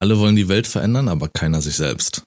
Alle 0.00 0.18
wollen 0.18 0.36
die 0.36 0.48
Welt 0.48 0.66
verändern, 0.66 1.08
aber 1.08 1.28
keiner 1.28 1.62
sich 1.62 1.76
selbst. 1.76 2.24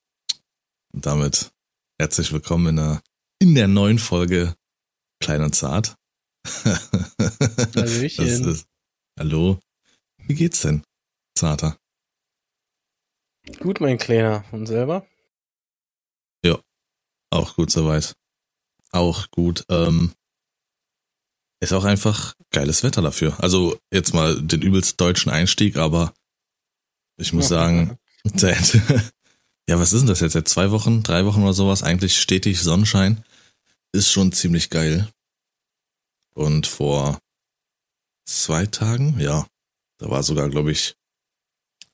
Und 0.94 1.06
damit 1.06 1.52
herzlich 2.00 2.32
willkommen 2.32 2.68
in 2.68 2.76
der, 2.78 3.02
in 3.40 3.56
der 3.56 3.68
neuen 3.68 4.00
Folge 4.00 4.56
Klein 5.20 5.42
und 5.44 5.56
Zart. 5.56 5.96
Hallöchen. 7.76 8.26
Ist, 8.26 8.68
hallo. 9.20 9.60
Wie 10.28 10.36
geht's 10.36 10.62
denn, 10.62 10.84
Zarter? 11.38 11.78
Gut, 13.60 13.82
mein 13.82 13.98
Kleiner. 13.98 14.46
Und 14.52 14.68
selber? 14.68 15.06
Auch 17.34 17.56
gut 17.56 17.72
soweit. 17.72 18.16
Auch 18.92 19.32
gut. 19.32 19.66
Ähm, 19.68 20.14
ist 21.60 21.74
auch 21.74 21.84
einfach 21.84 22.36
geiles 22.52 22.84
Wetter 22.84 23.02
dafür. 23.02 23.42
Also 23.42 23.80
jetzt 23.92 24.14
mal 24.14 24.40
den 24.40 24.62
übelst 24.62 25.02
deutschen 25.02 25.32
Einstieg, 25.32 25.78
aber 25.78 26.14
ich 27.24 27.34
muss 27.34 27.48
sagen, 27.48 27.98
seit, 28.36 28.74
ja, 29.68 29.80
was 29.80 29.94
ist 29.94 30.02
denn 30.02 30.08
das 30.08 30.20
jetzt? 30.20 30.34
Seit 30.34 30.48
zwei 30.48 30.72
Wochen, 30.72 31.04
drei 31.04 31.26
Wochen 31.26 31.42
oder 31.42 31.54
sowas, 31.54 31.82
eigentlich 31.82 32.20
stetig 32.20 32.62
Sonnenschein. 32.62 33.24
Ist 33.94 34.12
schon 34.12 34.32
ziemlich 34.32 34.70
geil. 34.70 35.08
Und 36.36 36.68
vor 36.68 37.20
zwei 38.26 38.66
Tagen, 38.66 39.20
ja, 39.20 39.46
da 40.00 40.10
war 40.10 40.24
sogar, 40.24 40.50
glaube 40.50 40.72
ich, 40.72 40.96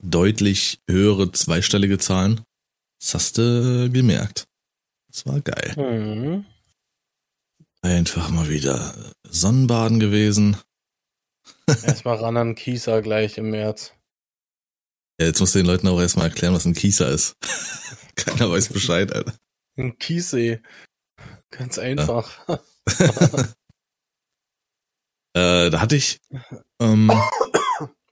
deutlich 0.01 0.79
höhere 0.89 1.31
zweistellige 1.31 1.97
Zahlen. 1.97 2.41
Das 2.99 3.13
hast 3.13 3.37
du 3.37 3.89
gemerkt. 3.91 4.47
Das 5.07 5.25
war 5.25 5.41
geil. 5.41 5.73
Mhm. 5.77 6.45
Einfach 7.81 8.29
mal 8.29 8.49
wieder 8.49 9.13
Sonnenbaden 9.27 9.99
gewesen. 9.99 10.57
Erstmal 11.67 12.17
ran 12.17 12.37
an 12.37 12.55
Kieser 12.55 13.01
gleich 13.01 13.37
im 13.37 13.51
März. 13.51 13.93
Ja, 15.19 15.25
jetzt 15.27 15.39
musst 15.39 15.53
du 15.53 15.59
den 15.59 15.65
Leuten 15.65 15.87
auch 15.87 15.99
erstmal 15.99 16.27
erklären, 16.27 16.53
was 16.53 16.65
ein 16.65 16.73
Kieser 16.73 17.09
ist. 17.09 17.35
Keiner 18.15 18.49
weiß 18.49 18.69
Bescheid, 18.69 19.13
Alter. 19.13 19.33
Ein 19.77 19.97
Kiessee. 19.97 20.61
Ganz 21.51 21.77
einfach. 21.77 22.47
Äh, 25.35 25.69
da 25.69 25.81
hatte 25.81 25.95
ich. 25.95 26.19
Ähm, 26.79 27.11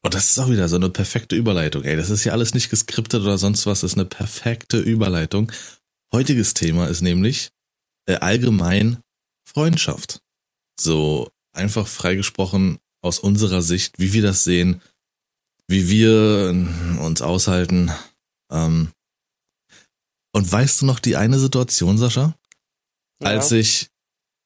oh, 0.04 0.10
das 0.10 0.30
ist 0.30 0.40
auch 0.40 0.50
wieder 0.50 0.70
so 0.70 0.76
eine 0.76 0.90
perfekte 0.90 1.36
Überleitung. 1.36 1.84
Ey, 1.84 1.96
das 1.96 2.10
ist 2.10 2.24
ja 2.24 2.32
alles 2.32 2.54
nicht 2.54 2.70
geskriptet 2.70 3.22
oder 3.22 3.38
sonst 3.38 3.66
was. 3.66 3.82
Das 3.82 3.92
ist 3.92 3.98
eine 3.98 4.06
perfekte 4.06 4.78
Überleitung. 4.78 5.52
Heutiges 6.14 6.54
Thema 6.54 6.88
ist 6.88 7.02
nämlich 7.02 7.50
äh, 8.06 8.16
allgemein 8.16 9.00
Freundschaft. 9.46 10.20
So 10.80 11.30
einfach 11.54 11.88
freigesprochen 11.88 12.78
aus 13.02 13.20
unserer 13.20 13.62
Sicht, 13.62 13.98
wie 13.98 14.14
wir 14.14 14.22
das 14.22 14.44
sehen, 14.44 14.82
wie 15.68 15.90
wir 15.90 16.50
äh, 16.50 16.98
uns 17.00 17.22
aushalten. 17.22 17.92
Ähm, 18.52 18.92
und 20.34 20.52
weißt 20.52 20.82
du 20.82 20.86
noch 20.86 21.00
die 21.00 21.16
eine 21.16 21.40
Situation, 21.40 21.98
Sascha? 21.98 22.36
Als 23.24 23.52
ich, 23.52 23.90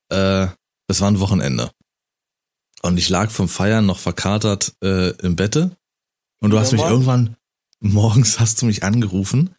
äh, 0.10 0.48
das 0.88 1.02
war 1.02 1.12
ein 1.12 1.20
Wochenende. 1.20 1.72
Und 2.82 2.98
ich 2.98 3.10
lag 3.10 3.30
vom 3.30 3.48
Feiern 3.48 3.86
noch 3.86 4.00
verkatert 4.00 4.74
äh, 4.84 5.10
im 5.18 5.36
Bette. 5.36 5.76
Und 6.40 6.50
du 6.50 6.56
Wieder 6.56 6.62
hast 6.62 6.72
mich 6.72 6.82
mal? 6.82 6.90
irgendwann, 6.90 7.36
morgens 7.80 8.40
hast 8.40 8.62
du 8.62 8.66
mich 8.66 8.84
angerufen 8.84 9.56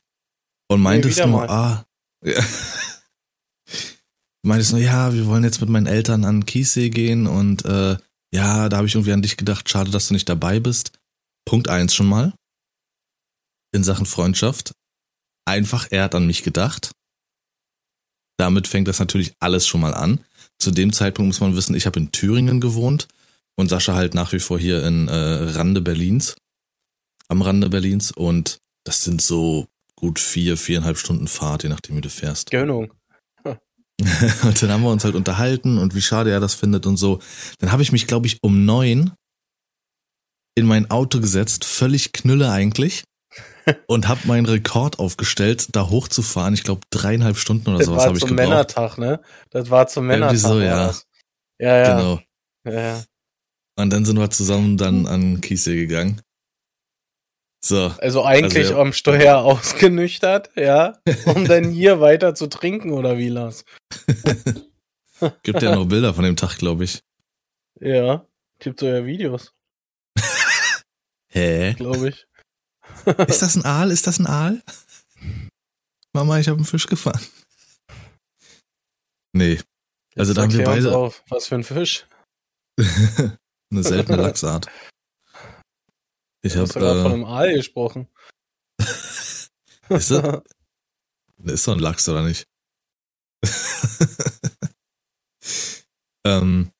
und 0.68 0.80
meintest 0.80 1.18
wieder 1.18 1.26
nur, 1.26 1.46
mal. 1.46 1.48
ah, 1.50 1.86
ja. 2.24 2.42
Meintest 4.44 4.72
nur, 4.72 4.80
ja, 4.80 5.14
wir 5.14 5.26
wollen 5.26 5.44
jetzt 5.44 5.60
mit 5.60 5.70
meinen 5.70 5.86
Eltern 5.86 6.24
an 6.24 6.40
den 6.40 6.46
Kiessee 6.46 6.90
gehen 6.90 7.28
und 7.28 7.64
äh, 7.64 7.96
ja, 8.34 8.68
da 8.68 8.78
habe 8.78 8.88
ich 8.88 8.94
irgendwie 8.94 9.12
an 9.12 9.22
dich 9.22 9.36
gedacht, 9.36 9.68
schade, 9.68 9.92
dass 9.92 10.08
du 10.08 10.14
nicht 10.14 10.28
dabei 10.28 10.58
bist. 10.58 10.98
Punkt 11.44 11.68
eins 11.68 11.94
schon 11.94 12.06
mal. 12.06 12.34
In 13.74 13.84
Sachen 13.84 14.06
Freundschaft. 14.06 14.72
Einfach, 15.44 15.88
er 15.90 16.04
hat 16.04 16.14
an 16.14 16.26
mich 16.26 16.42
gedacht. 16.42 16.92
Damit 18.38 18.66
fängt 18.66 18.88
das 18.88 18.98
natürlich 18.98 19.34
alles 19.40 19.66
schon 19.66 19.80
mal 19.80 19.94
an. 19.94 20.24
Zu 20.58 20.70
dem 20.70 20.92
Zeitpunkt 20.92 21.28
muss 21.28 21.40
man 21.40 21.56
wissen, 21.56 21.74
ich 21.74 21.86
habe 21.86 22.00
in 22.00 22.12
Thüringen 22.12 22.60
gewohnt 22.60 23.08
und 23.56 23.68
Sascha 23.68 23.94
halt 23.94 24.14
nach 24.14 24.32
wie 24.32 24.38
vor 24.38 24.58
hier 24.58 24.84
in 24.86 25.08
äh, 25.08 25.14
Rande 25.14 25.80
Berlins. 25.80 26.36
Am 27.28 27.42
Rande 27.42 27.68
Berlins 27.68 28.12
und 28.12 28.58
das 28.84 29.02
sind 29.02 29.22
so 29.22 29.66
gut 29.96 30.18
vier, 30.18 30.56
viereinhalb 30.56 30.98
Stunden 30.98 31.28
Fahrt, 31.28 31.62
je 31.62 31.68
nachdem 31.68 31.96
wie 31.96 32.00
du 32.00 32.10
fährst. 32.10 32.50
Gönnung. 32.50 32.92
und 33.44 34.62
dann 34.62 34.70
haben 34.70 34.82
wir 34.82 34.90
uns 34.90 35.04
halt 35.04 35.14
unterhalten 35.14 35.78
und 35.78 35.94
wie 35.94 36.02
schade 36.02 36.30
er 36.30 36.40
das 36.40 36.54
findet 36.54 36.86
und 36.86 36.96
so. 36.96 37.20
Dann 37.58 37.70
habe 37.70 37.82
ich 37.82 37.92
mich, 37.92 38.06
glaube 38.06 38.26
ich, 38.26 38.38
um 38.42 38.64
neun 38.64 39.12
in 40.54 40.66
mein 40.66 40.90
Auto 40.90 41.20
gesetzt, 41.20 41.64
völlig 41.64 42.12
knülle 42.12 42.50
eigentlich. 42.50 43.04
und 43.86 44.08
habe 44.08 44.20
meinen 44.24 44.46
Rekord 44.46 44.98
aufgestellt, 44.98 45.68
da 45.72 45.88
hochzufahren. 45.88 46.54
Ich 46.54 46.64
glaube, 46.64 46.82
dreieinhalb 46.90 47.36
Stunden 47.36 47.70
oder 47.70 47.78
Das 47.78 47.86
sowas 47.86 47.98
war 48.00 48.06
habe 48.06 48.16
ich 48.16 48.20
zum 48.20 48.30
gebraucht. 48.30 48.48
Männertag, 48.48 48.98
ne? 48.98 49.20
Das 49.50 49.70
war 49.70 49.86
zum 49.86 50.06
Männertag. 50.06 50.36
so, 50.36 50.56
war 50.56 50.62
ja. 50.62 50.86
das. 50.86 51.06
Ja, 51.58 51.76
ja. 51.78 51.96
Genau. 51.96 52.20
ja, 52.64 52.80
ja. 52.80 53.04
Und 53.76 53.90
dann 53.90 54.04
sind 54.04 54.18
wir 54.18 54.30
zusammen 54.30 54.76
dann 54.76 55.06
an 55.06 55.40
Kiesel 55.40 55.76
gegangen. 55.76 56.20
So. 57.64 57.92
Also 57.98 58.24
eigentlich 58.24 58.64
Also, 58.64 58.74
ja. 58.74 58.80
am 58.80 58.92
Steuer 58.92 59.38
ausgenüchtert, 59.38 60.50
ja, 60.56 60.98
um 61.26 61.44
dann 61.48 61.70
hier 61.70 62.00
weiter 62.00 62.34
zu 62.34 62.48
trinken 62.48 62.92
oder 62.92 63.18
wie 63.18 63.28
Lars? 63.28 63.64
Gibt 65.44 65.62
ja 65.62 65.74
noch 65.74 65.86
Bilder 65.86 66.14
von 66.14 66.24
dem 66.24 66.34
Tag, 66.34 66.58
glaube 66.58 66.82
ich. 66.84 67.00
Ja, 67.80 68.26
gibt 68.58 68.80
so 68.80 68.86
ja 68.86 69.06
Videos, 69.06 69.52
Hä? 71.32 71.74
glaube 71.74 72.10
ich. 72.10 72.26
Ist 73.28 73.42
das 73.42 73.56
ein 73.56 73.64
Aal? 73.64 73.90
Ist 73.90 74.06
das 74.06 74.18
ein 74.18 74.26
Aal? 74.26 74.62
Mama, 76.12 76.38
ich 76.38 76.48
habe 76.48 76.58
einen 76.58 76.66
Fisch 76.66 76.86
gefangen. 76.86 77.26
Nee. 79.34 79.60
Also 80.14 80.32
Jetzt 80.32 80.36
da 80.36 80.42
haben 80.42 80.52
wir 80.52 80.64
beide 80.64 80.94
Auf. 80.94 81.24
Was 81.28 81.46
für 81.46 81.54
ein 81.54 81.64
Fisch? 81.64 82.06
eine 82.78 83.82
seltene 83.82 84.16
Lachsart. 84.22 84.66
Ich 86.44 86.52
Du 86.52 86.60
hast 86.60 86.74
habe 86.76 86.80
sogar 86.80 87.02
von 87.02 87.12
äh, 87.12 87.14
einem 87.14 87.24
Aal 87.24 87.54
gesprochen. 87.54 88.08
Ist 89.88 90.10
das? 90.10 90.42
Ist 91.44 91.66
doch 91.66 91.72
ein 91.72 91.78
Lachs, 91.78 92.08
oder 92.08 92.22
nicht? 92.22 92.46
ähm, 96.26 96.70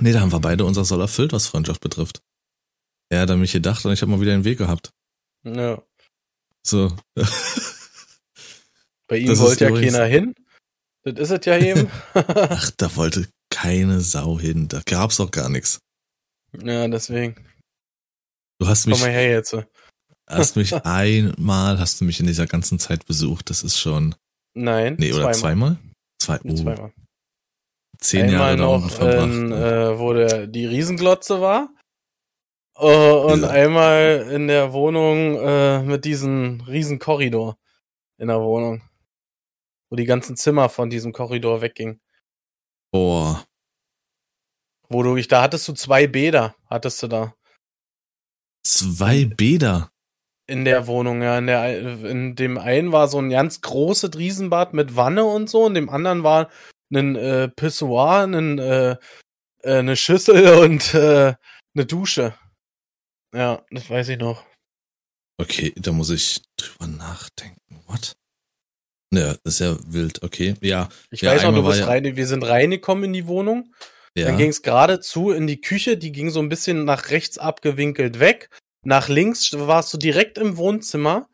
nee, 0.00 0.12
da 0.12 0.20
haben 0.20 0.32
wir 0.32 0.40
beide 0.40 0.64
unser 0.64 0.84
Soll 0.84 1.00
erfüllt, 1.00 1.32
was 1.32 1.48
Freundschaft 1.48 1.80
betrifft. 1.80 2.22
Er 3.08 3.20
hat 3.20 3.30
an 3.30 3.40
mich 3.40 3.52
gedacht 3.52 3.84
und 3.84 3.92
ich 3.92 4.02
habe 4.02 4.10
mal 4.10 4.20
wieder 4.20 4.32
den 4.32 4.44
Weg 4.44 4.58
gehabt. 4.58 4.90
ja. 5.44 5.82
So. 6.66 6.96
Bei 9.08 9.18
ihm 9.18 9.28
Das 9.28 9.38
wollte 9.38 9.64
ja 9.64 9.70
übrigens- 9.70 9.92
keiner 9.92 10.06
hin. 10.06 10.34
Das 11.04 11.30
ist 11.30 11.30
es 11.38 11.46
ja 11.46 11.56
eben. 11.58 11.88
Ach, 12.14 12.70
da 12.76 12.96
wollte 12.96 13.28
keine 13.50 14.00
Sau 14.00 14.40
hin. 14.40 14.66
Da 14.68 14.82
gab's 14.84 15.20
auch 15.20 15.30
gar 15.30 15.48
nichts. 15.48 15.78
ja, 16.60 16.88
deswegen. 16.88 17.36
Du 18.58 18.66
hast 18.66 18.86
mich, 18.86 18.94
Komm 18.98 19.06
mal 19.08 19.12
her 19.14 19.30
jetzt. 19.30 19.54
hast 20.28 20.56
mich 20.56 20.74
einmal, 20.84 21.78
hast 21.78 22.00
du 22.00 22.04
mich 22.04 22.18
in 22.18 22.26
dieser 22.26 22.46
ganzen 22.46 22.78
Zeit 22.80 23.06
besucht. 23.06 23.50
Das 23.50 23.62
ist 23.62 23.78
schon, 23.78 24.14
Nein. 24.54 24.96
nee, 24.98 25.12
oder 25.12 25.30
zweimal? 25.32 25.78
Zwei, 26.20 26.40
oh, 26.42 26.54
Zweimal. 26.54 26.92
zehn 27.98 28.22
Einmal 28.24 28.58
Jahre 28.58 28.80
noch, 28.80 28.98
in, 29.00 29.52
äh, 29.52 29.98
wo 29.98 30.12
der, 30.14 30.46
die 30.48 30.66
Riesenglotze 30.66 31.40
war. 31.40 31.68
Äh, 32.78 33.10
und 33.12 33.42
Ja. 33.42 33.48
einmal 33.48 34.28
in 34.30 34.48
der 34.48 34.72
Wohnung 34.72 35.36
äh, 35.38 35.82
mit 35.82 36.04
diesem 36.04 36.60
Riesenkorridor 36.62 37.56
in 38.18 38.28
der 38.28 38.40
Wohnung. 38.40 38.82
Wo 39.90 39.96
die 39.96 40.04
ganzen 40.04 40.36
Zimmer 40.36 40.68
von 40.68 40.90
diesem 40.90 41.12
Korridor 41.12 41.60
weggingen. 41.62 42.00
Boah, 42.92 43.44
Wo 44.88 45.02
du, 45.02 45.16
ich, 45.16 45.28
da 45.28 45.42
hattest 45.42 45.66
du 45.68 45.72
zwei 45.72 46.06
Bäder, 46.06 46.54
hattest 46.70 47.02
du 47.02 47.08
da. 47.08 47.34
zwei 48.64 49.24
Bäder. 49.24 49.90
In 50.48 50.64
der 50.64 50.86
Wohnung, 50.86 51.22
ja. 51.22 51.38
In, 51.38 51.46
der, 51.48 51.78
in 52.08 52.36
dem 52.36 52.56
einen 52.58 52.92
war 52.92 53.08
so 53.08 53.18
ein 53.18 53.30
ganz 53.30 53.60
großes 53.62 54.16
Riesenbad 54.16 54.74
mit 54.74 54.94
Wanne 54.94 55.24
und 55.24 55.50
so, 55.50 55.64
und 55.64 55.74
dem 55.74 55.88
anderen 55.88 56.22
war 56.22 56.50
ein 56.92 57.16
äh, 57.16 57.48
Pissoir, 57.48 58.22
ein, 58.28 58.58
äh, 58.58 58.92
äh, 59.62 59.78
eine 59.78 59.96
Schüssel 59.96 60.58
und 60.64 60.94
äh, 60.94 61.34
eine 61.74 61.86
Dusche. 61.86 62.34
Ja, 63.36 63.62
das 63.70 63.90
weiß 63.90 64.08
ich 64.08 64.18
noch. 64.18 64.44
Okay, 65.38 65.72
da 65.76 65.92
muss 65.92 66.08
ich 66.10 66.40
drüber 66.56 66.86
nachdenken. 66.86 67.82
What? 67.86 68.12
Ja, 69.12 69.34
das 69.44 69.54
ist 69.54 69.58
ja 69.60 69.76
wild. 69.86 70.22
Okay, 70.22 70.54
ja, 70.62 70.88
Ich 71.10 71.20
Ja, 71.20 71.32
weiß 71.32 71.42
noch, 71.42 71.48
einmal 71.48 71.62
du 71.62 71.68
bist 71.68 71.80
ja- 71.80 71.86
rein, 71.86 72.16
wir 72.16 72.26
sind 72.26 72.42
reingekommen 72.42 73.04
in 73.04 73.12
die 73.12 73.26
Wohnung. 73.26 73.74
ja. 74.16 74.26
Dann 74.26 74.38
ging 74.38 74.48
es 74.48 74.62
geradezu 74.62 75.30
in 75.30 75.46
die 75.46 75.60
Küche, 75.60 75.98
die 75.98 76.12
ging 76.12 76.30
so 76.30 76.40
ein 76.40 76.48
bisschen 76.48 76.84
nach 76.84 77.10
rechts 77.10 77.36
abgewinkelt 77.36 78.18
weg. 78.18 78.48
Nach 78.82 79.08
links 79.08 79.52
warst 79.52 79.92
du 79.92 79.98
direkt 79.98 80.38
im 80.38 80.56
Wohnzimmer. 80.56 81.28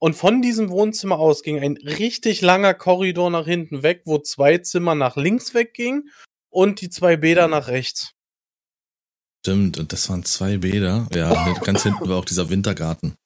Und 0.00 0.14
von 0.14 0.40
diesem 0.42 0.70
Wohnzimmer 0.70 1.18
aus 1.18 1.42
ging 1.42 1.60
ein 1.60 1.76
richtig 1.76 2.40
langer 2.40 2.74
Korridor 2.74 3.30
nach 3.30 3.44
hinten 3.46 3.82
weg, 3.84 4.02
wo 4.06 4.18
zwei 4.18 4.58
Zimmer 4.58 4.94
nach 4.96 5.16
links 5.16 5.52
weggingen 5.54 6.10
und 6.50 6.80
die 6.80 6.88
zwei 6.90 7.16
Bäder 7.16 7.46
nach 7.48 7.68
rechts. 7.68 8.12
Stimmt, 9.44 9.76
und 9.76 9.92
das 9.92 10.08
waren 10.08 10.24
zwei 10.24 10.58
Bäder. 10.58 11.08
Ja, 11.12 11.52
ganz 11.64 11.82
hinten 11.82 12.08
war 12.08 12.18
auch 12.18 12.24
dieser 12.24 12.48
Wintergarten. 12.48 13.16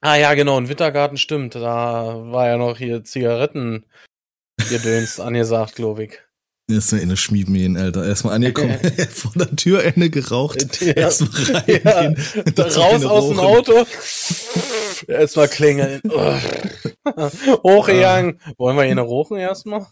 Ah 0.00 0.14
ja, 0.14 0.34
genau, 0.34 0.56
in 0.56 0.68
Wintergarten 0.68 1.18
stimmt. 1.18 1.56
Da 1.56 2.14
war 2.30 2.46
ja 2.46 2.56
noch 2.56 2.78
hier 2.78 3.02
Zigaretten 3.02 3.86
gedönst 4.68 5.20
angesagt, 5.20 5.74
glaube 5.74 6.04
ich. 6.04 6.20
Erstmal 6.70 7.00
in 7.00 7.08
eine 7.08 7.16
Schmiedmähen, 7.16 7.76
Alter. 7.76 8.06
Erstmal 8.06 8.34
angekommen, 8.34 8.78
vor 9.10 9.32
der 9.34 9.56
Türende 9.56 10.10
geraucht. 10.10 10.80
Ja. 10.80 10.92
Erstmal 10.92 11.56
rein. 11.56 12.16
Ja, 12.56 12.64
raus 12.64 13.04
aus 13.04 13.28
dem 13.30 13.40
Auto. 13.40 13.84
Erstmal 15.08 15.48
klingeln. 15.48 16.00
Hochgegangen. 17.64 18.40
Wollen 18.58 18.76
wir 18.76 18.84
hier 18.84 18.92
eine 18.92 19.00
rochen 19.00 19.38
erstmal? 19.38 19.88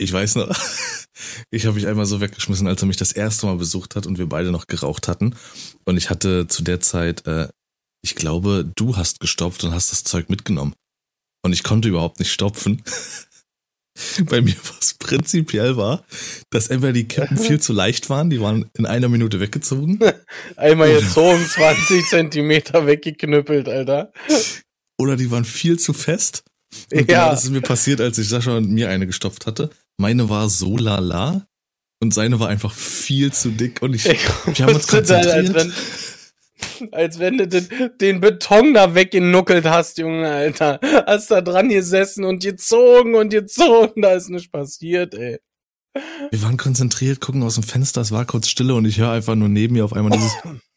Ich 0.00 0.12
weiß 0.12 0.36
noch, 0.36 0.48
ich 1.50 1.66
habe 1.66 1.74
mich 1.74 1.86
einmal 1.86 2.06
so 2.06 2.20
weggeschmissen, 2.20 2.66
als 2.68 2.82
er 2.82 2.86
mich 2.86 2.96
das 2.96 3.12
erste 3.12 3.46
Mal 3.46 3.56
besucht 3.56 3.96
hat 3.96 4.06
und 4.06 4.16
wir 4.18 4.28
beide 4.28 4.50
noch 4.52 4.66
geraucht 4.68 5.08
hatten. 5.08 5.34
Und 5.84 5.96
ich 5.96 6.08
hatte 6.08 6.46
zu 6.46 6.62
der 6.62 6.80
Zeit, 6.80 7.26
äh, 7.26 7.48
ich 8.02 8.14
glaube, 8.14 8.70
du 8.76 8.96
hast 8.96 9.18
gestopft 9.20 9.64
und 9.64 9.72
hast 9.72 9.90
das 9.90 10.04
Zeug 10.04 10.30
mitgenommen. 10.30 10.74
Und 11.44 11.52
ich 11.52 11.64
konnte 11.64 11.88
überhaupt 11.88 12.20
nicht 12.20 12.32
stopfen. 12.32 12.82
Bei 14.26 14.40
mir 14.40 14.54
was 14.78 14.94
prinzipiell 14.94 15.76
war, 15.76 16.04
dass 16.50 16.68
entweder 16.68 16.92
die 16.92 17.08
Kippen 17.08 17.36
viel 17.36 17.58
zu 17.60 17.72
leicht 17.72 18.08
waren, 18.08 18.30
die 18.30 18.40
waren 18.40 18.70
in 18.74 18.86
einer 18.86 19.08
Minute 19.08 19.40
weggezogen, 19.40 19.98
Einmal 20.56 20.92
gezogen, 21.00 21.44
20 21.44 22.06
Zentimeter 22.06 22.86
weggeknüppelt, 22.86 23.68
Alter. 23.68 24.12
oder 25.00 25.16
die 25.16 25.32
waren 25.32 25.44
viel 25.44 25.80
zu 25.80 25.92
fest. 25.92 26.44
Und 26.92 27.00
Ja. 27.00 27.06
genau 27.06 27.30
das 27.30 27.44
ist 27.44 27.50
mir 27.50 27.60
passiert, 27.62 28.00
als 28.00 28.18
ich 28.18 28.28
Sascha 28.28 28.56
und 28.56 28.70
mir 28.70 28.88
eine 28.88 29.08
gestopft 29.08 29.46
hatte. 29.46 29.70
Meine 29.98 30.28
war 30.28 30.48
so 30.48 30.76
lala 30.76 31.46
und 32.00 32.14
seine 32.14 32.38
war 32.38 32.48
einfach 32.48 32.72
viel 32.72 33.32
zu 33.32 33.50
dick 33.50 33.82
und 33.82 33.94
ich, 33.94 34.06
Ich 34.06 34.18
wir 34.58 34.66
haben 34.66 34.74
uns 34.74 34.86
dann, 34.86 34.98
als 35.00 35.08
konzentriert. 35.08 35.54
wenn, 36.80 36.94
als 36.94 37.18
wenn 37.18 37.38
du 37.38 37.48
den, 37.48 37.68
den 38.00 38.20
Beton 38.20 38.74
da 38.74 38.94
weggenuckelt 38.94 39.64
hast, 39.64 39.98
Junge, 39.98 40.30
Alter. 40.30 40.78
Hast 41.06 41.30
da 41.30 41.40
dran 41.40 41.68
gesessen 41.68 42.24
und 42.24 42.42
gezogen 42.42 43.16
und 43.16 43.30
gezogen, 43.30 44.02
da 44.02 44.12
ist 44.12 44.30
nichts 44.30 44.50
passiert, 44.50 45.14
ey. 45.14 45.38
Wir 46.30 46.42
waren 46.42 46.56
konzentriert, 46.56 47.20
gucken 47.20 47.42
aus 47.42 47.54
dem 47.54 47.64
Fenster, 47.64 48.00
es 48.00 48.12
war 48.12 48.24
kurz 48.24 48.48
Stille 48.48 48.74
und 48.74 48.84
ich 48.84 48.98
höre 48.98 49.10
einfach 49.10 49.34
nur 49.34 49.48
neben 49.48 49.74
mir 49.74 49.84
auf 49.84 49.92
einmal 49.92 50.12
dieses 50.12 50.32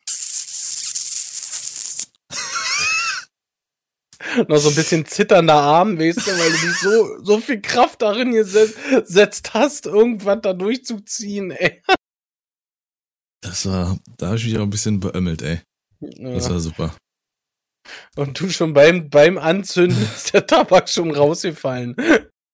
Noch 4.47 4.57
so 4.57 4.69
ein 4.69 4.75
bisschen 4.75 5.05
zitternder 5.05 5.55
Arm, 5.55 5.97
weißt 5.97 6.27
du, 6.27 6.31
weil 6.31 6.51
du 6.51 6.57
dich 6.57 6.79
so, 6.79 7.23
so 7.23 7.39
viel 7.39 7.61
Kraft 7.61 8.01
darin 8.01 8.31
gesetzt 8.33 9.53
hast, 9.53 9.85
irgendwas 9.85 10.39
da 10.41 10.53
durchzuziehen, 10.53 11.51
ey. 11.51 11.81
Das 13.41 13.65
war, 13.65 13.97
da 14.17 14.27
habe 14.27 14.37
ich 14.37 14.45
mich 14.45 14.57
auch 14.57 14.63
ein 14.63 14.69
bisschen 14.69 14.99
beömmelt, 14.99 15.41
ey. 15.41 15.61
Das 15.99 16.49
war 16.49 16.59
super. 16.59 16.95
Und 18.15 18.39
du 18.39 18.49
schon 18.49 18.73
beim, 18.73 19.09
beim 19.09 19.37
Anzünden 19.37 20.01
ist 20.15 20.33
der 20.33 20.45
Tabak 20.45 20.89
schon 20.89 21.11
rausgefallen. 21.11 21.95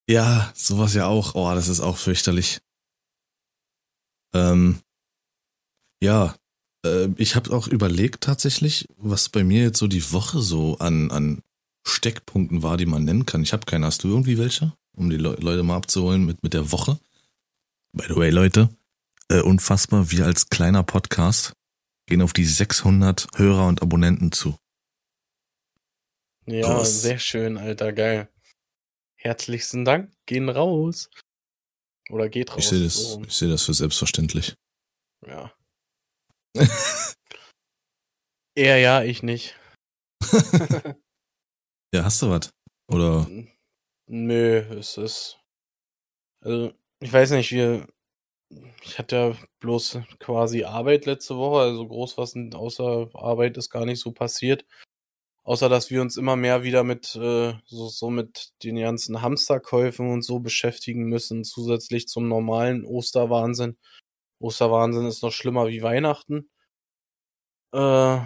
Ja, 0.09 0.51
sowas 0.55 0.93
ja 0.93 1.07
auch. 1.07 1.35
Oh, 1.35 1.53
das 1.53 1.67
ist 1.67 1.81
auch 1.81 1.97
fürchterlich. 1.97 2.59
Ähm, 4.33 4.79
ja, 6.01 6.35
äh, 6.85 7.09
ich 7.17 7.35
habe 7.35 7.55
auch 7.55 7.67
überlegt 7.67 8.21
tatsächlich, 8.21 8.87
was 8.97 9.29
bei 9.29 9.43
mir 9.43 9.63
jetzt 9.63 9.79
so 9.79 9.87
die 9.87 10.11
Woche 10.11 10.41
so 10.41 10.77
an, 10.77 11.11
an 11.11 11.41
Steckpunkten 11.87 12.63
war, 12.63 12.77
die 12.77 12.85
man 12.85 13.03
nennen 13.03 13.25
kann. 13.25 13.43
Ich 13.43 13.53
habe 13.53 13.65
keine. 13.65 13.85
Hast 13.85 14.03
du 14.03 14.09
irgendwie 14.09 14.37
welche? 14.37 14.73
Um 14.95 15.09
die 15.09 15.17
Le 15.17 15.35
Leute 15.39 15.63
mal 15.63 15.77
abzuholen 15.77 16.25
mit, 16.25 16.43
mit 16.43 16.53
der 16.53 16.71
Woche. 16.71 16.99
By 17.93 18.05
the 18.07 18.15
way, 18.15 18.29
Leute, 18.29 18.69
äh, 19.29 19.41
unfassbar, 19.41 20.11
wir 20.11 20.25
als 20.25 20.49
kleiner 20.49 20.83
Podcast 20.83 21.53
gehen 22.07 22.21
auf 22.21 22.33
die 22.33 22.45
600 22.45 23.27
Hörer 23.35 23.67
und 23.67 23.81
Abonnenten 23.81 24.31
zu. 24.31 24.57
Ja, 26.45 26.75
Groß. 26.75 27.01
sehr 27.01 27.19
schön, 27.19 27.57
Alter, 27.57 27.91
geil. 27.91 28.29
Herzlichsten 29.15 29.83
Dank, 29.83 30.13
gehen 30.25 30.47
raus. 30.49 31.09
Oder 32.09 32.29
geht 32.29 32.51
raus. 32.51 32.59
Ich 32.59 32.69
sehe 32.69 32.83
das, 32.83 32.95
so 32.95 33.21
ich 33.23 33.33
sehe 33.33 33.49
das 33.49 33.63
für 33.63 33.73
selbstverständlich. 33.73 34.55
Ja. 35.25 35.53
Er 38.55 38.79
ja, 38.79 39.03
ich 39.03 39.21
nicht. 39.21 39.55
Ja, 41.93 42.03
hast 42.03 42.21
du 42.21 42.29
was? 42.29 42.49
Oder? 42.89 43.27
Nö, 44.07 44.57
es 44.77 44.97
ist. 44.97 45.39
Also, 46.41 46.73
ich 46.99 47.11
weiß 47.11 47.31
nicht, 47.31 47.51
wir. 47.51 47.87
Ich 48.81 48.97
hatte 48.97 49.15
ja 49.15 49.35
bloß 49.59 49.99
quasi 50.19 50.63
Arbeit 50.63 51.05
letzte 51.05 51.35
Woche, 51.37 51.59
also 51.61 51.85
groß 51.85 52.17
was 52.17 52.33
außer 52.53 53.09
Arbeit 53.13 53.57
ist 53.57 53.69
gar 53.69 53.85
nicht 53.85 53.99
so 53.99 54.13
passiert. 54.13 54.65
Außer 55.43 55.69
dass 55.69 55.91
wir 55.91 56.01
uns 56.01 56.17
immer 56.17 56.35
mehr 56.35 56.63
wieder 56.63 56.83
mit 56.83 57.15
äh, 57.15 57.53
so, 57.65 57.89
so 57.89 58.09
mit 58.09 58.51
den 58.63 58.77
ganzen 58.77 59.21
Hamsterkäufen 59.21 60.11
und 60.11 60.23
so 60.23 60.39
beschäftigen 60.39 61.05
müssen, 61.05 61.43
zusätzlich 61.43 62.07
zum 62.07 62.27
normalen 62.27 62.85
Osterwahnsinn. 62.85 63.77
Osterwahnsinn 64.39 65.05
ist 65.07 65.23
noch 65.23 65.31
schlimmer 65.31 65.67
wie 65.67 65.81
Weihnachten. 65.81 66.49
Äh, 67.73 68.19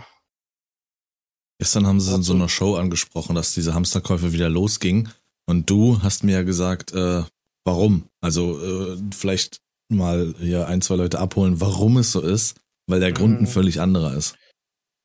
Gestern 1.61 1.85
haben 1.85 1.99
sie 1.99 2.15
in 2.15 2.23
so 2.23 2.33
einer 2.33 2.49
Show 2.49 2.75
angesprochen, 2.75 3.35
dass 3.35 3.53
diese 3.53 3.75
Hamsterkäufe 3.75 4.33
wieder 4.33 4.49
losging. 4.49 5.09
Und 5.45 5.69
du 5.69 6.01
hast 6.01 6.23
mir 6.23 6.31
ja 6.31 6.41
gesagt, 6.41 6.91
äh, 6.93 7.21
warum. 7.65 8.09
Also 8.19 8.95
äh, 8.95 8.97
vielleicht 9.13 9.61
mal 9.87 10.33
hier 10.39 10.67
ein, 10.67 10.81
zwei 10.81 10.95
Leute 10.95 11.19
abholen, 11.19 11.61
warum 11.61 11.97
es 11.97 12.11
so 12.13 12.21
ist, 12.21 12.55
weil 12.87 12.99
der 12.99 13.11
Grund 13.11 13.37
ein 13.39 13.43
Mhm. 13.43 13.47
völlig 13.47 13.79
anderer 13.79 14.15
ist. 14.17 14.35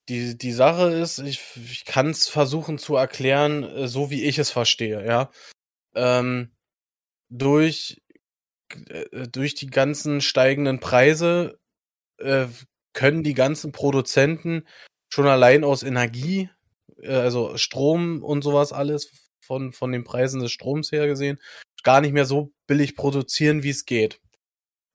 die, 0.08 0.38
die 0.38 0.52
Sache 0.52 0.88
ist, 0.92 1.18
ich, 1.18 1.42
ich 1.56 1.84
kann 1.84 2.08
es 2.10 2.26
versuchen 2.28 2.78
zu 2.78 2.94
erklären, 2.96 3.62
äh, 3.64 3.86
so 3.88 4.08
wie 4.08 4.22
ich 4.24 4.38
es 4.38 4.50
verstehe, 4.50 5.04
ja. 5.04 5.30
Ähm, 5.94 6.52
durch, 7.28 8.00
äh, 8.88 9.28
durch 9.28 9.54
die 9.56 9.66
ganzen 9.66 10.22
steigenden 10.22 10.80
Preise 10.80 11.58
äh, 12.18 12.46
können 12.94 13.24
die 13.24 13.34
ganzen 13.34 13.72
Produzenten 13.72 14.62
schon 15.16 15.26
allein 15.28 15.64
aus 15.64 15.82
Energie, 15.82 16.50
äh, 17.00 17.14
also 17.14 17.56
Strom 17.56 18.22
und 18.22 18.42
sowas 18.42 18.72
alles 18.74 19.10
von, 19.40 19.72
von 19.72 19.90
den 19.90 20.04
Preisen 20.04 20.40
des 20.40 20.52
Stroms 20.52 20.92
her 20.92 21.06
gesehen, 21.06 21.38
gar 21.82 22.02
nicht 22.02 22.12
mehr 22.12 22.26
so 22.26 22.52
billig 22.66 22.96
produzieren, 22.96 23.62
wie 23.62 23.70
es 23.70 23.86
geht. 23.86 24.20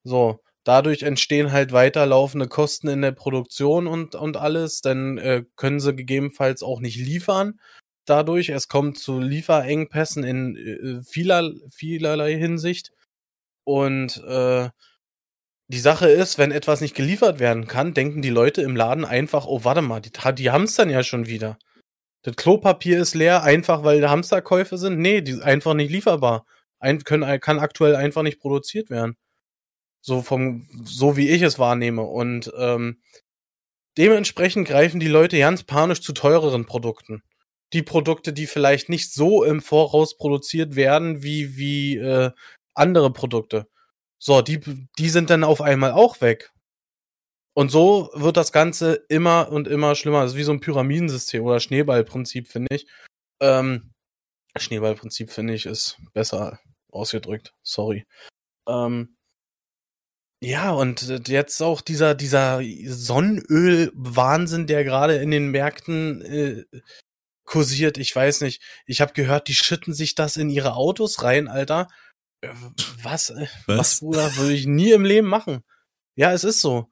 So, 0.04 0.40
dadurch 0.64 1.02
entstehen 1.02 1.52
halt 1.52 1.72
weiterlaufende 1.72 2.48
Kosten 2.48 2.88
in 2.88 3.02
der 3.02 3.14
Produktion 3.14 3.88
und, 3.88 4.14
und 4.14 4.38
alles, 4.38 4.82
dann 4.82 5.18
äh, 5.18 5.44
können 5.56 5.80
sie 5.80 5.96
gegebenenfalls 5.96 6.62
auch 6.62 6.82
nicht 6.82 6.98
liefern. 6.98 7.60
Dadurch, 8.06 8.50
es 8.50 8.68
kommt 8.68 9.00
zu 9.00 9.20
Lieferengpässen 9.20 10.24
in 10.24 10.56
äh, 10.56 11.04
vieler, 11.04 11.52
vielerlei 11.72 12.36
Hinsicht. 12.36 12.92
Und 13.64 14.18
äh, 14.24 14.70
die 15.72 15.80
Sache 15.80 16.10
ist, 16.10 16.38
wenn 16.38 16.52
etwas 16.52 16.82
nicht 16.82 16.96
geliefert 16.96 17.40
werden 17.40 17.66
kann, 17.66 17.94
denken 17.94 18.22
die 18.22 18.30
Leute 18.30 18.62
im 18.62 18.76
Laden 18.76 19.06
einfach, 19.06 19.46
oh, 19.46 19.64
warte 19.64 19.82
mal, 19.82 20.02
die, 20.02 20.12
die 20.36 20.52
haben 20.52 20.66
es 20.66 20.76
dann 20.76 20.90
ja 20.90 21.02
schon 21.02 21.28
wieder. 21.28 21.58
Das 22.24 22.36
Klopapier 22.36 23.00
ist 23.00 23.16
leer, 23.16 23.44
einfach 23.44 23.84
weil 23.84 24.02
da 24.02 24.10
Hamsterkäufe 24.10 24.78
sind. 24.78 25.00
Nee, 25.00 25.22
die 25.22 25.32
ist 25.32 25.42
einfach 25.42 25.74
nicht 25.74 25.90
lieferbar. 25.90 26.46
Ein, 26.80 27.04
können, 27.04 27.40
kann 27.40 27.60
aktuell 27.60 27.96
einfach 27.96 28.22
nicht 28.22 28.40
produziert 28.40 28.90
werden. 28.90 29.16
So 30.02 30.22
vom, 30.22 30.68
so 30.84 31.16
wie 31.16 31.30
ich 31.30 31.42
es 31.42 31.58
wahrnehme. 31.58 32.04
Und 32.04 32.52
ähm, 32.58 33.02
dementsprechend 33.98 34.68
greifen 34.68 35.00
die 35.00 35.08
Leute 35.08 35.40
ganz 35.40 35.64
panisch 35.64 36.02
zu 36.02 36.12
teureren 36.12 36.66
Produkten. 36.66 37.24
Die 37.74 37.84
Produkte, 37.84 38.34
die 38.34 38.48
vielleicht 38.48 38.90
nicht 38.90 39.14
so 39.14 39.44
im 39.44 39.62
Voraus 39.62 40.18
produziert 40.18 40.76
werden 40.76 41.24
wie, 41.24 41.56
wie 41.56 41.98
äh, 41.98 42.32
andere 42.74 43.14
Produkte. 43.14 43.68
So, 44.24 44.42
die, 44.44 44.60
die 45.00 45.10
sind 45.10 45.32
dann 45.32 45.44
auf 45.44 45.62
einmal 45.62 45.94
auch 45.94 46.22
weg. 46.22 46.52
Und 47.54 47.72
so 47.72 48.12
wird 48.14 48.38
das 48.38 48.52
Ganze 48.52 48.94
immer 49.10 49.52
und 49.52 49.68
immer 49.68 49.96
schlimmer. 49.96 50.22
Das 50.22 50.34
ist 50.34 50.38
wie 50.38 50.44
so 50.44 50.52
ein 50.52 50.60
Pyramidensystem 50.60 51.44
oder 51.44 51.60
Schneeballprinzip, 51.60 52.48
finde 52.48 52.76
ich. 52.76 52.86
Ähm, 53.42 53.92
Schneeballprinzip, 54.56 55.32
finde 55.32 55.56
ich, 55.56 55.66
ist 55.66 55.98
besser 56.14 56.60
ausgedrückt. 56.92 57.56
Sorry. 57.64 58.06
Ähm, 58.68 59.18
ja, 60.44 60.72
und 60.72 61.28
jetzt 61.28 61.60
auch 61.62 61.82
dieser, 61.82 62.14
dieser 62.14 62.62
Sonnenöl-Wahnsinn, 62.86 64.68
der 64.68 64.84
gerade 64.84 65.16
in 65.18 65.32
den 65.32 65.50
Märkten 65.50 66.22
äh, 66.22 66.64
kursiert. 67.44 67.98
Ich 67.98 68.16
weiß 68.16 68.42
nicht. 68.42 68.62
Ich 68.86 69.02
habe 69.02 69.14
gehört, 69.14 69.48
die 69.48 69.56
schütten 69.56 69.96
sich 69.96 70.14
das 70.14 70.38
in 70.38 70.52
ihre 70.52 70.76
Autos 70.76 71.24
rein, 71.24 71.48
Alter. 71.48 71.88
Was, 73.04 73.30
äh, 73.30 73.48
was, 73.68 73.78
Was? 73.78 74.00
Bruder, 74.00 74.36
würde 74.38 74.54
ich 74.54 74.66
nie 74.66 74.92
im 74.92 75.06
Leben 75.06 75.28
machen. 75.28 75.64
Ja, 76.16 76.34
es 76.34 76.44
ist 76.44 76.62
so. 76.62 76.88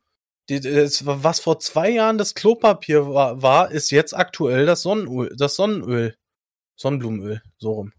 Was 0.49 1.39
vor 1.39 1.59
zwei 1.59 1.89
Jahren 1.89 2.17
das 2.17 2.33
Klopapier 2.33 3.07
war, 3.07 3.41
war, 3.41 3.71
ist 3.71 3.91
jetzt 3.91 4.15
aktuell 4.15 4.65
das 4.65 4.81
Sonnenöl, 4.81 5.35
das 5.37 5.55
Sonnenöl. 5.55 6.15
Sonnenblumenöl, 6.75 7.41
so 7.57 7.73
rum. 7.73 7.93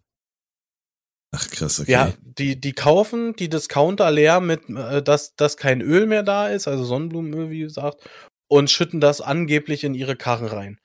Ach 1.33 1.49
krass, 1.49 1.78
okay. 1.78 1.92
Ja, 1.92 2.12
die, 2.23 2.61
die 2.61 2.73
kaufen 2.73 3.37
die 3.37 3.49
Discounter 3.49 4.11
leer 4.11 4.40
mit, 4.40 4.69
äh, 4.71 5.02
dass, 5.02 5.37
dass 5.37 5.57
kein 5.57 5.80
Öl 5.80 6.07
mehr 6.07 6.23
da 6.25 6.49
ist, 6.49 6.66
also 6.66 6.83
Sonnenblumenöl, 6.85 7.50
wie 7.50 7.61
gesagt. 7.61 8.02
und 8.49 8.71
schütten 8.71 9.00
das 9.00 9.21
angeblich 9.21 9.85
in 9.85 9.95
ihre 9.95 10.16
Karren 10.16 10.47
rein. 10.47 10.80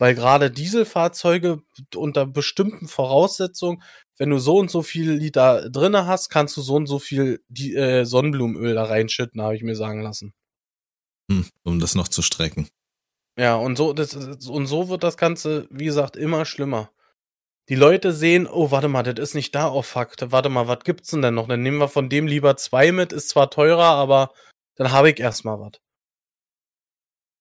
Weil 0.00 0.14
gerade 0.14 0.50
Dieselfahrzeuge 0.50 1.62
unter 1.94 2.24
bestimmten 2.24 2.88
Voraussetzungen, 2.88 3.82
wenn 4.16 4.30
du 4.30 4.38
so 4.38 4.56
und 4.56 4.70
so 4.70 4.80
viel 4.80 5.12
Liter 5.12 5.68
drinne 5.68 6.06
hast, 6.06 6.30
kannst 6.30 6.56
du 6.56 6.62
so 6.62 6.76
und 6.76 6.86
so 6.86 6.98
viel 6.98 7.44
die, 7.48 7.74
äh, 7.74 8.06
Sonnenblumenöl 8.06 8.74
da 8.74 8.84
reinschütten, 8.84 9.42
habe 9.42 9.56
ich 9.56 9.62
mir 9.62 9.76
sagen 9.76 10.00
lassen. 10.00 10.32
Hm, 11.30 11.44
um 11.64 11.80
das 11.80 11.94
noch 11.94 12.08
zu 12.08 12.22
strecken. 12.22 12.70
Ja, 13.38 13.56
und 13.56 13.76
so, 13.76 13.92
das, 13.92 14.14
und 14.14 14.66
so 14.66 14.88
wird 14.88 15.02
das 15.02 15.18
Ganze, 15.18 15.68
wie 15.70 15.84
gesagt, 15.84 16.16
immer 16.16 16.46
schlimmer. 16.46 16.90
Die 17.68 17.74
Leute 17.74 18.14
sehen, 18.14 18.46
oh, 18.46 18.70
warte 18.70 18.88
mal, 18.88 19.02
das 19.02 19.18
ist 19.18 19.34
nicht 19.34 19.54
da, 19.54 19.70
oh 19.70 19.82
fuck, 19.82 20.16
warte 20.32 20.48
mal, 20.48 20.66
was 20.66 20.80
gibt's 20.82 21.10
denn 21.10 21.20
denn 21.20 21.34
noch? 21.34 21.46
Dann 21.46 21.62
nehmen 21.62 21.78
wir 21.78 21.88
von 21.88 22.08
dem 22.08 22.26
lieber 22.26 22.56
zwei 22.56 22.90
mit, 22.90 23.12
ist 23.12 23.28
zwar 23.28 23.50
teurer, 23.50 23.84
aber 23.84 24.32
dann 24.76 24.92
habe 24.92 25.10
ich 25.10 25.20
erstmal 25.20 25.60
was. 25.60 25.72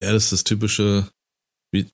Ja, 0.03 0.11
das 0.11 0.25
ist 0.25 0.33
das 0.33 0.43
typische, 0.43 1.09
wie, 1.71 1.89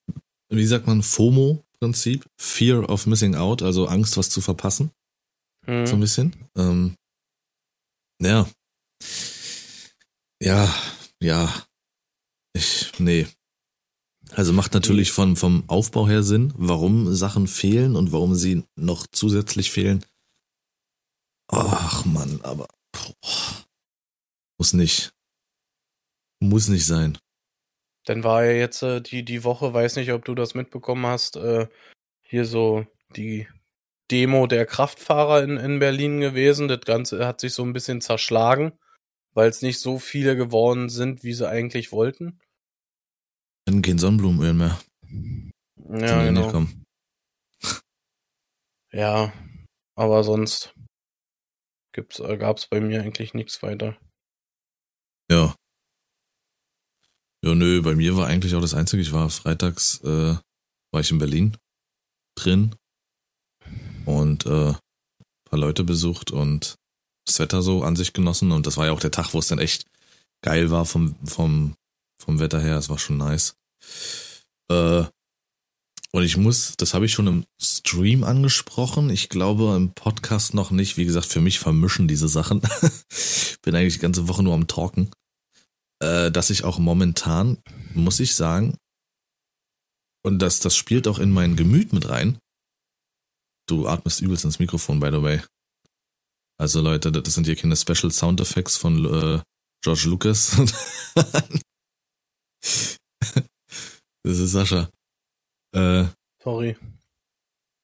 wie 0.56 0.66
sagt 0.66 0.88
man, 0.88 1.02
FOMO-Prinzip. 1.02 2.26
Fear 2.38 2.90
of 2.90 3.06
Missing 3.06 3.36
Out, 3.36 3.62
also 3.62 3.88
Angst, 3.88 4.18
was 4.18 4.30
zu 4.30 4.42
verpassen. 4.42 4.92
Hm. 5.66 5.88
So 5.88 5.96
ein 5.96 6.00
bisschen. 6.00 6.36
Ähm, 6.56 6.96
ja. 8.22 8.48
Ja, 10.42 10.74
ja. 11.22 11.66
Ich, 12.54 12.92
nee. 13.00 13.28
Also 14.32 14.54
macht 14.54 14.74
natürlich 14.74 15.12
von, 15.12 15.36
vom 15.36 15.64
Aufbau 15.68 16.08
her 16.08 16.24
Sinn, 16.24 16.54
warum 16.58 17.14
Sachen 17.14 17.48
fehlen 17.48 17.96
und 17.96 18.12
warum 18.12 18.36
sie 18.36 18.64
noch 18.76 19.08
zusätzlich 19.08 19.72
fehlen. 19.72 20.04
Ach 21.48 22.06
man, 22.06 22.42
aber 22.42 22.68
boah, 22.92 23.66
muss 24.58 24.74
nicht. 24.74 25.14
Muss 26.42 26.68
nicht 26.68 26.86
sein. 26.86 27.18
Dann 28.06 28.24
war 28.24 28.46
ja 28.46 28.52
jetzt 28.52 28.84
äh, 28.84 29.02
die, 29.02 29.26
die 29.26 29.44
Woche, 29.44 29.74
weiß 29.74 29.96
nicht, 29.98 30.12
ob 30.12 30.24
du 30.26 30.36
das 30.36 30.54
mitbekommen 30.54 31.06
hast, 31.06 31.38
äh, 31.38 31.68
hier 32.22 32.46
so 32.46 32.86
die 33.16 33.48
Demo 34.12 34.46
der 34.48 34.66
Kraftfahrer 34.66 35.44
in, 35.44 35.58
in 35.58 35.80
Berlin 35.80 36.20
gewesen. 36.20 36.68
Das 36.68 36.82
Ganze 36.82 37.26
hat 37.26 37.42
sich 37.42 37.54
so 37.54 37.64
ein 37.64 37.74
bisschen 37.74 38.02
zerschlagen, 38.02 38.74
weil 39.34 39.50
es 39.50 39.62
nicht 39.62 39.80
so 39.80 39.98
viele 39.98 40.36
geworden 40.36 40.90
sind, 40.90 41.24
wie 41.24 41.34
sie 41.34 41.50
eigentlich 41.50 41.92
wollten. 41.92 42.40
Dann 43.66 43.82
kein 43.82 43.98
Sonnenblumenöl 43.98 44.54
mehr. 44.54 44.80
Ja, 45.90 46.24
genau. 46.24 46.52
Kommen. 46.52 46.84
Ja, 48.92 49.34
aber 49.96 50.24
sonst 50.24 50.74
gibt's, 51.92 52.20
äh, 52.22 52.38
gab's 52.38 52.68
bei 52.68 52.80
mir 52.80 53.02
eigentlich 53.02 53.34
nichts 53.34 53.62
weiter. 53.62 53.98
Ja. 55.30 55.54
Ja, 57.46 57.54
nö, 57.54 57.84
bei 57.84 57.94
mir 57.94 58.18
war 58.18 58.26
eigentlich 58.26 58.56
auch 58.56 58.62
das 58.62 58.74
Einzige, 58.74 59.04
ich 59.04 59.12
war 59.12 59.30
freitags, 59.30 60.02
äh, 60.04 60.36
war 60.92 61.00
ich 61.00 61.12
in 61.12 61.20
Berlin 61.20 61.56
drin 62.36 62.76
und 64.08 64.48
äh, 64.48 64.74
paar 65.48 65.60
Leute 65.60 65.84
besucht 65.84 66.32
und 66.32 66.74
das 67.28 67.38
Wetter 67.38 67.62
so 67.62 67.84
an 67.84 67.96
sich 67.96 68.14
genossen 68.14 68.52
und 68.52 68.66
das 68.66 68.78
war 68.78 68.88
ja 68.88 68.94
auch 68.94 69.00
der 69.00 69.12
Tag, 69.12 69.36
wo 69.36 69.40
es 69.40 69.48
dann 69.48 69.60
echt 69.60 69.86
geil 70.44 70.72
war 70.72 70.88
vom, 70.88 71.16
vom, 71.24 71.76
vom 72.20 72.40
Wetter 72.40 72.60
her, 72.60 72.78
es 72.78 72.90
war 72.90 72.98
schon 72.98 73.18
nice. 73.18 73.56
Äh, 74.72 75.04
und 76.12 76.24
ich 76.24 76.38
muss, 76.38 76.74
das 76.78 76.96
habe 76.96 77.06
ich 77.06 77.14
schon 77.14 77.28
im 77.28 77.46
Stream 77.62 78.24
angesprochen. 78.24 79.10
Ich 79.10 79.28
glaube 79.30 79.76
im 79.76 79.94
Podcast 79.94 80.54
noch 80.54 80.72
nicht. 80.72 80.96
Wie 80.96 81.04
gesagt, 81.04 81.26
für 81.26 81.42
mich 81.42 81.60
vermischen 81.60 82.08
diese 82.08 82.30
Sachen. 82.30 82.62
Bin 83.64 83.76
eigentlich 83.76 83.96
die 83.96 84.00
ganze 84.00 84.30
Woche 84.30 84.42
nur 84.42 84.54
am 84.54 84.68
Talken. 84.68 85.12
Äh, 86.02 86.32
dass 86.32 86.50
ich 86.50 86.64
auch 86.64 86.78
momentan, 86.78 87.58
muss 87.94 88.20
ich 88.20 88.36
sagen, 88.36 88.78
und 90.26 90.40
das, 90.40 90.60
das 90.60 90.76
spielt 90.76 91.08
auch 91.08 91.20
in 91.20 91.32
mein 91.32 91.56
Gemüt 91.56 91.94
mit 91.94 92.10
rein. 92.10 92.40
Du 93.68 93.88
atmest 93.88 94.22
übelst 94.22 94.44
ins 94.44 94.60
Mikrofon, 94.60 95.00
by 95.00 95.12
the 95.12 95.22
way. 95.22 95.42
Also 96.58 96.82
Leute, 96.82 97.12
das 97.12 97.34
sind 97.34 97.46
hier 97.46 97.56
keine 97.56 97.76
Special 97.76 98.12
Sound 98.12 98.42
Effects 98.42 98.78
von 98.78 99.06
äh, 99.06 99.42
George 99.84 100.06
Lucas. 100.08 100.56
das 104.24 104.40
ist 104.40 104.52
Sascha. 104.52 104.90
Äh, 105.74 106.06
Sorry. 106.42 106.76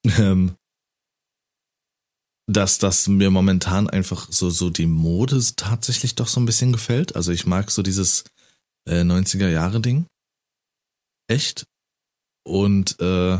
ähm, 0.04 0.56
dass 2.46 2.78
das 2.78 3.08
mir 3.08 3.30
momentan 3.30 3.88
einfach 3.88 4.30
so 4.30 4.50
so 4.50 4.70
die 4.70 4.86
Mode 4.86 5.40
tatsächlich 5.56 6.14
doch 6.14 6.28
so 6.28 6.40
ein 6.40 6.46
bisschen 6.46 6.72
gefällt. 6.72 7.16
Also 7.16 7.32
ich 7.32 7.46
mag 7.46 7.70
so 7.70 7.82
dieses 7.82 8.24
äh, 8.88 9.02
90er 9.02 9.48
Jahre 9.48 9.80
Ding. 9.80 10.06
Echt. 11.28 11.64
Und 12.44 13.00
äh, 13.00 13.38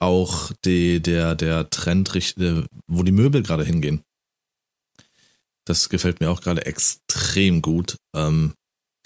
auch 0.00 0.50
die, 0.64 1.00
der, 1.00 1.36
der 1.36 1.70
Trend, 1.70 2.14
äh, 2.16 2.64
wo 2.88 3.02
die 3.04 3.12
Möbel 3.12 3.42
gerade 3.42 3.64
hingehen. 3.64 4.02
Das 5.64 5.88
gefällt 5.88 6.18
mir 6.20 6.30
auch 6.30 6.40
gerade 6.40 6.66
extrem 6.66 7.62
gut. 7.62 7.96
Ähm, 8.16 8.54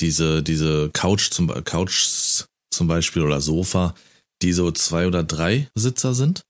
diese, 0.01 0.43
diese 0.43 0.91
Couch 0.91 1.31
zum, 1.31 1.49
Couch 1.65 2.07
zum 2.71 2.87
Beispiel 2.89 3.23
oder 3.23 3.43
Sofa, 3.43 3.95
die 4.43 4.53
so 4.53 4.71
zwei 4.71 5.07
oder 5.07 5.23
drei 5.23 5.69
Sitzer 5.75 6.15
sind, 6.15 6.43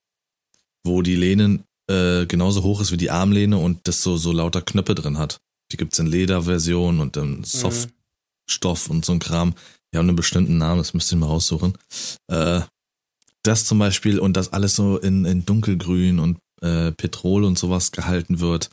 wo 0.85 1.01
die 1.01 1.15
Lehnen 1.15 1.63
äh, 1.89 2.25
genauso 2.25 2.63
hoch 2.63 2.81
ist 2.81 2.91
wie 2.91 2.97
die 2.97 3.11
Armlehne 3.11 3.57
und 3.57 3.87
das 3.87 4.03
so, 4.03 4.17
so 4.17 4.31
lauter 4.31 4.61
Knöpfe 4.61 4.95
drin 4.95 5.17
hat. 5.17 5.39
Die 5.71 5.77
gibt's 5.77 5.99
in 5.99 6.07
Lederversion 6.07 6.99
und 6.99 7.17
in 7.17 7.43
Softstoff 7.43 8.89
mhm. 8.89 8.95
und 8.95 9.05
so 9.05 9.13
ein 9.13 9.19
Kram. 9.19 9.53
Die 9.91 9.97
haben 9.97 10.07
einen 10.07 10.15
bestimmten 10.15 10.57
Namen, 10.57 10.79
das 10.79 10.93
müsste 10.93 11.15
ich 11.15 11.19
mal 11.19 11.27
raussuchen. 11.27 11.77
Äh, 12.27 12.61
das 13.43 13.65
zum 13.65 13.79
Beispiel 13.79 14.19
und 14.19 14.35
das 14.35 14.51
alles 14.51 14.75
so 14.75 14.97
in, 14.97 15.25
in 15.25 15.45
dunkelgrün 15.45 16.19
und 16.19 16.39
äh, 16.61 16.91
Petrol 16.91 17.45
und 17.45 17.57
sowas 17.57 17.91
gehalten 17.91 18.39
wird. 18.39 18.69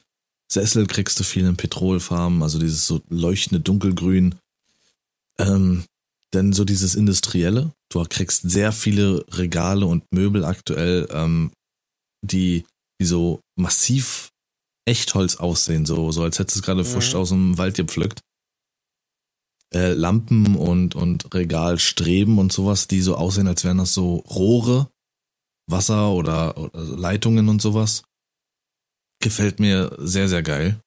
Sessel 0.51 0.87
kriegst 0.87 1.19
du 1.19 1.25
viel 1.25 1.47
in 1.47 1.57
Petrolfarben, 1.57 2.43
also 2.43 2.59
dieses 2.59 2.87
so 2.87 3.01
leuchtende 3.09 3.61
dunkelgrün. 3.61 4.35
Ähm, 5.39 5.85
denn 6.33 6.53
so 6.53 6.65
dieses 6.65 6.95
Industrielle, 6.95 7.73
du 7.91 8.03
kriegst 8.05 8.51
sehr 8.51 8.73
viele 8.73 9.25
Regale 9.31 9.87
und 9.87 10.05
Möbel 10.13 10.45
aktuell, 10.45 11.09
ähm, 11.13 11.53
die, 12.23 12.65
die 13.01 13.07
so 13.07 13.41
massiv 13.57 14.31
Echtholz 14.87 15.37
aussehen, 15.37 15.87
so, 15.87 16.13
so 16.13 16.23
als 16.23 16.39
hättest 16.39 16.57
du 16.57 16.61
es 16.61 16.65
gerade 16.65 16.83
mhm. 16.83 16.87
frisch 16.87 17.15
aus 17.15 17.31
dem 17.31 17.57
Wald 17.59 17.77
gepflückt. 17.77 18.21
Äh, 19.73 19.93
Lampen 19.93 20.57
und, 20.57 20.95
und 20.95 21.35
Regalstreben 21.35 22.39
und 22.39 22.53
sowas, 22.53 22.87
die 22.87 23.01
so 23.01 23.17
aussehen, 23.17 23.49
als 23.49 23.65
wären 23.65 23.79
das 23.79 23.95
so 23.95 24.17
Rohre, 24.17 24.89
Wasser 25.67 26.11
oder, 26.11 26.57
oder 26.57 26.83
Leitungen 26.83 27.49
und 27.49 27.63
sowas. 27.63 28.03
Gefällt 29.21 29.59
mir 29.59 29.97
sehr, 29.99 30.29
sehr 30.29 30.43
geil. 30.43 30.79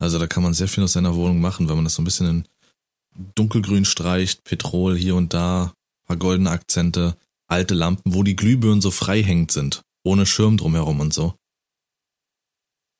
Also 0.00 0.18
da 0.18 0.26
kann 0.26 0.42
man 0.42 0.52
sehr 0.52 0.68
viel 0.68 0.82
aus 0.82 0.94
seiner 0.94 1.14
Wohnung 1.14 1.40
machen, 1.40 1.68
wenn 1.68 1.76
man 1.76 1.84
das 1.84 1.94
so 1.94 2.02
ein 2.02 2.04
bisschen 2.04 2.26
in 2.26 2.48
dunkelgrün 3.34 3.84
streicht, 3.84 4.42
Petrol 4.42 4.96
hier 4.96 5.14
und 5.14 5.32
da, 5.32 5.72
paar 6.06 6.16
goldene 6.16 6.50
Akzente, 6.50 7.16
alte 7.46 7.74
Lampen, 7.74 8.14
wo 8.14 8.22
die 8.22 8.36
Glühbirnen 8.36 8.80
so 8.80 8.90
frei 8.90 9.22
hängend 9.22 9.52
sind, 9.52 9.82
ohne 10.04 10.26
Schirm 10.26 10.56
drumherum 10.56 11.00
und 11.00 11.14
so. 11.14 11.34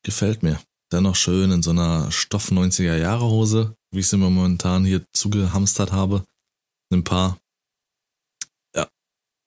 Gefällt 0.05 0.43
mir. 0.43 0.63
Dennoch 0.93 1.17
schön 1.17 1.51
in 1.51 1.63
so 1.63 1.71
einer 1.71 2.11
Stoff 2.13 2.51
90er 2.51 2.97
Jahre 2.97 3.25
Hose, 3.25 3.77
wie 3.93 4.01
ich 4.01 4.09
sie 4.09 4.17
mir 4.17 4.31
momentan 4.31 4.85
hier 4.85 5.05
zugehamstert 5.13 5.93
habe. 5.93 6.25
Ein 6.93 7.05
paar. 7.05 7.39
Ja, 8.77 8.89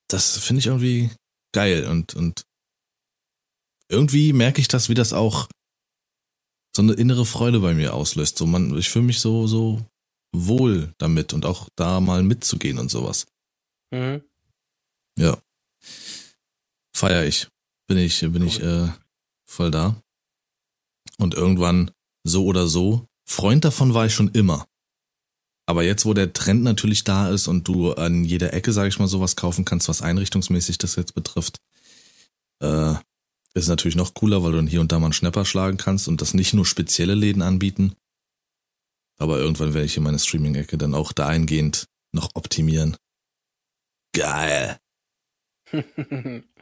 das 0.10 0.38
finde 0.38 0.60
ich 0.60 0.68
irgendwie 0.68 1.12
geil 1.54 1.88
und, 1.88 2.16
und 2.16 2.46
irgendwie 3.90 4.34
merke 4.34 4.60
ich 4.60 4.68
das, 4.68 4.90
wie 4.90 4.96
das 4.96 5.14
auch 5.14 5.48
so 6.76 6.82
eine 6.82 6.94
innere 6.94 7.26
Freude 7.26 7.60
bei 7.60 7.74
mir 7.74 7.94
auslöst. 7.94 8.38
So 8.38 8.46
man, 8.46 8.76
ich 8.78 8.90
fühle 8.90 9.06
mich 9.06 9.20
so, 9.20 9.48
so 9.48 9.86
wohl 10.36 10.94
damit 10.98 11.34
und 11.34 11.46
auch 11.46 11.70
da 11.76 12.02
mal 12.02 12.24
mitzugehen 12.24 12.80
und 12.80 12.90
sowas. 12.90 13.26
Mhm. 13.92 14.24
Ja. 15.18 15.38
Feier 16.96 17.26
ich. 17.26 17.50
Bin 17.88 17.98
ich, 17.98 18.22
bin 18.22 18.42
cool. 18.42 18.48
ich 18.48 18.64
äh, 18.64 18.88
voll 19.44 19.70
da. 19.70 20.02
Und 21.18 21.34
irgendwann, 21.34 21.92
so 22.24 22.46
oder 22.46 22.68
so, 22.68 23.06
Freund 23.28 23.66
davon 23.66 23.94
war 23.94 24.06
ich 24.06 24.14
schon 24.14 24.30
immer. 24.30 24.66
Aber 25.66 25.84
jetzt, 25.84 26.06
wo 26.06 26.14
der 26.14 26.32
Trend 26.32 26.64
natürlich 26.64 27.04
da 27.04 27.30
ist 27.30 27.50
und 27.50 27.68
du 27.68 27.92
an 27.94 28.24
jeder 28.24 28.54
Ecke, 28.54 28.72
sag 28.72 28.88
ich 28.88 28.98
mal, 28.98 29.10
sowas 29.10 29.36
kaufen 29.36 29.66
kannst, 29.66 29.90
was 29.90 30.02
einrichtungsmäßig 30.02 30.78
das 30.78 30.96
jetzt 30.96 31.14
betrifft, 31.14 31.58
äh, 32.62 32.94
ist 33.54 33.68
natürlich 33.68 33.98
noch 33.98 34.14
cooler, 34.14 34.44
weil 34.44 34.52
du 34.52 34.58
dann 34.58 34.68
hier 34.68 34.80
und 34.80 34.94
da 34.94 35.00
mal 35.00 35.08
einen 35.08 35.14
Schnapper 35.14 35.44
schlagen 35.44 35.78
kannst 35.78 36.08
und 36.08 36.22
das 36.22 36.34
nicht 36.34 36.54
nur 36.54 36.66
spezielle 36.66 37.16
Läden 37.16 37.42
anbieten, 37.42 37.96
aber 39.18 39.40
irgendwann 39.40 39.74
werde 39.74 39.86
ich 39.86 39.94
hier 39.94 40.04
meine 40.04 40.20
Streaming-Ecke 40.20 40.78
dann 40.78 40.94
auch 40.94 41.12
dahingehend 41.12 41.88
noch 42.14 42.30
optimieren. 42.36 42.96
Geil. 44.14 44.80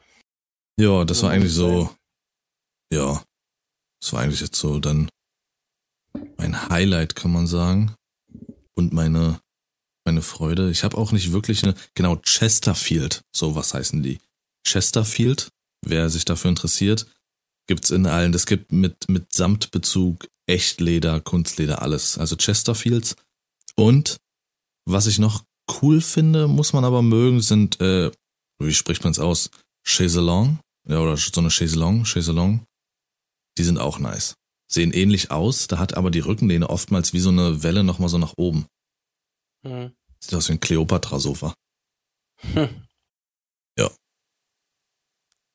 ja, 0.80 1.06
das 1.06 1.24
war 1.24 1.32
eigentlich 1.32 1.54
so. 1.54 1.90
Ja, 2.92 3.24
das 4.02 4.14
war 4.14 4.22
eigentlich 4.22 4.42
jetzt 4.42 4.56
so 4.56 4.80
dann 4.80 5.10
mein 6.38 6.70
Highlight, 6.70 7.16
kann 7.16 7.32
man 7.32 7.48
sagen. 7.48 7.96
Und 8.76 8.94
meine 8.94 9.40
meine 10.06 10.22
Freude. 10.22 10.70
Ich 10.70 10.84
habe 10.84 10.98
auch 10.98 11.12
nicht 11.12 11.32
wirklich 11.32 11.64
eine, 11.64 11.76
genau, 11.96 12.18
Chesterfield, 12.18 13.22
so 13.36 13.56
was 13.56 13.74
heißen 13.74 14.04
die. 14.04 14.20
Chesterfield, 14.68 15.50
wer 15.86 16.10
sich 16.10 16.26
dafür 16.26 16.50
interessiert, 16.50 17.08
gibt's 17.68 17.90
in 17.90 18.06
allen, 18.06 18.32
das 18.32 18.46
gibt 18.46 18.72
mit, 18.72 19.10
mit 19.10 19.34
Samtbezug, 19.34 20.28
Echtleder, 20.46 21.22
Kunstleder, 21.22 21.82
alles. 21.82 22.18
Also 22.18 22.36
Chesterfields. 22.36 23.16
Und 23.76 24.18
was 24.86 25.08
ich 25.08 25.20
noch 25.20 25.44
cool 25.82 26.02
finde, 26.02 26.48
muss 26.48 26.74
man 26.74 26.84
aber 26.84 27.02
mögen, 27.02 27.42
sind, 27.42 27.80
äh, 27.80 28.12
wie 28.60 28.74
spricht 28.74 29.04
man 29.04 29.12
es 29.12 29.20
aus? 29.20 29.50
Chaiselong? 29.86 30.60
Ja, 30.88 31.00
oder 31.00 31.16
so 31.18 31.40
eine 31.40 31.50
Chaiselong, 31.50 32.04
Chaiselong. 32.04 32.66
Die 33.58 33.64
sind 33.64 33.78
auch 33.78 34.00
nice. 34.00 34.36
Sehen 34.68 34.92
ähnlich 34.92 35.32
aus, 35.32 35.68
da 35.68 35.78
hat 35.78 35.96
aber 35.96 36.12
die 36.12 36.20
Rückenlehne 36.20 36.70
oftmals 36.70 37.14
wie 37.14 37.20
so 37.20 37.30
eine 37.30 37.64
Welle 37.64 37.84
nochmal 37.84 38.10
so 38.10 38.18
nach 38.18 38.34
oben. 38.38 38.66
Hm. 39.66 39.96
Sieht 40.20 40.34
aus 40.34 40.50
wie 40.50 40.54
ein 40.54 40.60
Kleopatra-Sofa. 40.60 41.54
Hm. 42.54 42.88
Ja. 43.78 43.92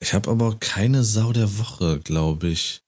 Ich 0.00 0.14
habe 0.14 0.30
aber 0.30 0.58
keine 0.58 1.02
Sau 1.04 1.32
der 1.32 1.58
Woche, 1.58 2.00
glaube 2.00 2.48
ich. 2.48 2.82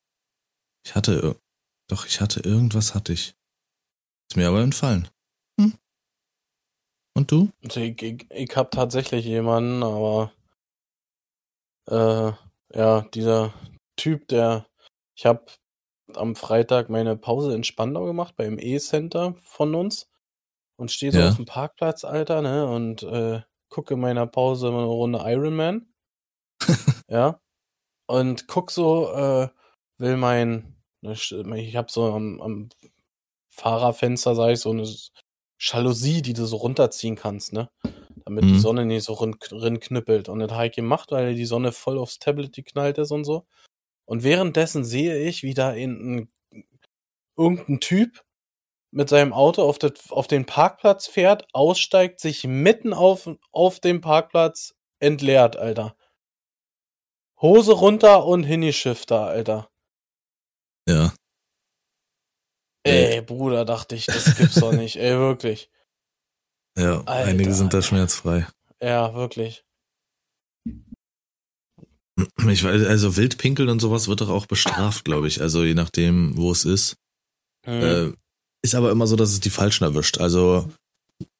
Ich 0.84 0.94
hatte, 0.94 1.40
doch, 1.88 2.06
ich 2.06 2.20
hatte 2.20 2.40
irgendwas 2.40 2.94
hatte 2.94 3.12
ich. 3.12 3.34
Ist 4.30 4.36
mir 4.36 4.48
aber 4.48 4.62
entfallen. 4.62 5.08
Hm. 5.60 5.74
Und 7.14 7.32
du? 7.32 7.50
Also 7.64 7.80
ich, 7.80 8.00
ich, 8.00 8.30
ich 8.30 8.56
habe 8.56 8.70
tatsächlich 8.70 9.24
jemanden, 9.24 9.82
aber 9.82 10.32
äh, 11.86 12.32
ja, 12.74 13.02
dieser 13.14 13.52
Typ, 13.96 14.28
der 14.28 14.66
ich 15.16 15.26
habe 15.26 15.44
am 16.14 16.34
Freitag 16.36 16.88
meine 16.90 17.16
Pause 17.16 17.54
in 17.54 17.64
Spandau 17.64 18.04
gemacht 18.06 18.34
beim 18.36 18.58
E-Center 18.58 19.34
von 19.42 19.74
uns 19.74 20.08
und 20.76 20.90
stehe 20.90 21.12
so 21.12 21.18
Ja. 21.20 21.28
auf 21.28 21.36
dem 21.36 21.44
Parkplatz, 21.44 22.04
Alter, 22.04 22.42
ne, 22.42 22.66
und 22.66 23.02
äh, 23.02 23.42
gucke 23.68 23.94
in 23.94 24.00
meiner 24.00 24.26
Pause 24.26 24.68
eine 24.68 24.84
Runde 24.84 25.20
Iron 25.24 25.54
Man. 25.56 25.92
ja. 27.08 27.40
Und 28.06 28.48
guck 28.48 28.70
so, 28.70 29.12
äh, 29.12 29.48
will 29.98 30.16
mein, 30.16 30.76
ne, 31.02 31.12
ich 31.12 31.76
habe 31.76 31.90
so 31.92 32.12
am, 32.12 32.40
am 32.40 32.68
Fahrerfenster, 33.50 34.34
sag 34.34 34.50
ich, 34.52 34.60
so 34.60 34.70
eine 34.70 34.88
Jalousie, 35.58 36.22
die 36.22 36.32
du 36.32 36.46
so 36.46 36.56
runterziehen 36.56 37.16
kannst, 37.16 37.52
ne? 37.52 37.68
Damit 38.30 38.44
die 38.44 38.54
Mhm. 38.54 38.60
Sonne 38.60 38.86
nicht 38.86 39.02
so 39.04 39.14
rin, 39.14 39.34
rin 39.50 39.80
knüppelt. 39.80 40.28
Und 40.28 40.38
das 40.38 40.52
habe 40.52 40.66
ich 40.66 40.72
gemacht, 40.72 41.10
weil 41.10 41.34
die 41.34 41.46
Sonne 41.46 41.72
voll 41.72 41.98
aufs 41.98 42.20
Tablet 42.20 42.52
geknallt 42.54 42.96
ist 42.98 43.10
und 43.10 43.24
so. 43.24 43.44
Und 44.04 44.22
währenddessen 44.22 44.84
sehe 44.84 45.18
ich, 45.18 45.42
wie 45.42 45.52
da 45.52 45.72
in, 45.72 46.28
ein, 46.52 46.64
irgendein 47.36 47.80
Typ 47.80 48.24
mit 48.92 49.08
seinem 49.08 49.32
Auto 49.32 49.62
auf, 49.62 49.80
das, 49.80 50.12
auf 50.12 50.28
den 50.28 50.46
Parkplatz 50.46 51.08
fährt, 51.08 51.48
aussteigt, 51.52 52.20
sich 52.20 52.44
mitten 52.44 52.92
auf, 52.92 53.28
auf 53.50 53.80
dem 53.80 54.00
Parkplatz 54.00 54.76
entleert, 55.00 55.56
Alter. 55.56 55.96
Hose 57.40 57.72
runter 57.72 58.26
und 58.26 58.44
Hinischifter, 58.44 59.26
Alter. 59.26 59.68
Ja. 60.86 61.12
Ey, 62.84 63.22
Bruder, 63.22 63.64
dachte 63.64 63.96
ich, 63.96 64.06
das 64.06 64.36
gibt's 64.36 64.60
doch 64.60 64.72
nicht. 64.72 64.96
Ey, 64.96 65.18
wirklich. 65.18 65.68
Ja, 66.80 67.02
Alter, 67.04 67.28
einige 67.28 67.52
sind 67.52 67.74
da 67.74 67.82
schmerzfrei. 67.82 68.46
Ja, 68.80 69.14
wirklich. 69.14 69.62
Ich 72.48 72.64
weiß, 72.64 72.86
also 72.86 73.16
Wildpinkeln 73.16 73.68
und 73.68 73.80
sowas 73.80 74.08
wird 74.08 74.22
doch 74.22 74.30
auch 74.30 74.46
bestraft, 74.46 75.04
glaube 75.04 75.28
ich. 75.28 75.40
Also 75.40 75.62
je 75.62 75.74
nachdem, 75.74 76.36
wo 76.36 76.50
es 76.52 76.64
ist. 76.64 76.96
Hm. 77.66 77.82
Äh, 77.82 78.12
ist 78.62 78.74
aber 78.74 78.90
immer 78.90 79.06
so, 79.06 79.16
dass 79.16 79.32
es 79.32 79.40
die 79.40 79.50
Falschen 79.50 79.84
erwischt. 79.84 80.18
Also, 80.18 80.70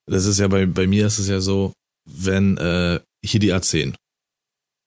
das 0.06 0.26
ist 0.26 0.38
ja 0.38 0.48
bei, 0.48 0.66
bei 0.66 0.86
mir 0.86 1.06
ist 1.06 1.18
es 1.18 1.28
ja 1.28 1.40
so, 1.40 1.72
wenn 2.06 2.56
äh, 2.58 3.00
hier 3.24 3.40
die 3.40 3.52
A10 3.52 3.94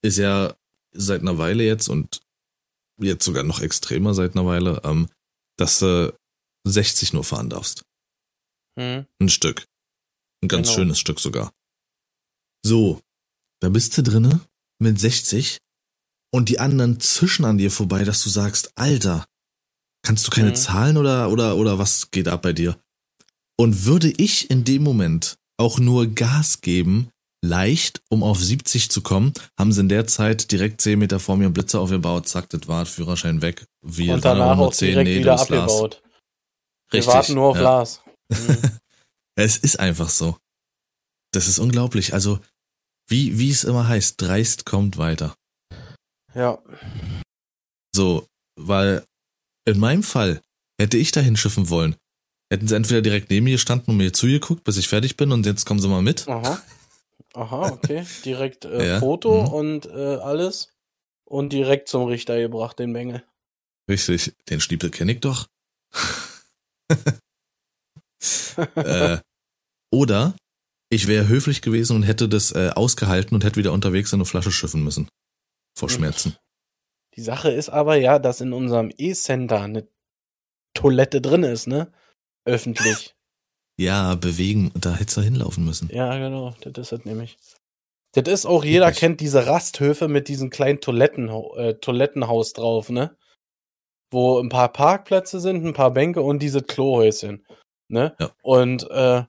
ist 0.03 0.17
ja 0.17 0.55
seit 0.95 1.21
einer 1.21 1.37
Weile 1.37 1.63
jetzt 1.63 1.89
und 1.89 2.21
jetzt 2.99 3.23
sogar 3.25 3.43
noch 3.43 3.61
extremer 3.61 4.13
seit 4.13 4.35
einer 4.35 4.45
Weile, 4.45 4.81
ähm, 4.83 5.09
dass 5.57 5.79
du 5.79 6.13
60 6.67 7.13
nur 7.13 7.23
fahren 7.23 7.49
darfst. 7.49 7.83
Hm. 8.77 9.05
Ein 9.19 9.29
Stück. 9.29 9.65
Ein 10.43 10.47
ganz 10.49 10.67
Genau. 10.67 10.75
schönes 10.77 10.99
Stück 10.99 11.19
sogar. 11.19 11.51
So, 12.65 12.99
da 13.61 13.69
bist 13.69 13.97
du 13.97 14.03
drinne 14.03 14.39
mit 14.79 14.99
60 14.99 15.57
und 16.33 16.49
die 16.49 16.59
anderen 16.59 16.99
zischen 16.99 17.45
an 17.45 17.57
dir 17.57 17.71
vorbei, 17.71 18.03
dass 18.03 18.23
du 18.23 18.29
sagst, 18.29 18.71
Alter, 18.75 19.25
kannst 20.05 20.27
du 20.27 20.31
keine 20.31 20.49
Mhm. 20.49 20.55
Zahlen 20.55 20.97
oder, 20.97 21.29
oder, 21.31 21.55
oder 21.57 21.79
was 21.79 22.11
geht 22.11 22.27
ab 22.27 22.41
bei 22.41 22.53
dir? 22.53 22.77
Und 23.57 23.85
würde 23.85 24.11
ich 24.17 24.49
in 24.49 24.63
dem 24.63 24.83
Moment 24.83 25.35
auch 25.57 25.79
nur 25.79 26.07
Gas 26.07 26.61
geben, 26.61 27.09
leicht, 27.45 28.01
um 28.09 28.23
auf 28.23 28.41
70 28.43 28.89
zu 28.89 29.01
kommen, 29.01 29.33
haben 29.59 29.71
sie 29.71 29.81
in 29.81 29.89
der 29.89 30.07
Zeit 30.07 30.51
direkt 30.51 30.81
10 30.81 30.97
Meter 30.99 31.19
vor 31.19 31.37
mir 31.37 31.45
einen 31.45 31.53
Blitzer 31.53 31.79
aufgebaut, 31.81 32.27
zack, 32.27 32.49
das 32.49 32.67
war 32.67 32.85
Führerschein 32.85 33.41
weg. 33.41 33.65
Wir 33.81 34.15
Und 34.15 34.25
danach 34.25 34.57
nur 34.57 34.67
auch 34.67 34.73
10, 34.73 34.87
direkt 34.89 35.09
nee, 35.09 35.19
wieder 35.19 35.37
bist 35.37 35.49
Lars. 35.49 35.71
abgebaut. 35.71 36.01
Wir 36.89 36.97
Richtig, 36.99 37.13
warten 37.13 37.33
nur 37.35 37.45
auf 37.49 37.55
ja. 37.57 37.61
Lars. 37.63 38.01
Hm. 38.33 38.79
Es 39.35 39.57
ist 39.57 39.79
einfach 39.79 40.09
so. 40.09 40.37
Das 41.31 41.47
ist 41.47 41.59
unglaublich. 41.59 42.13
Also, 42.13 42.39
wie, 43.07 43.39
wie 43.39 43.49
es 43.49 43.63
immer 43.63 43.87
heißt, 43.87 44.21
dreist 44.21 44.65
kommt 44.65 44.97
weiter. 44.97 45.35
ja. 46.33 46.61
So, 47.95 48.27
weil 48.55 49.05
in 49.65 49.79
meinem 49.79 50.03
Fall 50.03 50.41
hätte 50.79 50.97
ich 50.97 51.11
dahin 51.11 51.37
schiffen 51.37 51.69
wollen. 51.69 51.95
Hätten 52.51 52.67
sie 52.67 52.75
entweder 52.75 53.01
direkt 53.01 53.29
neben 53.29 53.43
mir 53.45 53.53
gestanden 53.53 53.91
und 53.91 53.97
mir 53.97 54.13
zugeguckt, 54.13 54.63
bis 54.63 54.77
ich 54.77 54.87
fertig 54.87 55.15
bin 55.15 55.31
und 55.31 55.45
jetzt 55.45 55.65
kommen 55.65 55.79
sie 55.79 55.87
mal 55.87 56.01
mit. 56.01 56.27
Aha. 56.27 56.61
Aha, 57.33 57.69
okay. 57.71 58.05
Direkt 58.25 58.65
äh, 58.65 58.87
Ja, 58.93 58.99
Foto 58.99 59.43
mhm. 59.43 59.47
und 59.49 59.85
äh, 59.87 60.15
alles. 60.17 60.69
Und 61.25 61.53
direkt 61.53 61.87
zum 61.87 62.03
Richter 62.05 62.39
gebracht, 62.39 62.77
den 62.79 62.93
Bengel. 62.93 63.23
Richtig, 63.89 64.33
den 64.49 64.59
Schniepel 64.59 64.91
kenne 64.91 65.13
ich 65.13 65.19
doch. 65.19 65.47
äh, 68.75 69.17
oder 69.91 70.35
ich 70.89 71.07
wäre 71.07 71.27
höflich 71.27 71.61
gewesen 71.61 71.95
und 71.95 72.03
hätte 72.03 72.29
das 72.29 72.51
äh, 72.51 72.69
ausgehalten 72.75 73.35
und 73.35 73.43
hätte 73.43 73.57
wieder 73.57 73.73
unterwegs 73.73 74.13
eine 74.13 74.25
Flasche 74.25 74.51
schiffen 74.51 74.83
müssen. 74.83 75.07
Vor 75.77 75.89
Mhm. 75.89 75.93
Schmerzen. 75.93 76.37
Die 77.15 77.21
Sache 77.21 77.51
ist 77.51 77.69
aber 77.69 77.95
ja, 77.95 78.19
dass 78.19 78.41
in 78.41 78.53
unserem 78.53 78.91
E-Center 78.97 79.61
eine 79.61 79.87
Toilette 80.75 81.21
drin 81.21 81.43
ist, 81.43 81.67
ne? 81.67 81.91
Öffentlich. 82.45 83.15
Ja, 83.79 84.13
bewegen, 84.13 84.71
da 84.75 84.93
hättest 84.93 85.17
du 85.17 85.21
hinlaufen 85.21 85.65
müssen. 85.65 85.89
ja, 85.91 86.15
genau. 86.19 86.53
Das 86.61 86.77
ist 86.77 86.99
es 86.99 87.05
nämlich. 87.05 87.37
Das 88.13 88.31
ist 88.31 88.45
auch, 88.45 88.63
jeder 88.63 88.85
Richtig. 88.85 88.99
kennt 88.99 89.19
diese 89.19 89.47
Rasthöfe 89.47 90.07
mit 90.07 90.27
diesem 90.27 90.51
kleinen 90.51 90.79
Toiletten, 90.79 91.27
äh, 91.57 91.73
Toilettenhaus 91.73 92.53
drauf, 92.53 92.89
ne? 92.91 93.17
Wo 94.11 94.39
ein 94.39 94.49
paar 94.49 94.71
Parkplätze 94.71 95.39
sind, 95.39 95.65
ein 95.65 95.73
paar 95.73 95.89
Bänke 95.89 96.21
und 96.21 96.37
diese 96.43 96.61
Klohäuschen. 96.61 97.43
Ne? 97.89 98.15
Ja. 98.19 98.31
Und 98.41 98.89
äh, 98.89 99.23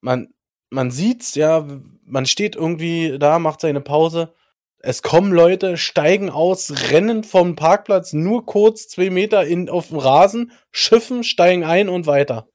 man, 0.00 0.34
man 0.70 0.90
sieht's, 0.90 1.34
ja, 1.34 1.66
man 2.04 2.26
steht 2.26 2.56
irgendwie 2.56 3.18
da, 3.18 3.38
macht 3.38 3.60
seine 3.60 3.80
Pause. 3.80 4.32
Es 4.80 5.02
kommen 5.02 5.32
Leute, 5.32 5.76
steigen 5.76 6.30
aus, 6.30 6.90
rennen 6.90 7.24
vom 7.24 7.56
Parkplatz 7.56 8.12
nur 8.12 8.46
kurz 8.46 8.86
zwei 8.88 9.10
Meter 9.10 9.44
in, 9.44 9.68
auf 9.68 9.88
dem 9.88 9.98
Rasen, 9.98 10.52
schiffen, 10.70 11.24
steigen 11.24 11.64
ein 11.64 11.88
und 11.88 12.06
weiter. 12.06 12.48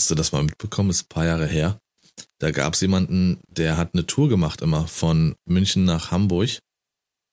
Hast 0.00 0.10
du 0.10 0.14
das 0.14 0.32
mal 0.32 0.42
mitbekommen? 0.42 0.90
Ist 0.90 1.04
ein 1.04 1.08
paar 1.08 1.26
Jahre 1.26 1.46
her. 1.46 1.78
Da 2.38 2.50
gab 2.50 2.74
es 2.74 2.80
jemanden, 2.80 3.40
der 3.48 3.76
hat 3.76 3.90
eine 3.94 4.06
Tour 4.06 4.28
gemacht 4.28 4.60
immer 4.62 4.86
von 4.88 5.36
München 5.44 5.84
nach 5.84 6.10
Hamburg 6.10 6.58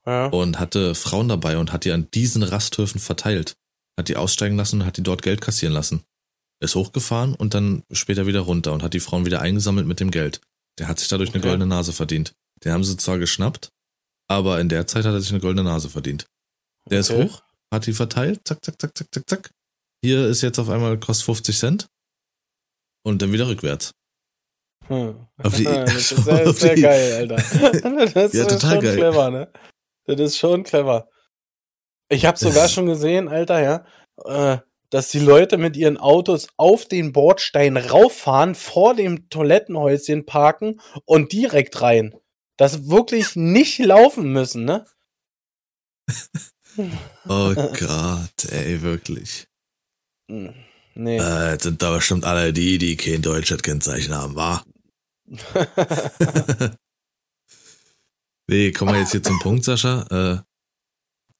Ja. 0.05 0.27
und 0.27 0.59
hatte 0.59 0.93
Frauen 0.95 1.29
dabei 1.29 1.57
und 1.57 1.71
hat 1.73 1.85
die 1.85 1.91
an 1.91 2.09
diesen 2.13 2.43
Rasthöfen 2.43 2.99
verteilt. 2.99 3.55
Hat 3.97 4.09
die 4.09 4.15
aussteigen 4.15 4.55
lassen 4.57 4.81
und 4.81 4.85
hat 4.87 4.97
die 4.97 5.03
dort 5.03 5.21
Geld 5.21 5.41
kassieren 5.41 5.73
lassen. 5.73 6.03
Ist 6.59 6.75
hochgefahren 6.75 7.35
und 7.35 7.53
dann 7.53 7.83
später 7.91 8.25
wieder 8.27 8.41
runter 8.41 8.73
und 8.73 8.83
hat 8.83 8.93
die 8.93 8.99
Frauen 8.99 9.25
wieder 9.25 9.41
eingesammelt 9.41 9.87
mit 9.87 9.99
dem 9.99 10.11
Geld. 10.11 10.41
Der 10.79 10.87
hat 10.87 10.99
sich 10.99 11.07
dadurch 11.07 11.29
eine 11.29 11.39
Okay. 11.39 11.49
goldene 11.49 11.67
Nase 11.67 11.93
verdient. 11.93 12.33
Den 12.63 12.71
haben 12.73 12.83
sie 12.83 12.97
zwar 12.97 13.17
geschnappt, 13.19 13.69
aber 14.27 14.59
in 14.59 14.69
der 14.69 14.87
Zeit 14.87 15.05
hat 15.05 15.13
er 15.13 15.21
sich 15.21 15.31
eine 15.31 15.39
goldene 15.39 15.67
Nase 15.69 15.89
verdient. 15.89 16.25
Der 16.89 16.99
Okay. 17.01 17.23
ist 17.25 17.31
hoch, 17.31 17.43
hat 17.73 17.85
die 17.85 17.93
verteilt, 17.93 18.41
zack, 18.45 18.63
zack, 18.63 18.79
zack, 18.81 18.97
zack, 18.97 19.07
zack, 19.13 19.29
zack. 19.29 19.51
Hier 20.03 20.27
ist 20.27 20.41
jetzt 20.41 20.57
auf 20.59 20.69
einmal 20.69 20.99
kostet 20.99 21.25
50 21.25 21.57
Cent. 21.57 21.87
Und 23.03 23.21
dann 23.21 23.31
wieder 23.31 23.47
rückwärts. 23.47 23.91
Hm. 24.87 25.27
Auf 25.43 25.55
die- 25.55 25.63
das 25.63 25.95
ist 25.95 26.09
sehr, 26.25 26.53
sehr 26.53 26.75
geil, 26.75 27.13
Alter. 27.31 27.35
Das 28.13 28.33
Ja, 28.33 28.41
ist 28.45 28.49
total 28.51 28.75
schon 28.75 28.83
geil. 28.83 28.95
clever, 28.97 29.29
ne? 29.31 29.51
Das 30.05 30.19
ist 30.19 30.37
schon 30.37 30.63
clever. 30.63 31.09
Ich 32.09 32.25
habe 32.25 32.37
sogar 32.37 32.69
schon 32.69 32.85
gesehen, 32.85 33.27
Alter, 33.27 33.61
ja, 33.61 33.85
äh, 34.25 34.59
dass 34.89 35.09
die 35.09 35.19
Leute 35.19 35.57
mit 35.57 35.75
ihren 35.75 35.97
Autos 35.97 36.47
auf 36.55 36.85
den 36.85 37.11
Bordstein 37.11 37.75
rauffahren, 37.75 38.55
vor 38.55 38.95
dem 38.95 39.29
Toilettenhäuschen 39.29 40.25
parken 40.25 40.79
und 41.05 41.33
direkt 41.33 41.81
rein. 41.81 42.15
Das 42.55 42.87
wirklich 42.89 43.35
nicht 43.35 43.79
laufen 43.79 44.31
müssen, 44.31 44.65
ne? 44.65 44.85
Oh 47.27 47.55
Gott, 47.55 48.51
ey, 48.51 48.83
wirklich. 48.83 49.47
Hm. 50.29 50.53
Nee. 50.93 51.17
Äh, 51.17 51.53
jetzt 51.53 51.63
sind 51.63 51.81
da 51.81 51.91
bestimmt 51.95 52.23
alle 52.23 52.53
die, 52.53 52.77
die 52.77 52.95
kein 52.95 53.23
deutsches 53.23 53.63
Kennzeichen 53.63 54.15
haben, 54.15 54.35
wa? 54.35 54.63
nee, 58.47 58.71
kommen 58.71 58.93
wir 58.93 58.99
jetzt 58.99 59.11
hier 59.11 59.23
zum 59.23 59.39
Punkt, 59.39 59.63
Sascha. 59.63 60.05
Äh, 60.11 60.43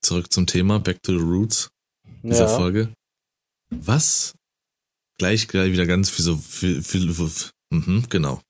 zurück 0.01 0.31
zum 0.31 0.47
Thema, 0.47 0.79
back 0.79 1.01
to 1.03 1.17
the 1.17 1.23
roots 1.23 1.69
dieser 2.23 2.47
ja. 2.47 2.55
Folge. 2.55 2.93
Was? 3.69 4.33
Gleich, 5.19 5.47
gleich 5.47 5.71
wieder 5.71 5.85
ganz 5.85 6.09
philo, 6.09 6.37
phil, 6.37 6.81
phil, 6.83 7.13
mhm, 7.71 8.05
genau. 8.09 8.41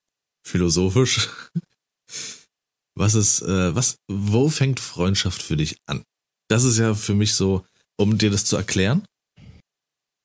Philosophisch. 0.46 1.30
Was 2.96 3.14
ist, 3.14 3.44
äh, 3.44 3.76
was, 3.76 3.98
wo 4.08 4.50
fängt 4.50 4.80
Freundschaft 4.80 5.44
für 5.44 5.56
dich 5.56 5.78
an? 5.86 6.04
Das 6.50 6.64
ist 6.64 6.80
ja 6.80 6.96
für 6.96 7.14
mich 7.14 7.36
so, 7.36 7.64
um 7.96 8.18
dir 8.18 8.32
das 8.32 8.46
zu 8.46 8.56
erklären. 8.58 9.06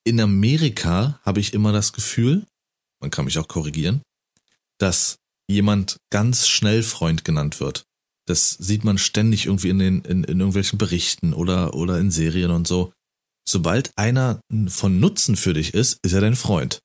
In 0.03 0.19
Amerika 0.19 1.19
habe 1.23 1.39
ich 1.39 1.53
immer 1.53 1.71
das 1.71 1.93
Gefühl, 1.93 2.47
man 2.99 3.11
kann 3.11 3.25
mich 3.25 3.37
auch 3.37 3.47
korrigieren, 3.47 4.01
dass 4.79 5.17
jemand 5.47 5.97
ganz 6.09 6.47
schnell 6.47 6.81
Freund 6.81 7.23
genannt 7.23 7.59
wird. 7.59 7.83
Das 8.27 8.51
sieht 8.51 8.83
man 8.83 8.97
ständig 8.97 9.45
irgendwie 9.47 9.69
in 9.69 9.79
den, 9.79 10.01
in, 10.01 10.23
in 10.23 10.39
irgendwelchen 10.39 10.77
Berichten 10.77 11.33
oder, 11.33 11.73
oder 11.73 11.99
in 11.99 12.11
Serien 12.11 12.51
und 12.51 12.67
so. 12.67 12.93
Sobald 13.47 13.91
einer 13.97 14.39
von 14.67 14.99
Nutzen 14.99 15.35
für 15.35 15.53
dich 15.53 15.73
ist, 15.73 15.99
ist 16.03 16.13
er 16.13 16.21
dein 16.21 16.35
Freund. 16.35 16.79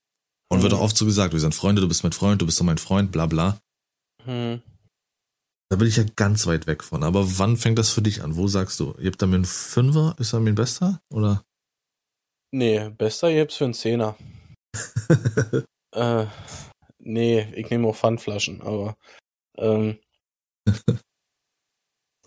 Und 0.50 0.58
Mhm. 0.58 0.62
wird 0.62 0.74
auch 0.74 0.80
oft 0.80 0.96
so 0.96 1.04
gesagt, 1.04 1.32
wir 1.32 1.40
sind 1.40 1.54
Freunde, 1.54 1.80
du 1.82 1.88
bist 1.88 2.02
mein 2.02 2.12
Freund, 2.12 2.42
du 2.42 2.46
bist 2.46 2.58
doch 2.58 2.64
mein 2.64 2.78
Freund, 2.78 3.12
bla 3.12 3.26
bla. 3.26 3.60
Hm. 4.24 4.60
Da 5.70 5.76
bin 5.76 5.86
ich 5.86 5.96
ja 5.96 6.04
ganz 6.16 6.46
weit 6.46 6.66
weg 6.66 6.82
von. 6.82 7.04
Aber 7.04 7.38
wann 7.38 7.56
fängt 7.58 7.78
das 7.78 7.90
für 7.90 8.00
dich 8.02 8.22
an? 8.22 8.36
Wo 8.36 8.48
sagst 8.48 8.80
du? 8.80 8.94
Ihr 8.98 9.08
habt 9.10 9.20
da 9.20 9.26
mir 9.26 9.36
einen 9.36 9.44
Fünfer? 9.44 10.16
Ist 10.18 10.32
er 10.32 10.40
mir 10.40 10.50
ein 10.50 10.54
Bester? 10.54 11.00
Oder? 11.12 11.44
Nee, 12.50 12.88
bester 12.88 13.30
gibt's 13.32 13.56
für 13.56 13.64
einen 13.64 13.74
Zehner. 13.74 14.16
Äh, 15.94 16.26
nee, 16.98 17.50
ich 17.54 17.70
nehme 17.70 17.88
auch 17.88 17.96
Pfandflaschen, 17.96 18.60
aber 18.60 18.94
ähm, 19.56 19.98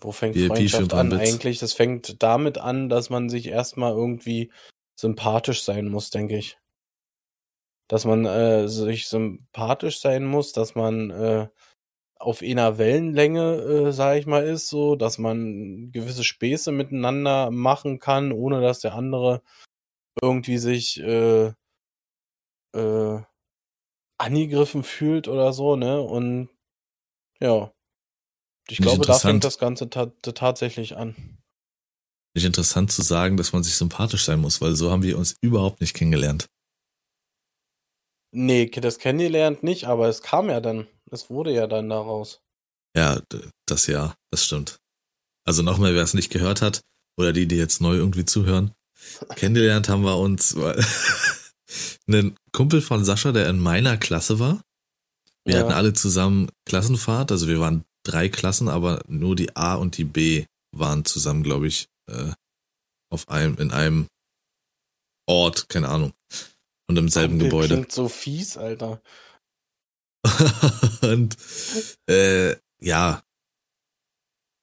wo 0.04 0.12
fängt 0.12 0.36
für 0.36 0.46
Freundschaft 0.46 0.92
an 0.94 1.12
eigentlich? 1.12 1.58
Das 1.58 1.72
fängt 1.72 2.22
damit 2.22 2.58
an, 2.58 2.88
dass 2.88 3.10
man 3.10 3.28
sich 3.28 3.48
erstmal 3.48 3.92
irgendwie 3.92 4.52
sympathisch 4.94 5.62
sein 5.62 5.88
muss, 5.88 6.10
denke 6.10 6.36
ich. 6.36 6.58
Dass 7.88 8.04
man 8.04 8.24
äh, 8.24 8.68
sich 8.68 9.08
sympathisch 9.08 10.00
sein 10.00 10.24
muss, 10.24 10.52
dass 10.52 10.74
man 10.74 11.10
äh, 11.10 11.48
auf 12.22 12.40
einer 12.40 12.78
Wellenlänge, 12.78 13.56
äh, 13.56 13.92
sage 13.92 14.20
ich 14.20 14.26
mal, 14.26 14.44
ist, 14.44 14.68
so, 14.68 14.94
dass 14.96 15.18
man 15.18 15.90
gewisse 15.92 16.24
Späße 16.24 16.70
miteinander 16.70 17.50
machen 17.50 17.98
kann, 17.98 18.32
ohne 18.32 18.60
dass 18.60 18.80
der 18.80 18.94
andere 18.94 19.42
irgendwie 20.20 20.58
sich 20.58 21.00
äh, 21.00 21.52
äh, 22.74 23.20
angegriffen 24.18 24.84
fühlt 24.84 25.26
oder 25.26 25.52
so, 25.52 25.76
ne? 25.76 26.00
Und 26.00 26.48
ja. 27.40 27.72
Ich 28.68 28.78
Nicht 28.78 28.88
glaube, 28.88 29.06
da 29.06 29.18
fängt 29.18 29.44
das 29.44 29.58
Ganze 29.58 29.90
ta 29.90 30.06
tatsächlich 30.22 30.96
an. 30.96 31.16
Nicht 32.34 32.46
interessant 32.46 32.90
zu 32.90 33.02
sagen, 33.02 33.36
dass 33.36 33.52
man 33.52 33.62
sich 33.62 33.74
sympathisch 33.74 34.24
sein 34.24 34.40
muss, 34.40 34.60
weil 34.60 34.74
so 34.74 34.90
haben 34.90 35.02
wir 35.02 35.18
uns 35.18 35.36
überhaupt 35.42 35.80
nicht 35.80 35.94
kennengelernt. 35.94 36.46
Nee, 38.34 38.66
das 38.66 38.98
kennengelernt 38.98 39.62
nicht, 39.62 39.84
aber 39.86 40.08
es 40.08 40.22
kam 40.22 40.48
ja 40.48 40.60
dann. 40.60 40.86
Es 41.10 41.28
wurde 41.28 41.52
ja 41.52 41.66
dann 41.66 41.90
daraus. 41.90 42.40
Ja, 42.96 43.20
das 43.66 43.86
ja, 43.86 44.14
das 44.30 44.44
stimmt. 44.44 44.78
Also 45.46 45.62
nochmal, 45.62 45.94
wer 45.94 46.02
es 46.02 46.14
nicht 46.14 46.30
gehört 46.30 46.62
hat, 46.62 46.80
oder 47.18 47.32
die, 47.32 47.46
die 47.46 47.56
jetzt 47.56 47.80
neu 47.82 47.96
irgendwie 47.96 48.24
zuhören, 48.24 48.72
kennengelernt 49.36 49.88
haben 49.90 50.04
wir 50.04 50.16
uns, 50.18 50.56
weil 50.56 50.82
ein 52.08 52.34
Kumpel 52.52 52.80
von 52.80 53.04
Sascha, 53.04 53.32
der 53.32 53.48
in 53.48 53.58
meiner 53.58 53.98
Klasse 53.98 54.38
war. 54.38 54.62
Wir 55.44 55.56
Ja. 55.56 55.60
hatten 55.60 55.72
alle 55.72 55.92
zusammen 55.92 56.48
Klassenfahrt, 56.66 57.32
also 57.32 57.48
wir 57.48 57.60
waren 57.60 57.84
drei 58.04 58.28
Klassen, 58.28 58.68
aber 58.68 59.02
nur 59.06 59.36
die 59.36 59.54
A 59.56 59.74
und 59.74 59.96
die 59.96 60.04
B 60.04 60.46
waren 60.74 61.04
zusammen, 61.04 61.42
glaube 61.42 61.66
ich, 61.66 61.88
äh, 62.10 62.32
auf 63.10 63.28
einem, 63.28 63.56
in 63.58 63.70
einem 63.70 64.06
Ort, 65.28 65.68
keine 65.68 65.88
Ahnung. 65.88 66.12
Und 66.88 66.96
im 66.98 67.08
selben 67.08 67.34
Kumpel 67.38 67.48
Gebäude. 67.48 67.74
Klingt 67.74 67.92
so 67.92 68.08
fies, 68.08 68.56
Alter. 68.56 69.00
und 71.02 71.36
äh, 72.08 72.56
ja, 72.80 73.22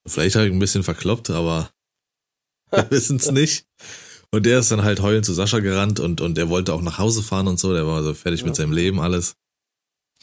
vielleicht 0.08 0.36
habe 0.36 0.47
ich 0.47 0.54
ein 0.54 0.60
bisschen 0.60 0.84
verkloppt, 0.84 1.30
aber 1.30 1.69
wir 2.71 2.89
wissen 2.91 3.17
es 3.17 3.32
nicht. 3.32 3.65
Und 4.32 4.45
der 4.45 4.60
ist 4.60 4.71
dann 4.71 4.84
halt 4.84 5.02
heulend 5.02 5.25
zu 5.25 5.34
Sascha 5.34 5.60
gerannt 5.60 5.99
und, 5.99 6.21
und 6.21 6.36
der 6.36 6.49
wollte 6.49 6.73
auch 6.73 6.82
nach 6.82 6.99
Hause 6.99 7.23
fahren 7.23 7.47
und 7.47 7.60
so. 7.60 7.73
Der 7.73 7.88
war 7.88 8.04
so 8.04 8.13
fertig 8.13 8.43
mit 8.43 8.49
Ja. 8.52 8.56
seinem 8.63 8.73
Leben, 8.73 8.99
alles. 8.99 9.36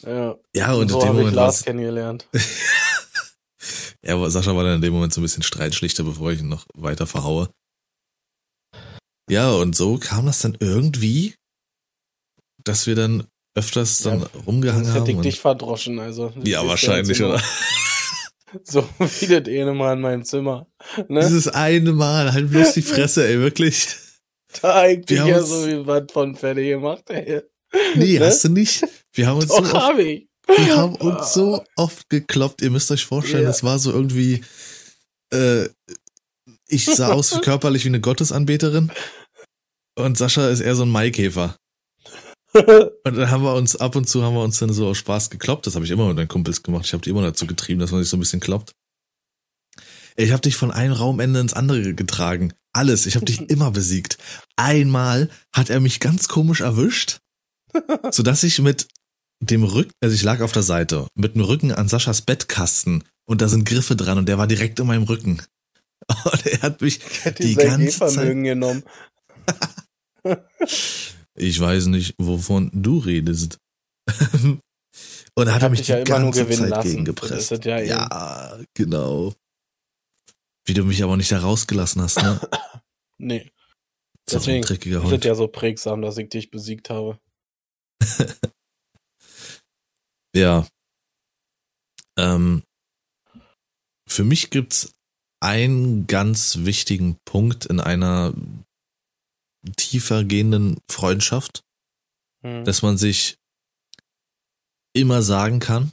Ja, 0.01 0.37
Ja, 0.53 0.73
und, 0.73 0.89
so 0.89 0.99
in 1.01 1.07
dem 1.07 1.15
Moment 1.15 1.35
Lars 1.35 1.63
kennengelernt. 1.63 2.27
ja, 4.05 4.13
aber 4.15 4.29
Sascha 4.31 4.55
war 4.55 4.63
dann 4.63 4.75
in 4.75 4.81
dem 4.81 4.93
Moment 4.93 5.13
so 5.13 5.21
ein 5.21 5.23
bisschen 5.23 5.43
streitschlichter, 5.43 6.03
bevor 6.03 6.31
ich 6.31 6.39
ihn 6.39 6.47
noch 6.49 6.65
weiter 6.75 7.07
verhaue. 7.07 7.49
Ja, 9.29 9.51
und 9.51 9.75
so 9.75 9.97
kam 9.97 10.25
das 10.25 10.39
dann 10.41 10.57
irgendwie, 10.59 11.35
dass 12.63 12.87
wir 12.87 12.95
dann 12.95 13.27
öfters 13.55 13.99
dann 13.99 14.21
Ja, 14.21 14.27
rumgehangen 14.45 14.85
Sonst 14.85 14.95
hätte 14.99 15.11
haben. 15.11 15.19
ich 15.23 15.31
dich 15.33 15.39
verdroschen, 15.39 15.99
also. 15.99 16.29
Das 16.29 16.47
ja, 16.47 16.65
wahrscheinlich, 16.65 17.21
oder? 17.21 17.41
So 18.63 18.87
wie 18.99 19.27
das 19.27 19.45
eine 19.45 19.73
Mal 19.73 19.93
in 19.93 20.01
meinem 20.01 20.23
Zimmer. 20.23 20.67
Ne? 21.09 21.19
Dieses 21.19 21.49
eine 21.49 21.91
Mal, 21.91 22.31
halt 22.31 22.49
bloß 22.49 22.73
die 22.75 22.81
Fresse, 22.81 23.27
ey, 23.27 23.39
wirklich. 23.39 23.89
Da 24.61 24.73
eigentlich 24.75 25.19
ja 25.19 25.41
so 25.41 25.67
wie 25.67 25.85
was 25.85 26.03
von 26.13 26.33
Fälle 26.33 26.63
gemacht, 26.65 27.09
ey. 27.09 27.41
Nee, 27.95 28.17
Ne? 28.17 28.25
hast 28.25 28.45
du 28.45 28.49
nicht. 28.49 28.85
Wir 29.13 29.27
haben 29.27 29.35
uns 29.39 29.47
Doch, 29.49 29.65
so 29.65 29.75
oft, 29.75 29.89
hab 29.89 29.99
ich. 29.99 30.26
Wir 30.47 30.77
haben 30.77 30.95
uns 30.95 31.33
so 31.33 31.63
oft 31.75 32.09
gekloppt. 32.09 32.61
Ihr 32.61 32.71
müsst 32.71 32.91
euch 32.91 33.05
vorstellen, 33.05 33.43
Ja. 33.43 33.49
es 33.49 33.63
war 33.63 33.79
so 33.79 33.91
irgendwie, 33.91 34.43
äh, 35.33 35.67
ich 36.67 36.85
sah 36.85 37.09
aus 37.13 37.39
körperlich 37.41 37.83
wie 37.85 37.89
eine 37.89 38.01
Gottesanbeterin 38.01 38.91
und 39.97 40.17
Sascha 40.17 40.49
ist 40.49 40.59
eher 40.61 40.75
so 40.75 40.83
ein 40.83 40.89
Maikäfer. 40.89 41.57
Und 42.53 42.91
dann 43.03 43.29
haben 43.29 43.43
wir 43.43 43.53
uns, 43.53 43.75
ab 43.75 43.95
und 43.95 44.07
zu 44.09 44.23
haben 44.23 44.33
wir 44.33 44.41
uns 44.41 44.57
dann 44.57 44.71
so 44.73 44.87
aus 44.87 44.97
Spaß 44.97 45.29
gekloppt. 45.29 45.67
Das 45.67 45.75
habe 45.75 45.85
ich 45.85 45.91
immer 45.91 46.07
mit 46.07 46.15
meinen 46.15 46.27
Kumpels 46.27 46.63
gemacht. 46.63 46.85
Ich 46.85 46.93
habe 46.93 47.03
die 47.03 47.09
immer 47.11 47.21
dazu 47.21 47.45
getrieben, 47.45 47.79
dass 47.79 47.91
man 47.91 48.01
sich 48.01 48.09
so 48.09 48.17
ein 48.17 48.21
bisschen 48.21 48.39
kloppt. 48.39 48.71
Ich 50.15 50.31
habe 50.31 50.41
dich 50.41 50.55
von 50.55 50.71
einem 50.71 50.93
Raumende 50.93 51.39
ins 51.39 51.53
andere 51.53 51.93
getragen. 51.93 52.53
Alles. 52.73 53.05
Ich 53.05 53.15
habe 53.15 53.25
dich 53.25 53.41
immer 53.49 53.69
besiegt. 53.71 54.17
Einmal 54.55 55.29
hat 55.53 55.69
er 55.69 55.79
mich 55.79 55.99
ganz 55.99 56.27
komisch 56.29 56.61
erwischt, 56.61 57.19
sodass 58.11 58.41
ich 58.43 58.59
mit 58.59 58.87
dem 59.39 59.63
Rücken, 59.63 59.91
also 60.01 60.15
ich 60.15 60.23
lag 60.23 60.41
auf 60.41 60.51
der 60.51 60.63
Seite, 60.63 61.07
mit 61.15 61.35
dem 61.35 61.41
Rücken 61.41 61.71
an 61.71 61.87
Saschas 61.87 62.21
Bettkasten 62.21 63.03
und 63.25 63.41
da 63.41 63.47
sind 63.47 63.65
Griffe 63.65 63.95
dran 63.95 64.17
und 64.17 64.27
der 64.27 64.37
war 64.37 64.47
direkt 64.47 64.79
in 64.79 64.87
meinem 64.87 65.03
Rücken. 65.03 65.41
Und 66.23 66.45
er 66.45 66.61
hat 66.61 66.81
mich 66.81 66.99
Ich 67.05 67.25
hätte 67.25 67.43
die 67.43 67.53
sein 67.53 67.81
ganze 67.81 68.07
Zeit, 68.07 68.33
genommen. 68.33 68.83
ich 71.35 71.59
weiß 71.59 71.87
nicht, 71.87 72.13
wovon 72.17 72.69
du 72.73 72.99
redest. 72.99 73.59
Und 75.35 75.45
da 75.45 75.53
hat 75.53 75.63
er 75.63 75.69
mich 75.69 75.81
die 75.81 75.91
ja 75.91 75.97
immer 75.97 76.19
nur 76.19 76.31
ganze 76.31 76.43
gewinnen 76.45 76.61
Zeit 76.61 76.69
lassen. 76.69 76.89
gegengepresst. 76.89 77.51
Das 77.51 77.59
das 77.59 77.65
ja 77.65 77.79
eben. 77.79 77.89
ja, 77.89 78.59
genau. 78.73 79.33
Wie 80.65 80.73
du 80.73 80.83
mich 80.83 81.03
aber 81.03 81.17
nicht 81.17 81.31
da 81.31 81.39
rausgelassen 81.39 82.01
hast, 82.01 82.21
ne? 82.21 82.39
Nee. 83.19 83.41
Ein 83.41 83.51
Deswegen 84.31 84.63
ist 84.63 85.11
es 85.11 85.23
ja 85.23 85.35
so 85.35 85.47
prägsam, 85.47 86.01
dass 86.01 86.17
ich 86.17 86.29
dich 86.29 86.51
besiegt 86.51 86.89
habe. 86.89 87.19
Ja. 90.37 90.67
Ähm, 92.17 92.63
für 94.07 94.23
mich 94.23 94.49
gibt's 94.49 94.93
einen 95.39 96.07
ganz 96.07 96.59
wichtigen 96.59 97.17
Punkt 97.25 97.65
in 97.65 97.79
einer 97.79 98.33
tiefer 99.75 100.23
gehenden 100.23 100.77
Freundschaft, 100.89 101.63
Hm. 102.43 102.63
dass 102.65 102.81
man 102.81 102.97
sich 102.97 103.37
immer 104.95 105.21
sagen 105.21 105.59
kann, 105.59 105.91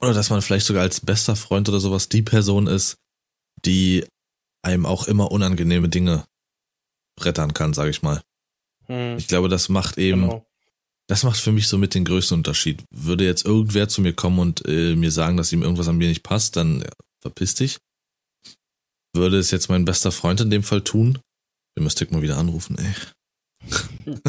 oder 0.00 0.14
dass 0.14 0.30
man 0.30 0.42
vielleicht 0.42 0.66
sogar 0.66 0.82
als 0.82 1.00
bester 1.00 1.36
Freund 1.36 1.68
oder 1.68 1.80
sowas 1.80 2.08
die 2.08 2.22
Person 2.22 2.66
ist, 2.66 2.96
die 3.64 4.06
einem 4.62 4.84
auch 4.86 5.06
immer 5.06 5.30
unangenehme 5.32 5.88
Dinge 5.88 6.26
brettern 7.18 7.54
kann, 7.54 7.72
sage 7.72 7.90
ich 7.90 8.02
mal. 8.02 8.22
Hm. 8.86 9.16
Ich 9.16 9.28
glaube, 9.28 9.48
das 9.48 9.68
macht 9.68 9.96
eben, 9.98 10.22
Genau. 10.22 10.46
Das 11.08 11.22
macht 11.22 11.38
für 11.38 11.52
mich 11.52 11.68
so 11.68 11.78
mit 11.78 11.94
den 11.94 12.04
größten 12.04 12.38
Unterschied. 12.38 12.82
Würde 12.90 13.24
jetzt 13.24 13.44
irgendwer 13.44 13.88
zu 13.88 14.00
mir 14.00 14.12
kommen 14.12 14.38
und 14.38 14.66
äh, 14.66 14.96
mir 14.96 15.12
sagen, 15.12 15.36
dass 15.36 15.52
ihm 15.52 15.62
irgendwas 15.62 15.88
an 15.88 15.98
mir 15.98 16.08
nicht 16.08 16.22
passt, 16.22 16.56
dann 16.56 16.80
ja, 16.80 16.90
verpiss 17.20 17.54
dich. 17.54 17.78
Würde 19.14 19.38
es 19.38 19.50
jetzt 19.50 19.68
mein 19.68 19.84
bester 19.84 20.12
Freund 20.12 20.40
in 20.40 20.50
dem 20.50 20.62
Fall 20.62 20.82
tun, 20.82 21.18
den 21.76 21.84
müsste 21.84 22.04
ich 22.04 22.10
mal 22.10 22.22
wieder 22.22 22.38
anrufen, 22.38 22.76
ey. 22.78 22.94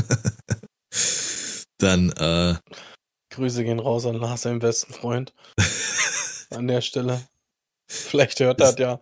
dann, 1.77 2.11
äh, 2.11 2.55
Grüße 3.31 3.63
gehen 3.63 3.79
raus 3.79 4.05
an 4.05 4.15
Lars, 4.15 4.43
seinen 4.43 4.59
besten 4.59 4.93
Freund. 4.93 5.33
An 6.49 6.67
der 6.67 6.81
Stelle. 6.81 7.27
Vielleicht 7.89 8.39
hört 8.39 8.59
er 8.61 8.73
das 8.73 8.79
ja. 8.79 8.99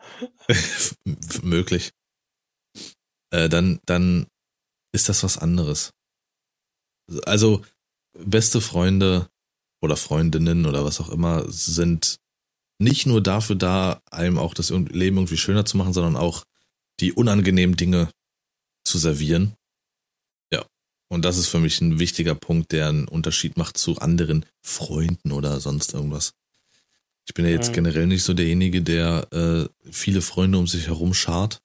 möglich. 1.44 1.92
Äh, 3.32 3.50
dann, 3.50 3.80
dann 3.86 4.28
ist 4.94 5.10
das 5.10 5.24
was 5.24 5.38
anderes. 5.38 5.92
Also 7.26 7.64
beste 8.14 8.62
Freunde 8.62 9.30
oder 9.82 9.98
Freundinnen 9.98 10.66
oder 10.66 10.86
was 10.86 11.00
auch 11.00 11.10
immer 11.10 11.46
sind 11.48 12.18
nicht 12.80 13.06
nur 13.06 13.22
dafür 13.22 13.56
da, 13.56 14.02
einem 14.12 14.38
auch 14.38 14.54
das 14.54 14.70
Leben 14.70 15.18
irgendwie 15.18 15.38
schöner 15.38 15.66
zu 15.66 15.78
machen, 15.78 15.94
sondern 15.94 16.18
auch 16.18 16.44
die 17.00 17.14
unangenehmen 17.14 17.76
Dinge 17.76 18.10
zu 18.84 18.98
servieren. 18.98 19.54
Ja. 20.52 20.66
Und 21.10 21.24
das 21.24 21.38
ist 21.38 21.48
für 21.48 21.60
mich 21.60 21.80
ein 21.82 22.00
wichtiger 22.00 22.36
Punkt, 22.36 22.72
der 22.72 22.90
einen 22.90 23.08
Unterschied 23.08 23.58
macht 23.58 23.78
zu 23.78 23.98
anderen 24.00 24.46
Freunden 24.62 25.32
oder 25.32 25.60
sonst 25.60 25.94
irgendwas. 25.94 26.34
Ich 27.28 27.34
bin 27.34 27.46
ja 27.46 27.52
jetzt 27.52 27.70
mhm. 27.70 27.76
generell 27.76 28.08
nicht 28.08 28.24
so 28.24 28.34
derjenige, 28.34 28.82
der 28.82 29.28
äh, 29.32 29.90
viele 29.92 30.22
Freunde 30.22 30.58
um 30.58 30.68
sich 30.68 30.88
herum 30.88 31.14
schart. 31.14 31.62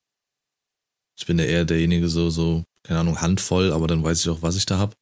Ich 1.18 1.26
bin 1.26 1.38
ja 1.38 1.44
eher 1.44 1.64
derjenige 1.64 2.08
so, 2.08 2.30
so, 2.30 2.64
keine 2.82 3.00
Ahnung, 3.00 3.20
handvoll, 3.20 3.72
aber 3.72 3.86
dann 3.86 4.02
weiß 4.02 4.20
ich 4.20 4.28
auch, 4.30 4.42
was 4.42 4.56
ich 4.56 4.64
da 4.64 4.78
hab. 4.78 4.96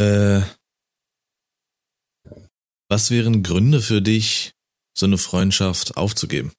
Äh, 0.00 0.42
was 2.90 3.10
wären 3.10 3.42
Gründe 3.42 3.80
für 3.80 4.00
dich, 4.00 4.52
so 4.96 5.06
eine 5.06 5.18
Freundschaft 5.18 5.96
aufzugeben? 5.96 6.52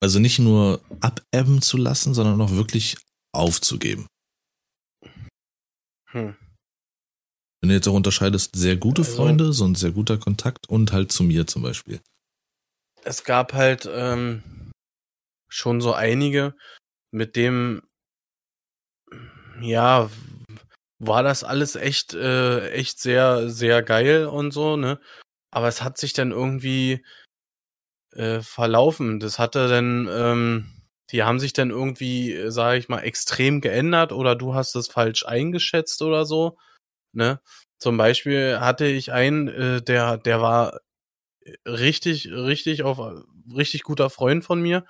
Also 0.00 0.18
nicht 0.18 0.38
nur 0.38 0.80
abebben 1.00 1.62
zu 1.62 1.76
lassen, 1.76 2.14
sondern 2.14 2.40
auch 2.40 2.52
wirklich 2.52 2.96
aufzugeben. 3.32 4.06
Hm. 6.10 6.36
Wenn 7.60 7.68
du 7.68 7.74
jetzt 7.74 7.88
auch 7.88 7.94
unterscheidest, 7.94 8.54
sehr 8.54 8.76
gute 8.76 9.02
also, 9.02 9.16
Freunde, 9.16 9.52
so 9.52 9.64
ein 9.64 9.74
sehr 9.74 9.90
guter 9.90 10.16
Kontakt 10.16 10.68
und 10.68 10.92
halt 10.92 11.10
zu 11.10 11.24
mir 11.24 11.46
zum 11.46 11.62
Beispiel. 11.62 12.00
Es 13.02 13.24
gab 13.24 13.52
halt 13.52 13.88
ähm, 13.90 14.72
schon 15.48 15.80
so 15.80 15.92
einige, 15.92 16.54
mit 17.10 17.36
dem, 17.36 17.82
ja, 19.60 20.10
war 20.98 21.22
das 21.22 21.44
alles 21.44 21.76
echt, 21.76 22.14
äh, 22.14 22.70
echt 22.70 23.00
sehr, 23.00 23.48
sehr 23.48 23.82
geil 23.82 24.26
und 24.26 24.52
so, 24.52 24.76
ne? 24.76 25.00
Aber 25.50 25.68
es 25.68 25.82
hat 25.82 25.98
sich 25.98 26.12
dann 26.12 26.32
irgendwie 26.32 27.04
äh, 28.12 28.40
verlaufen. 28.40 29.20
Das 29.20 29.38
hatte 29.38 29.68
dann, 29.68 30.08
ähm, 30.10 30.82
die 31.10 31.22
haben 31.22 31.38
sich 31.40 31.52
dann 31.52 31.70
irgendwie, 31.70 32.50
sage 32.50 32.78
ich 32.78 32.88
mal, 32.88 33.00
extrem 33.00 33.60
geändert 33.60 34.12
oder 34.12 34.34
du 34.36 34.54
hast 34.54 34.74
es 34.76 34.88
falsch 34.88 35.24
eingeschätzt 35.24 36.02
oder 36.02 36.26
so. 36.26 36.58
Ne? 37.12 37.40
Zum 37.78 37.96
Beispiel 37.96 38.60
hatte 38.60 38.86
ich 38.86 39.12
einen, 39.12 39.48
äh, 39.48 39.82
der, 39.82 40.18
der 40.18 40.40
war 40.42 40.80
richtig, 41.66 42.30
richtig 42.30 42.82
auf 42.82 42.98
richtig 43.54 43.82
guter 43.82 44.10
Freund 44.10 44.44
von 44.44 44.60
mir. 44.60 44.84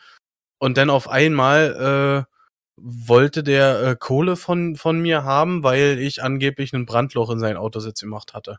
Und 0.59 0.77
dann 0.79 0.91
auf 0.91 1.09
einmal 1.09 2.27
äh, 2.29 2.38
wollte 2.81 3.43
der 3.43 3.83
äh, 3.83 3.97
Kohle 3.99 4.37
von, 4.37 4.77
von 4.77 5.01
mir 5.01 5.25
haben, 5.25 5.63
weil 5.63 5.99
ich 5.99 6.23
angeblich 6.23 6.73
ein 6.73 6.87
Brandloch 6.87 7.31
in 7.31 7.39
sein 7.39 7.57
Autositz 7.57 8.01
gemacht 8.01 8.35
hatte. 8.35 8.59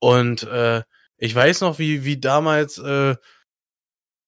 Und 0.00 0.42
äh, 0.44 0.82
ich 1.18 1.34
weiß 1.34 1.62
noch, 1.62 1.78
wie, 1.78 2.04
wie 2.04 2.20
damals 2.20 2.78
äh, 2.78 3.16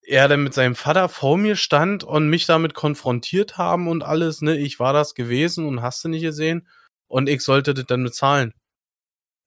er 0.03 0.29
dann 0.29 0.43
mit 0.43 0.55
seinem 0.55 0.75
Vater 0.75 1.09
vor 1.09 1.37
mir 1.37 1.55
stand 1.55 2.03
und 2.03 2.29
mich 2.31 2.47
damit 2.47 2.75
konfrontiert 2.75 3.59
haben 3.59 3.89
und 3.89 4.03
alles, 4.03 4.41
ne? 4.41 4.57
Ich 4.57 4.81
war 4.81 4.95
das 4.95 5.15
gewesen 5.15 5.67
und 5.67 5.83
hast 5.83 6.03
du 6.03 6.09
nicht 6.09 6.23
gesehen. 6.23 6.67
Und 7.09 7.29
ich 7.29 7.43
sollte 7.43 7.75
das 7.75 7.87
dann 7.87 8.05
bezahlen. 8.05 8.55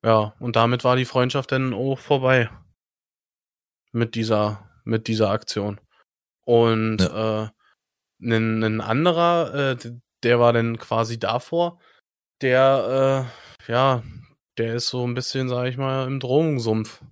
Ja, 0.03 0.35
und 0.39 0.55
damit 0.55 0.83
war 0.83 0.95
die 0.95 1.05
Freundschaft 1.05 1.51
dann 1.51 1.73
auch 1.73 1.99
vorbei. 1.99 2.49
Mit 3.91 4.15
dieser, 4.15 4.69
mit 4.83 5.07
dieser 5.07 5.29
Aktion. 5.29 5.79
Und 6.45 7.01
ja. 7.01 7.45
äh, 7.45 7.49
ein, 8.21 8.63
ein 8.63 8.81
anderer, 8.81 9.53
äh, 9.71 9.91
der 10.23 10.39
war 10.39 10.53
dann 10.53 10.77
quasi 10.77 11.19
davor, 11.19 11.79
der, 12.41 13.27
äh, 13.67 13.71
ja, 13.71 14.03
der 14.57 14.75
ist 14.75 14.89
so 14.89 15.05
ein 15.05 15.13
bisschen, 15.13 15.49
sag 15.49 15.67
ich 15.67 15.77
mal, 15.77 16.07
im 16.07 16.19
Drogensumpf 16.19 17.03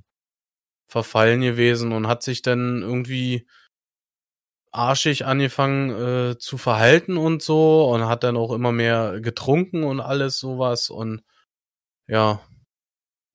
verfallen 0.88 1.42
gewesen 1.42 1.92
und 1.92 2.08
hat 2.08 2.24
sich 2.24 2.42
dann 2.42 2.82
irgendwie 2.82 3.48
arschig 4.72 5.26
angefangen 5.26 5.90
äh, 6.32 6.38
zu 6.38 6.58
verhalten 6.58 7.18
und 7.18 7.42
so 7.42 7.86
und 7.92 8.08
hat 8.08 8.24
dann 8.24 8.38
auch 8.38 8.52
immer 8.52 8.72
mehr 8.72 9.20
getrunken 9.20 9.84
und 9.84 10.00
alles 10.00 10.38
sowas 10.40 10.90
und 10.90 11.24
ja, 12.08 12.42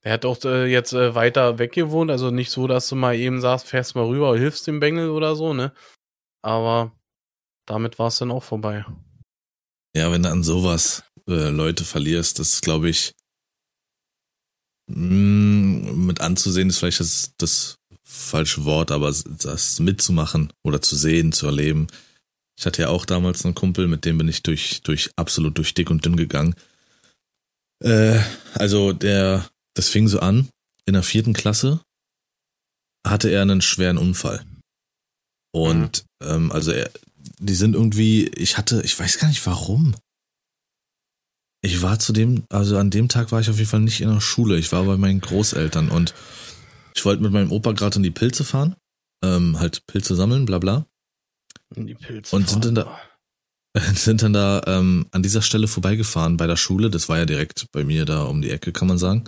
er 0.02 0.12
hat 0.12 0.26
auch 0.26 0.38
äh, 0.44 0.66
jetzt 0.66 0.92
äh, 0.92 1.14
weiter 1.14 1.58
weg 1.58 1.72
gewohnt, 1.72 2.10
also 2.10 2.30
nicht 2.30 2.50
so, 2.50 2.66
dass 2.66 2.88
du 2.88 2.96
mal 2.96 3.16
eben 3.16 3.40
sagst, 3.40 3.66
fährst 3.68 3.96
mal 3.96 4.04
rüber 4.06 4.36
hilfst 4.36 4.66
dem 4.66 4.80
Bengel 4.80 5.10
oder 5.10 5.34
so, 5.36 5.54
ne? 5.54 5.72
Aber 6.42 6.92
damit 7.66 7.98
war 7.98 8.08
es 8.08 8.18
dann 8.18 8.30
auch 8.30 8.42
vorbei. 8.42 8.84
Ja, 9.96 10.10
wenn 10.10 10.22
du 10.22 10.30
an 10.30 10.42
sowas 10.42 11.04
äh, 11.28 11.48
Leute 11.50 11.84
verlierst, 11.84 12.38
das 12.38 12.60
glaube 12.60 12.90
ich, 12.90 13.14
mh, 14.88 14.96
mm, 14.96 16.06
mit 16.06 16.20
anzusehen 16.20 16.68
ist 16.68 16.78
vielleicht 16.78 17.00
das, 17.00 17.32
das 17.38 17.76
falsche 18.02 18.64
Wort, 18.64 18.90
aber 18.90 19.12
das 19.24 19.80
mitzumachen 19.80 20.52
oder 20.62 20.82
zu 20.82 20.96
sehen, 20.96 21.32
zu 21.32 21.46
erleben. 21.46 21.86
Ich 22.58 22.66
hatte 22.66 22.82
ja 22.82 22.88
auch 22.88 23.04
damals 23.04 23.44
einen 23.44 23.54
Kumpel, 23.54 23.88
mit 23.88 24.04
dem 24.04 24.18
bin 24.18 24.28
ich 24.28 24.42
durch, 24.42 24.82
durch 24.82 25.10
absolut 25.16 25.58
durch 25.58 25.74
dick 25.74 25.90
und 25.90 26.04
dünn 26.04 26.16
gegangen. 26.16 26.54
Äh, 27.82 28.20
also 28.54 28.92
der, 28.92 29.48
das 29.74 29.88
fing 29.88 30.08
so 30.08 30.20
an, 30.20 30.48
in 30.86 30.94
der 30.94 31.02
vierten 31.02 31.32
Klasse 31.32 31.80
hatte 33.06 33.30
er 33.30 33.42
einen 33.42 33.60
schweren 33.60 33.98
Unfall. 33.98 34.44
Und 35.52 36.04
mhm. 36.20 36.28
ähm, 36.28 36.52
also 36.52 36.72
er, 36.72 36.90
die 37.38 37.54
sind 37.54 37.74
irgendwie, 37.74 38.28
ich 38.28 38.56
hatte, 38.56 38.82
ich 38.84 38.98
weiß 38.98 39.18
gar 39.18 39.28
nicht 39.28 39.44
warum. 39.46 39.94
Ich 41.62 41.80
war 41.82 41.98
zu 41.98 42.12
dem, 42.12 42.44
also 42.50 42.76
an 42.76 42.90
dem 42.90 43.08
Tag 43.08 43.32
war 43.32 43.40
ich 43.40 43.48
auf 43.48 43.56
jeden 43.56 43.70
Fall 43.70 43.80
nicht 43.80 44.00
in 44.00 44.12
der 44.12 44.20
Schule. 44.20 44.58
Ich 44.58 44.70
war 44.72 44.84
bei 44.84 44.96
meinen 44.96 45.20
Großeltern 45.20 45.88
und 45.88 46.14
ich 46.94 47.04
wollte 47.04 47.22
mit 47.22 47.32
meinem 47.32 47.50
Opa 47.50 47.72
gerade 47.72 47.96
in 47.96 48.02
die 48.02 48.10
Pilze 48.10 48.44
fahren, 48.44 48.76
ähm, 49.24 49.58
halt 49.58 49.86
Pilze 49.86 50.14
sammeln, 50.14 50.44
bla 50.44 50.58
bla. 50.58 50.86
In 51.74 51.86
die 51.86 51.94
Pilze. 51.94 52.36
Und 52.36 52.48
sind 52.48 52.64
dann 52.66 52.74
da, 52.74 52.98
sind 53.94 54.22
dann 54.22 54.34
da 54.34 54.62
ähm, 54.66 55.06
an 55.10 55.22
dieser 55.22 55.42
Stelle 55.42 55.66
vorbeigefahren 55.66 56.36
bei 56.36 56.46
der 56.46 56.56
Schule. 56.56 56.90
Das 56.90 57.08
war 57.08 57.18
ja 57.18 57.24
direkt 57.24 57.66
bei 57.72 57.82
mir 57.82 58.04
da 58.04 58.24
um 58.24 58.42
die 58.42 58.50
Ecke, 58.50 58.72
kann 58.72 58.88
man 58.88 58.98
sagen. 58.98 59.24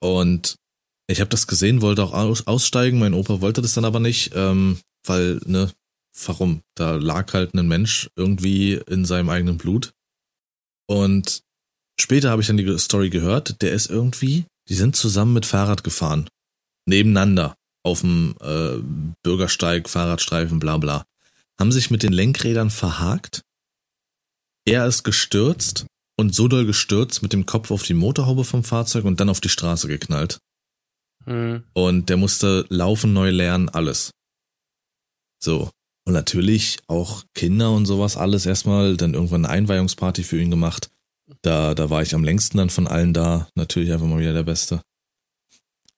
Und 0.00 0.56
ich 1.06 1.20
habe 1.20 1.30
das 1.30 1.46
gesehen, 1.46 1.82
wollte 1.82 2.02
auch 2.02 2.12
aus, 2.12 2.46
aussteigen. 2.46 2.98
Mein 2.98 3.14
Opa 3.14 3.40
wollte 3.40 3.62
das 3.62 3.74
dann 3.74 3.84
aber 3.84 4.00
nicht, 4.00 4.32
ähm, 4.34 4.80
weil 5.06 5.40
ne 5.46 5.70
warum? 6.26 6.62
Da 6.74 6.96
lag 6.96 7.32
halt 7.32 7.54
ein 7.54 7.68
Mensch 7.68 8.08
irgendwie 8.16 8.74
in 8.74 9.04
seinem 9.04 9.28
eigenen 9.28 9.58
Blut. 9.58 9.92
Und 10.86 11.42
später 12.00 12.30
habe 12.30 12.42
ich 12.42 12.48
dann 12.48 12.56
die 12.56 12.78
Story 12.78 13.10
gehört, 13.10 13.62
der 13.62 13.72
ist 13.72 13.90
irgendwie, 13.90 14.46
die 14.68 14.74
sind 14.74 14.96
zusammen 14.96 15.32
mit 15.32 15.46
Fahrrad 15.46 15.84
gefahren. 15.84 16.28
Nebeneinander. 16.86 17.56
Auf 17.86 18.00
dem 18.00 18.34
äh, 18.40 18.78
Bürgersteig, 19.22 19.90
Fahrradstreifen, 19.90 20.58
bla 20.58 20.78
bla. 20.78 21.04
Haben 21.60 21.70
sich 21.70 21.90
mit 21.90 22.02
den 22.02 22.12
Lenkrädern 22.14 22.70
verhakt. 22.70 23.42
Er 24.64 24.86
ist 24.86 25.04
gestürzt 25.04 25.86
und 26.16 26.34
so 26.34 26.48
doll 26.48 26.64
gestürzt 26.64 27.22
mit 27.22 27.34
dem 27.34 27.44
Kopf 27.44 27.70
auf 27.70 27.82
die 27.82 27.94
Motorhaube 27.94 28.44
vom 28.44 28.64
Fahrzeug 28.64 29.04
und 29.04 29.20
dann 29.20 29.28
auf 29.28 29.40
die 29.40 29.50
Straße 29.50 29.88
geknallt. 29.88 30.38
Mhm. 31.26 31.64
Und 31.74 32.08
der 32.08 32.16
musste 32.16 32.64
laufen, 32.70 33.12
neu 33.12 33.30
lernen, 33.30 33.68
alles. 33.68 34.10
So. 35.42 35.70
Und 36.06 36.12
natürlich 36.12 36.78
auch 36.86 37.24
Kinder 37.34 37.72
und 37.72 37.86
sowas 37.86 38.16
alles 38.16 38.44
erstmal, 38.44 38.96
dann 38.96 39.14
irgendwann 39.14 39.46
eine 39.46 39.54
Einweihungsparty 39.54 40.22
für 40.22 40.40
ihn 40.40 40.50
gemacht. 40.50 40.90
Da, 41.40 41.74
da 41.74 41.88
war 41.88 42.02
ich 42.02 42.14
am 42.14 42.24
längsten 42.24 42.58
dann 42.58 42.70
von 42.70 42.86
allen 42.86 43.14
da. 43.14 43.48
Natürlich 43.54 43.92
einfach 43.92 44.06
mal 44.06 44.20
wieder 44.20 44.34
der 44.34 44.42
Beste. 44.42 44.82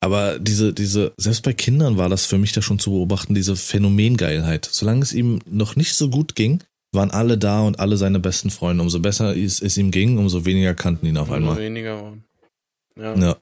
Aber 0.01 0.38
diese, 0.38 0.73
diese, 0.73 1.12
selbst 1.16 1.42
bei 1.42 1.53
Kindern 1.53 1.97
war 1.97 2.09
das 2.09 2.27
für 2.27 2.38
mich 2.38 2.53
da 2.53 2.62
schon 2.62 2.79
zu 2.79 2.90
beobachten, 2.92 3.35
diese 3.35 3.57
Phänomengeilheit. 3.57 4.69
Solange 4.71 5.03
es 5.03 5.12
ihm 5.12 5.40
noch 5.47 5.75
nicht 5.75 5.95
so 5.95 6.11
gut 6.11 6.37
ging, 6.37 6.62
waren 6.92 7.11
alle 7.11 7.38
da 7.38 7.62
und 7.62 7.81
alle 7.81 7.97
seine 7.97 8.21
besten 8.21 8.51
Freunde. 8.51 8.83
Umso 8.83 9.01
besser 9.01 9.37
es, 9.37 9.61
es 9.61 9.77
ihm 9.77 9.90
ging, 9.90 10.19
umso 10.19 10.45
weniger 10.45 10.75
kannten 10.75 11.07
ihn 11.07 11.16
auf 11.16 11.31
einmal. 11.31 11.51
Umso 11.51 11.62
weniger. 11.62 12.12
Ja. 12.97 13.14
ja. 13.16 13.37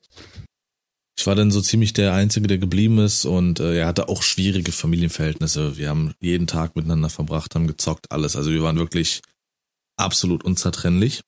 Ich 1.16 1.26
war 1.26 1.34
dann 1.34 1.50
so 1.50 1.60
ziemlich 1.60 1.92
der 1.92 2.12
Einzige, 2.12 2.48
der 2.48 2.58
geblieben 2.58 2.98
ist 2.98 3.24
und 3.24 3.60
äh, 3.60 3.78
er 3.78 3.86
hatte 3.86 4.08
auch 4.08 4.22
schwierige 4.22 4.72
Familienverhältnisse. 4.72 5.76
Wir 5.76 5.88
haben 5.88 6.14
jeden 6.20 6.46
Tag 6.46 6.74
miteinander 6.74 7.08
verbracht, 7.08 7.54
haben 7.54 7.68
gezockt, 7.68 8.10
alles. 8.10 8.34
Also 8.34 8.50
wir 8.50 8.62
waren 8.62 8.78
wirklich 8.78 9.22
absolut 9.96 10.44
unzertrennlich. 10.44 11.22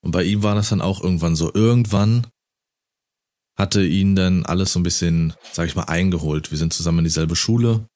Und 0.00 0.12
bei 0.12 0.22
ihm 0.22 0.42
war 0.42 0.54
das 0.54 0.68
dann 0.68 0.80
auch 0.80 1.02
irgendwann 1.02 1.34
so. 1.34 1.52
Irgendwann 1.52 2.28
hatte 3.56 3.84
ihn 3.84 4.14
dann 4.14 4.46
alles 4.46 4.72
so 4.72 4.78
ein 4.78 4.84
bisschen, 4.84 5.34
sag 5.52 5.66
ich 5.66 5.74
mal, 5.74 5.84
eingeholt. 5.84 6.52
Wir 6.52 6.58
sind 6.58 6.72
zusammen 6.72 6.98
in 6.98 7.04
dieselbe 7.04 7.34
Schule, 7.34 7.88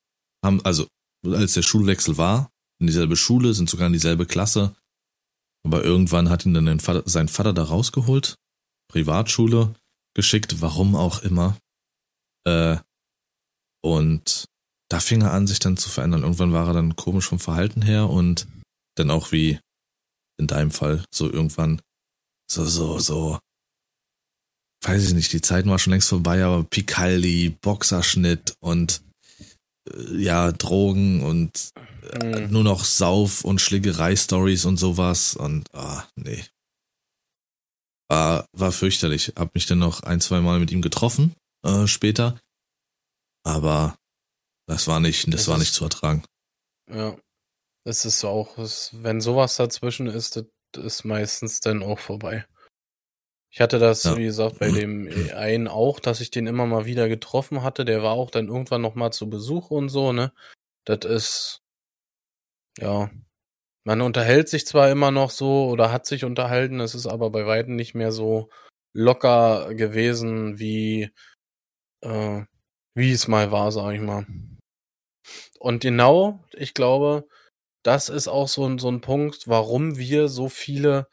haben, 0.44 0.60
also 0.64 0.88
als 1.24 1.54
der 1.54 1.62
Schulwechsel 1.62 2.18
war, 2.18 2.50
in 2.80 2.88
dieselbe 2.88 3.16
Schule, 3.16 3.54
sind 3.54 3.70
sogar 3.70 3.86
in 3.86 3.92
dieselbe 3.92 4.26
Klasse. 4.26 4.74
Aber 5.64 5.84
irgendwann 5.84 6.30
hat 6.30 6.44
ihn 6.44 6.54
dann 6.54 6.80
Vater, 6.80 7.04
sein 7.06 7.28
Vater 7.28 7.52
da 7.52 7.62
rausgeholt, 7.62 8.34
Privatschule, 8.88 9.74
geschickt, 10.14 10.60
warum 10.60 10.94
auch 10.96 11.22
immer. 11.22 11.56
Äh, 12.46 12.76
und 13.82 14.46
da 14.90 15.00
fing 15.00 15.22
er 15.22 15.32
an, 15.32 15.46
sich 15.46 15.58
dann 15.58 15.76
zu 15.76 15.88
verändern. 15.88 16.22
Irgendwann 16.22 16.52
war 16.52 16.68
er 16.68 16.74
dann 16.74 16.96
komisch 16.96 17.26
vom 17.26 17.38
Verhalten 17.40 17.82
her 17.82 18.08
und 18.10 18.46
dann 18.96 19.10
auch 19.10 19.32
wie 19.32 19.58
in 20.38 20.46
deinem 20.46 20.70
Fall 20.70 21.04
so 21.12 21.30
irgendwann 21.30 21.80
so, 22.50 22.64
so, 22.64 22.98
so, 22.98 23.38
weiß 24.84 25.06
ich 25.08 25.14
nicht, 25.14 25.32
die 25.32 25.40
Zeiten 25.40 25.70
war 25.70 25.78
schon 25.78 25.92
längst 25.92 26.08
vorbei, 26.08 26.44
aber 26.44 26.64
Picaldi, 26.64 27.56
Boxerschnitt 27.60 28.54
und 28.60 29.02
äh, 29.90 30.16
ja, 30.22 30.52
Drogen 30.52 31.22
und 31.24 31.70
äh, 31.76 31.82
Mhm. 32.12 32.50
nur 32.50 32.64
noch 32.64 32.84
Sauf- 32.84 33.44
und 33.44 33.60
Schlägerei-Stories 33.60 34.64
und 34.66 34.76
sowas 34.76 35.34
und 35.36 35.72
ah, 35.74 36.06
nee. 36.16 36.44
War, 38.12 38.46
war 38.52 38.72
fürchterlich. 38.72 39.32
Hab 39.36 39.54
mich 39.54 39.64
dann 39.64 39.78
noch 39.78 40.02
ein, 40.02 40.20
zwei 40.20 40.40
Mal 40.42 40.60
mit 40.60 40.70
ihm 40.70 40.82
getroffen 40.82 41.34
äh, 41.64 41.86
später. 41.86 42.38
Aber 43.42 43.96
das 44.68 44.86
war 44.86 45.00
nicht, 45.00 45.26
das, 45.28 45.32
Das 45.32 45.48
war 45.48 45.54
ist- 45.56 45.60
nicht 45.60 45.74
zu 45.74 45.84
ertragen. 45.84 46.22
Ja. 46.90 47.16
Es 47.84 48.04
ist 48.04 48.22
auch, 48.24 48.58
es, 48.58 48.90
wenn 49.02 49.20
sowas 49.22 49.56
dazwischen 49.56 50.06
ist, 50.08 50.36
das 50.36 50.84
ist 50.84 51.04
meistens 51.04 51.60
dann 51.60 51.82
auch 51.82 51.98
vorbei. 51.98 52.44
Ich 53.50 53.60
hatte 53.60 53.78
das, 53.78 54.04
Ja. 54.04 54.16
wie 54.18 54.24
gesagt, 54.24 54.58
bei 54.58 54.70
dem 54.70 55.08
einen 55.34 55.66
auch, 55.66 55.98
dass 55.98 56.20
ich 56.20 56.30
den 56.30 56.46
immer 56.46 56.66
mal 56.66 56.84
wieder 56.84 57.08
getroffen 57.08 57.62
hatte. 57.62 57.84
Der 57.86 58.02
war 58.02 58.12
auch 58.12 58.30
dann 58.30 58.48
irgendwann 58.48 58.82
noch 58.82 58.94
mal 58.94 59.10
zu 59.10 59.28
Besuch 59.30 59.70
und 59.70 59.88
so, 59.88 60.12
ne? 60.12 60.32
Das 60.84 60.98
ist, 61.04 61.62
ja, 62.78 63.10
man 63.84 64.00
unterhält 64.00 64.48
sich 64.48 64.66
zwar 64.66 64.90
immer 64.90 65.10
noch 65.10 65.30
so 65.30 65.68
oder 65.68 65.92
hat 65.92 66.06
sich 66.06 66.24
unterhalten, 66.24 66.80
es 66.80 66.94
ist 66.94 67.06
aber 67.06 67.30
bei 67.30 67.46
weitem 67.46 67.76
nicht 67.76 67.94
mehr 67.94 68.12
so 68.12 68.48
locker 68.94 69.74
gewesen, 69.74 70.58
wie, 70.58 71.10
äh, 72.02 72.42
wie 72.94 73.12
es 73.12 73.28
mal 73.28 73.50
war, 73.50 73.72
sag 73.72 73.94
ich 73.94 74.00
mal. 74.00 74.26
Und 75.58 75.82
genau, 75.82 76.44
ich 76.52 76.74
glaube, 76.74 77.26
das 77.82 78.08
ist 78.08 78.28
auch 78.28 78.48
so 78.48 78.66
ein, 78.66 78.78
so 78.78 78.88
ein 78.90 79.00
Punkt, 79.00 79.48
warum 79.48 79.96
wir 79.98 80.28
so 80.28 80.48
viele, 80.48 81.08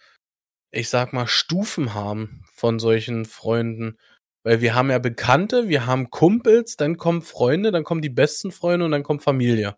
ich 0.71 0.89
sag 0.89 1.13
mal, 1.13 1.27
Stufen 1.27 1.93
haben 1.93 2.43
von 2.53 2.79
solchen 2.79 3.25
Freunden. 3.25 3.97
Weil 4.43 4.61
wir 4.61 4.73
haben 4.75 4.89
ja 4.89 4.99
Bekannte, 4.99 5.67
wir 5.67 5.85
haben 5.85 6.09
Kumpels, 6.09 6.77
dann 6.77 6.97
kommen 6.97 7.21
Freunde, 7.21 7.71
dann 7.71 7.83
kommen 7.83 8.01
die 8.01 8.09
besten 8.09 8.51
Freunde 8.51 8.85
und 8.85 8.91
dann 8.91 9.03
kommt 9.03 9.23
Familie. 9.23 9.75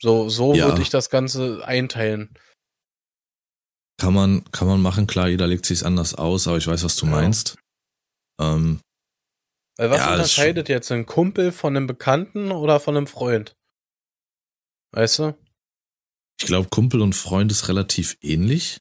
So, 0.00 0.28
so 0.28 0.54
Ja. 0.54 0.66
würde 0.66 0.82
ich 0.82 0.90
das 0.90 1.10
Ganze 1.10 1.66
einteilen. 1.66 2.34
Kann 4.00 4.14
man, 4.14 4.44
kann 4.52 4.68
man 4.68 4.80
machen, 4.80 5.06
klar, 5.08 5.28
jeder 5.28 5.48
legt 5.48 5.66
sich's 5.66 5.82
anders 5.82 6.14
aus, 6.14 6.46
aber 6.46 6.56
ich 6.58 6.66
weiß, 6.66 6.84
was 6.84 6.96
du 6.96 7.06
Ja. 7.06 7.12
meinst. 7.12 7.56
Ähm, 8.40 8.80
Weil 9.76 9.90
was 9.90 9.98
Ja, 9.98 10.12
unterscheidet 10.12 10.68
jetzt 10.68 10.90
ein 10.92 11.06
Kumpel 11.06 11.50
von 11.52 11.76
einem 11.76 11.86
Bekannten 11.86 12.50
oder 12.52 12.78
von 12.80 12.96
einem 12.96 13.06
Freund? 13.06 13.54
Weißt 14.92 15.18
du? 15.18 15.38
ich 16.40 16.46
glaube, 16.46 16.68
Kumpel 16.70 17.00
und 17.00 17.14
Freund 17.14 17.50
ist 17.50 17.68
relativ 17.68 18.16
ähnlich. 18.22 18.78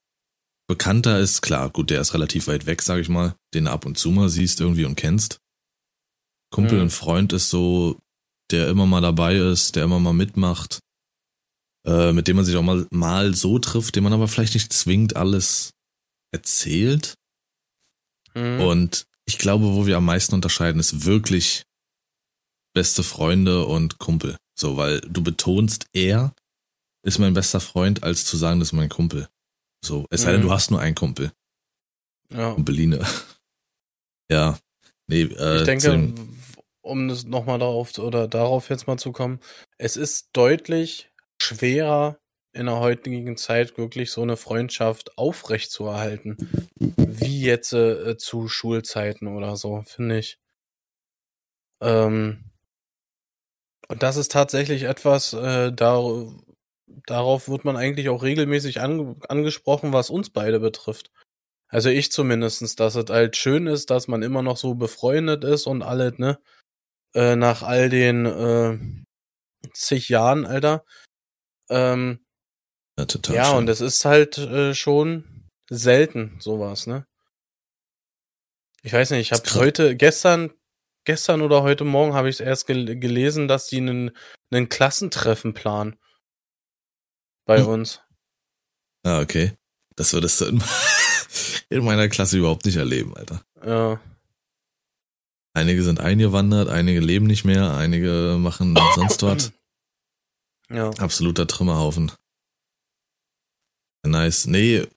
Bekannter 0.70 1.20
ist 1.20 1.42
klar, 1.42 1.72
gut, 1.72 1.90
der 1.90 2.02
ist 2.02 2.14
relativ 2.14 2.48
weit 2.48 2.68
weg, 2.68 2.84
sag 2.84 3.00
ich 3.00 3.10
mal, 3.10 3.36
den 3.56 3.66
du 3.66 3.72
ab 3.72 3.86
und 3.86 3.98
zu 3.98 4.12
mal 4.12 4.30
siehst 4.30 4.62
irgendwie 4.62 4.86
und 4.86 4.96
kennst. 4.96 5.40
Kumpel 6.54 6.78
Mhm. 6.78 6.84
und 6.84 6.90
Freund 6.92 7.34
ist 7.34 7.50
so, 7.50 8.00
der 8.52 8.70
immer 8.70 8.86
mal 8.86 9.02
dabei 9.02 9.36
ist, 9.36 9.76
der 9.76 9.86
immer 9.86 10.00
mal 10.00 10.14
mitmacht, 10.14 10.80
äh, 11.88 12.12
mit 12.14 12.28
dem 12.28 12.36
man 12.36 12.46
sich 12.46 12.56
auch 12.56 12.62
mal, 12.64 12.86
mal 12.92 13.34
so 13.34 13.58
trifft, 13.60 13.96
dem 13.96 14.04
man 14.04 14.14
aber 14.14 14.28
vielleicht 14.28 14.54
nicht 14.54 14.72
zwingend 14.74 15.16
alles 15.16 15.72
erzählt. 16.34 17.16
Mhm. 18.36 18.60
Und 18.62 19.06
ich 19.26 19.38
glaube, 19.38 19.66
wo 19.74 19.86
wir 19.88 19.98
am 19.98 20.06
meisten 20.06 20.36
unterscheiden, 20.36 20.80
ist 20.80 21.06
wirklich 21.06 21.64
beste 22.74 23.04
Freunde 23.04 23.66
und 23.66 23.98
Kumpel. 24.00 24.38
So, 24.60 24.78
weil 24.78 25.02
du 25.02 25.24
betonst, 25.24 25.86
er 25.94 26.34
ist 27.04 27.20
mein 27.20 27.34
bester 27.34 27.60
Freund, 27.60 28.04
als 28.04 28.26
zu 28.26 28.38
sagen, 28.38 28.60
das 28.60 28.70
ist 28.70 28.74
mein 28.74 28.90
Kumpel. 28.90 29.28
So, 29.84 30.06
es 30.10 30.22
sei 30.24 30.32
denn, 30.32 30.42
Mhm. 30.42 30.46
du 30.46 30.52
hast 30.52 30.72
nur 30.72 30.80
einen 30.80 30.96
Kumpel. 30.96 31.32
ja. 32.30 32.54
Kumpeline. 32.54 33.00
Ja. 34.30 34.60
Nee, 35.10 35.22
äh, 35.22 35.60
Ich 35.60 35.64
denke, 35.64 35.90
dem- 35.92 36.38
um 36.82 37.08
das 37.08 37.24
nochmal 37.24 37.60
darauf 37.60 37.98
oder 37.98 38.28
darauf 38.28 38.70
jetzt 38.70 38.86
mal 38.88 38.98
zu 39.00 39.14
kommen, 39.14 39.40
es 39.78 39.96
ist 39.96 40.28
deutlich 40.34 41.10
schwerer 41.42 42.20
in 42.54 42.66
der 42.66 42.80
heutigen 42.80 43.38
Zeit 43.38 43.78
wirklich 43.78 44.12
so 44.12 44.22
eine 44.22 44.38
Freundschaft 44.38 45.18
aufrechtzuerhalten, 45.18 46.38
wie 46.80 47.42
jetzt 47.42 47.74
äh, 47.74 48.18
zu 48.18 48.48
Schulzeiten 48.48 49.28
oder 49.28 49.56
so, 49.58 49.84
finde 49.86 50.20
ich. 50.20 50.40
Ähm, 51.82 52.52
und 53.88 54.04
das 54.04 54.18
ist 54.18 54.32
tatsächlich 54.32 54.84
etwas, 54.84 55.34
äh, 55.34 55.72
da, 55.72 56.02
darauf 57.06 57.48
wird 57.48 57.64
man 57.66 57.78
eigentlich 57.78 58.10
auch 58.10 58.24
regelmäßig 58.24 58.82
ange 58.82 59.16
angesprochen, 59.30 59.94
was 59.94 60.10
uns 60.10 60.30
beide 60.30 60.60
betrifft. 60.60 61.12
Also 61.70 61.90
ich 61.90 62.12
zumindestens, 62.12 62.76
dass 62.76 62.96
es 62.96 63.10
halt 63.10 63.36
schön 63.38 63.68
ist, 63.68 63.90
dass 63.90 64.08
man 64.08 64.24
immer 64.24 64.42
noch 64.42 64.58
so 64.58 64.76
befreundet 64.76 65.44
ist 65.44 65.68
und 65.68 65.84
alles, 65.84 66.18
ne? 66.18 66.40
Äh, 67.16 67.36
nach 67.36 67.64
all 67.64 67.90
den 67.90 68.26
äh, 68.26 68.80
zig 69.74 70.10
Jahren, 70.10 70.46
Alter. 70.46 70.86
Ähm, 71.70 72.20
ja, 72.98 73.06
total 73.06 73.36
ja, 73.36 73.46
schön. 73.46 73.58
und 73.58 73.70
es 73.70 73.82
ist 73.82 74.06
halt 74.06 74.38
äh, 74.38 74.74
schon 74.74 75.50
selten 75.70 76.38
sowas, 76.40 76.88
ne? 76.88 77.06
Ich 78.84 78.94
weiß 78.94 79.12
nicht, 79.12 79.20
ich 79.22 79.30
Das 79.30 79.44
habe 79.54 79.60
heute, 79.66 79.96
gestern, 79.96 80.54
gestern 81.04 81.42
oder 81.42 81.62
heute 81.64 81.84
Morgen 81.84 82.14
habe 82.14 82.30
ich 82.30 82.36
es 82.36 82.40
erst 82.40 82.68
gel 82.68 82.98
gelesen, 83.00 83.48
dass 83.48 83.68
die 83.68 83.78
einen, 83.78 84.12
einen 84.52 84.70
Klassentreffen 84.70 85.54
planen. 85.54 85.98
Bei 87.46 87.60
Hm. 87.60 87.68
uns. 87.68 88.02
Ah, 89.04 89.20
okay. 89.22 89.54
Das 89.96 90.14
würdest 90.14 90.42
du 90.42 90.46
in, 90.46 90.64
in 91.70 91.84
meiner 91.84 92.08
Klasse 92.08 92.38
überhaupt 92.38 92.66
nicht 92.66 92.78
erleben, 92.78 93.16
Alter. 93.16 93.44
Ja. 93.66 94.00
Einige 95.54 95.82
sind 95.84 96.00
eingewandert, 96.00 96.70
einige 96.70 97.00
leben 97.00 97.26
nicht 97.26 97.44
mehr, 97.44 97.76
einige 97.76 98.38
machen 98.40 98.78
sonst 98.96 99.24
was. 99.24 99.52
Ja. 100.70 100.90
Absoluter 100.92 101.48
Trümmerhaufen. 101.48 102.12
Nice. 104.06 104.48
Nee, 104.48 104.88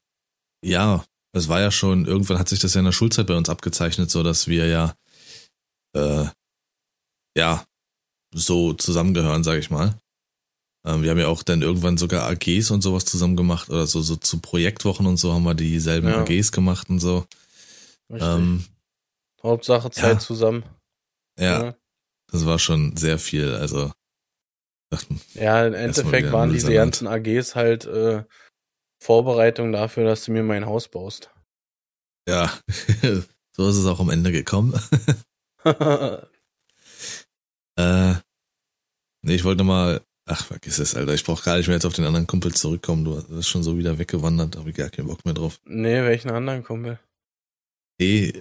ja, 0.64 1.04
es 1.33 1.48
war 1.48 1.61
ja 1.61 1.70
schon, 1.70 2.06
irgendwann 2.06 2.38
hat 2.38 2.48
sich 2.48 2.61
das 2.61 2.74
ja 2.74 2.80
in 2.80 2.85
der 2.85 2.92
Schulzeit 2.92 3.26
bei 3.26 3.37
uns 3.37 3.48
abgezeichnet, 3.48 4.11
so 4.11 4.22
dass 4.22 4.46
wir 4.46 4.66
ja, 4.66 4.94
äh, 5.94 6.26
ja, 7.37 7.64
so 8.33 8.74
zusammengehören, 8.74 9.44
sag 9.44 9.59
ich 9.59 9.70
mal. 9.70 9.98
Ähm, 10.87 11.02
wir 11.02 11.11
haben 11.11 11.18
ja 11.18 11.28
auch 11.28 11.42
dann 11.42 11.62
irgendwann 11.62 11.98
sogar 11.98 12.28
AGs 12.28 12.70
und 12.70 12.83
sowas 12.83 13.04
zusammen 13.04 13.37
gemacht 13.37 13.68
oder 13.68 13.87
so, 13.87 14.00
so 14.00 14.16
zu 14.16 14.38
Projektwochen 14.38 15.06
und 15.06 15.18
so 15.18 15.33
haben 15.33 15.44
wir 15.44 15.54
dieselben 15.54 16.09
Ja. 16.09 16.20
AGs 16.22 16.52
gemacht 16.52 16.88
und 16.88 17.00
so. 17.00 17.26
Ähm, 18.09 18.64
Hauptsache 19.42 19.90
Zeit 19.90 20.14
ja. 20.14 20.18
zusammen. 20.18 20.64
ja, 21.38 21.74
das 22.30 22.44
war 22.46 22.59
schon 22.59 22.96
sehr 22.96 23.18
viel, 23.18 23.54
also. 23.54 23.92
Ja, 25.35 25.66
im 25.66 25.74
Endeffekt 25.74 26.33
waren 26.33 26.53
diese 26.53 26.72
ganzen 26.72 27.07
AGs 27.07 27.55
halt 27.55 27.85
äh, 27.87 28.24
Vorbereitung 29.03 29.72
dafür, 29.72 30.05
dass 30.05 30.24
du 30.24 30.33
mir 30.33 30.42
mein 30.42 30.66
Haus 30.66 30.88
baust. 30.88 31.31
Ja, 32.29 32.53
so 33.57 33.68
ist 33.68 33.76
es 33.76 33.87
auch 33.87 33.98
am 33.98 34.11
Ende 34.11 34.31
gekommen. 34.31 34.79
Äh, 37.79 38.14
nee, 39.22 39.35
ich 39.35 39.44
wollte 39.44 39.59
nochmal, 39.59 40.03
ach, 40.26 40.44
vergiss 40.44 40.79
es, 40.79 40.94
Alter. 40.94 41.14
Ich 41.14 41.24
brauche 41.24 41.42
gar 41.44 41.57
nicht 41.57 41.66
mehr 41.66 41.76
jetzt 41.76 41.87
auf 41.87 41.94
den 41.94 42.05
anderen 42.05 42.26
Kumpel 42.26 42.53
zurückkommen. 42.55 43.05
Du 43.05 43.22
bist 43.22 43.48
schon 43.48 43.62
so 43.62 43.79
wieder 43.79 43.98
weggewandert, 43.98 44.57
habe 44.57 44.70
ich 44.70 44.76
gar 44.76 44.90
keinen 44.90 45.09
Bock 45.09 45.24
mehr 45.24 45.35
drauf. 45.35 45.61
nee, 45.64 46.03
welchen 46.03 46.31
anderen 46.31 46.62
Kumpel? 46.62 46.98
Eh, 48.00 48.33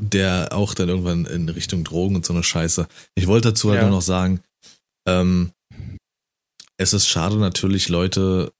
der 0.00 0.48
auch 0.52 0.74
dann 0.74 0.88
irgendwann 0.88 1.26
in 1.26 1.48
Richtung 1.48 1.84
Drogen 1.84 2.16
und 2.16 2.24
so 2.26 2.32
eine 2.32 2.42
Scheiße. 2.42 2.88
Ich 3.14 3.26
wollte 3.28 3.48
dazu 3.50 3.70
halt 3.70 3.78
Ja. 3.80 3.88
nur 3.88 3.96
noch 3.96 4.02
sagen, 4.02 4.40
ähm, 5.06 5.52
es 6.78 6.92
ist 6.92 7.08
schade 7.08 7.36
natürlich, 7.36 7.88
Leute 7.88 8.52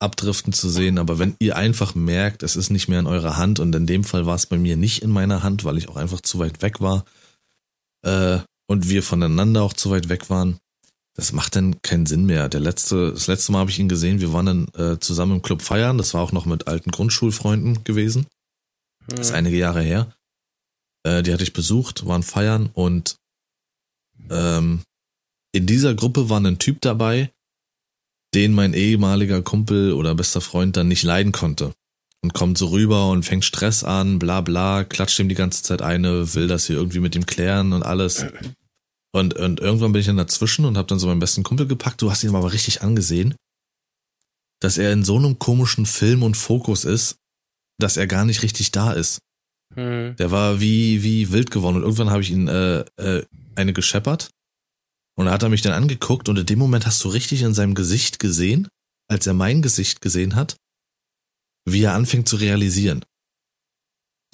abdriften 0.00 0.52
zu 0.52 0.68
sehen, 0.68 0.98
aber 0.98 1.18
wenn 1.20 1.36
ihr 1.38 1.56
einfach 1.56 1.94
merkt, 1.94 2.42
es 2.42 2.56
ist 2.56 2.70
nicht 2.70 2.88
mehr 2.88 2.98
in 2.98 3.06
eurer 3.06 3.36
Hand 3.36 3.60
und 3.60 3.74
in 3.74 3.86
dem 3.86 4.02
Fall 4.02 4.26
war 4.26 4.34
es 4.34 4.46
bei 4.46 4.58
mir 4.58 4.76
nicht 4.76 5.00
in 5.00 5.10
meiner 5.10 5.44
Hand, 5.44 5.64
weil 5.64 5.78
ich 5.78 5.88
auch 5.88 5.96
einfach 5.96 6.20
zu 6.20 6.40
weit 6.40 6.60
weg 6.60 6.80
war 6.80 7.04
äh, 8.04 8.40
und 8.66 8.88
wir 8.88 9.04
voneinander 9.04 9.62
auch 9.62 9.72
zu 9.72 9.90
weit 9.90 10.08
weg 10.08 10.28
waren, 10.28 10.58
das 11.14 11.32
macht 11.32 11.54
dann 11.54 11.80
keinen 11.82 12.06
Sinn 12.06 12.26
mehr. 12.26 12.48
Der 12.48 12.60
letzte, 12.60 13.12
das 13.12 13.28
letzte 13.28 13.52
Mal 13.52 13.60
habe 13.60 13.70
ich 13.70 13.78
ihn 13.78 13.88
gesehen, 13.88 14.20
wir 14.20 14.32
waren 14.32 14.46
dann 14.46 14.68
äh, 14.74 14.98
zusammen 14.98 15.36
im 15.36 15.42
Club 15.42 15.62
feiern, 15.62 15.98
das 15.98 16.14
war 16.14 16.22
auch 16.22 16.32
noch 16.32 16.46
mit 16.46 16.66
alten 16.66 16.90
Grundschulfreunden 16.90 17.84
gewesen. 17.84 18.26
Hm. 19.06 19.16
Das 19.16 19.28
ist 19.28 19.34
einige 19.34 19.56
Jahre 19.56 19.82
her. 19.82 20.12
Äh, 21.04 21.22
die 21.22 21.32
hatte 21.32 21.44
ich 21.44 21.52
besucht, 21.52 22.06
waren 22.06 22.24
feiern 22.24 22.70
und 22.72 23.16
ähm, 24.30 24.82
in 25.52 25.66
dieser 25.66 25.94
Gruppe 25.94 26.28
war 26.28 26.40
ein 26.40 26.58
Typ 26.58 26.80
dabei, 26.80 27.30
den 28.34 28.52
mein 28.52 28.74
ehemaliger 28.74 29.42
Kumpel 29.42 29.92
oder 29.92 30.14
bester 30.14 30.40
Freund 30.40 30.76
dann 30.76 30.88
nicht 30.88 31.02
leiden 31.02 31.32
konnte. 31.32 31.72
Und 32.22 32.34
kommt 32.34 32.56
so 32.56 32.68
rüber 32.68 33.10
und 33.10 33.24
fängt 33.24 33.44
Stress 33.44 33.82
an, 33.82 34.18
bla 34.18 34.40
bla, 34.40 34.84
klatscht 34.84 35.18
ihm 35.18 35.28
die 35.28 35.34
ganze 35.34 35.62
Zeit 35.64 35.82
eine, 35.82 36.34
will 36.34 36.46
das 36.46 36.66
hier 36.66 36.76
irgendwie 36.76 37.00
mit 37.00 37.16
ihm 37.16 37.26
klären 37.26 37.72
und 37.72 37.82
alles. 37.82 38.24
Und, 39.12 39.34
und 39.34 39.60
irgendwann 39.60 39.92
bin 39.92 40.00
ich 40.00 40.06
dann 40.06 40.16
dazwischen 40.16 40.64
und 40.64 40.76
habe 40.76 40.88
dann 40.88 40.98
so 40.98 41.08
meinen 41.08 41.20
besten 41.20 41.42
Kumpel 41.42 41.66
gepackt. 41.66 42.00
Du 42.00 42.10
hast 42.10 42.22
ihn 42.22 42.34
aber 42.34 42.52
richtig 42.52 42.82
angesehen, 42.82 43.34
dass 44.60 44.78
er 44.78 44.92
in 44.92 45.04
so 45.04 45.16
einem 45.16 45.38
komischen 45.38 45.84
Film 45.84 46.22
und 46.22 46.36
Fokus 46.36 46.84
ist, 46.84 47.16
dass 47.78 47.96
er 47.96 48.06
gar 48.06 48.24
nicht 48.24 48.42
richtig 48.42 48.70
da 48.70 48.92
ist. 48.92 49.18
Hm. 49.74 50.14
Der 50.16 50.30
war 50.30 50.60
wie, 50.60 51.02
wie 51.02 51.32
wild 51.32 51.50
geworden. 51.50 51.76
Und 51.76 51.82
irgendwann 51.82 52.10
habe 52.10 52.22
ich 52.22 52.30
ihn 52.30 52.48
äh, 52.48 52.84
äh, 52.96 53.24
eine 53.56 53.72
gescheppert. 53.72 54.30
Und 55.16 55.26
da 55.26 55.32
hat 55.32 55.42
er 55.42 55.48
mich 55.48 55.62
dann 55.62 55.72
angeguckt 55.72 56.28
und 56.28 56.38
in 56.38 56.46
dem 56.46 56.58
Moment 56.58 56.86
hast 56.86 57.02
du 57.04 57.08
richtig 57.08 57.42
in 57.42 57.54
seinem 57.54 57.74
Gesicht 57.74 58.18
gesehen, 58.18 58.68
als 59.08 59.26
er 59.26 59.34
mein 59.34 59.60
Gesicht 59.62 60.00
gesehen 60.00 60.34
hat, 60.34 60.56
wie 61.66 61.82
er 61.82 61.94
anfängt 61.94 62.28
zu 62.28 62.36
realisieren. 62.36 63.04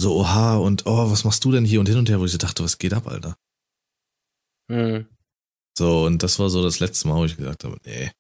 So, 0.00 0.16
oha, 0.16 0.56
und 0.56 0.86
oh, 0.86 1.10
was 1.10 1.24
machst 1.24 1.44
du 1.44 1.50
denn 1.50 1.64
hier 1.64 1.80
und 1.80 1.88
hin 1.88 1.98
und 1.98 2.08
her, 2.08 2.20
wo 2.20 2.24
ich 2.24 2.32
so 2.32 2.38
dachte, 2.38 2.62
was 2.62 2.78
geht 2.78 2.94
ab, 2.94 3.08
Alter? 3.08 3.36
Hm. 4.70 5.08
So, 5.76 6.06
und 6.06 6.22
das 6.22 6.38
war 6.38 6.50
so 6.50 6.62
das 6.62 6.78
letzte 6.78 7.08
Mal, 7.08 7.16
wo 7.16 7.24
ich 7.24 7.36
gesagt 7.36 7.64
habe, 7.64 7.78
nee, 7.84 8.12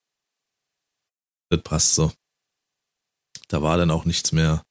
das 1.50 1.62
passt 1.62 1.94
so. 1.94 2.12
Da 3.48 3.62
war 3.62 3.76
dann 3.76 3.90
auch 3.90 4.04
nichts 4.04 4.32
mehr 4.32 4.62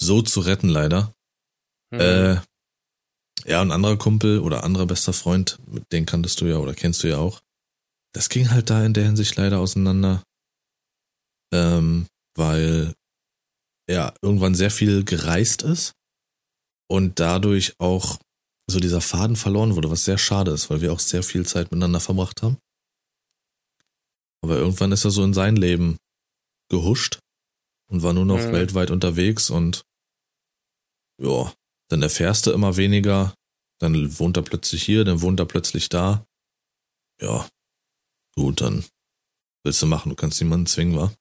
so 0.00 0.22
zu 0.22 0.40
retten, 0.40 0.68
leider. 0.68 1.14
Hm. 1.92 2.00
Äh, 2.00 2.40
ja, 3.44 3.60
ein 3.60 3.72
anderer 3.72 3.96
Kumpel 3.96 4.40
oder 4.40 4.64
anderer 4.64 4.86
bester 4.86 5.12
Freund, 5.12 5.58
den 5.92 6.06
kanntest 6.06 6.40
du 6.40 6.46
ja 6.46 6.56
oder 6.58 6.74
kennst 6.74 7.02
du 7.02 7.08
ja 7.08 7.18
auch. 7.18 7.40
Das 8.14 8.28
ging 8.28 8.50
halt 8.50 8.70
da 8.70 8.84
in 8.84 8.94
der 8.94 9.04
Hinsicht 9.04 9.36
leider 9.36 9.58
auseinander. 9.58 10.22
Ähm, 11.52 12.06
weil 12.34 12.94
er 13.86 14.14
irgendwann 14.22 14.54
sehr 14.54 14.70
viel 14.70 15.04
gereist 15.04 15.62
ist 15.62 15.92
und 16.90 17.20
dadurch 17.20 17.74
auch 17.78 18.18
so 18.70 18.80
dieser 18.80 19.00
Faden 19.00 19.36
verloren 19.36 19.74
wurde, 19.74 19.90
was 19.90 20.04
sehr 20.04 20.18
schade 20.18 20.50
ist, 20.52 20.70
weil 20.70 20.80
wir 20.80 20.92
auch 20.92 21.00
sehr 21.00 21.22
viel 21.22 21.44
Zeit 21.44 21.70
miteinander 21.70 22.00
verbracht 22.00 22.42
haben. 22.42 22.56
Aber 24.42 24.56
irgendwann 24.56 24.92
ist 24.92 25.04
er 25.04 25.10
so 25.10 25.22
in 25.24 25.34
sein 25.34 25.56
Leben 25.56 25.98
gehuscht 26.70 27.18
und 27.90 28.02
war 28.02 28.12
nur 28.12 28.24
noch 28.24 28.38
Mhm. 28.38 28.52
weltweit 28.52 28.90
unterwegs 28.90 29.50
und 29.50 29.82
ja, 31.20 31.52
dann 31.92 32.02
erfährst 32.02 32.46
du 32.46 32.52
immer 32.52 32.78
weniger, 32.78 33.34
dann 33.78 34.18
wohnt 34.18 34.38
er 34.38 34.42
plötzlich 34.42 34.82
hier, 34.82 35.04
dann 35.04 35.20
wohnt 35.20 35.38
er 35.38 35.44
plötzlich 35.44 35.90
da. 35.90 36.24
Ja, 37.20 37.46
gut, 38.34 38.62
dann 38.62 38.86
willst 39.62 39.82
du 39.82 39.86
machen, 39.86 40.08
du 40.08 40.16
kannst 40.16 40.40
niemanden 40.40 40.64
zwingen, 40.64 40.96
wa? 40.96 41.12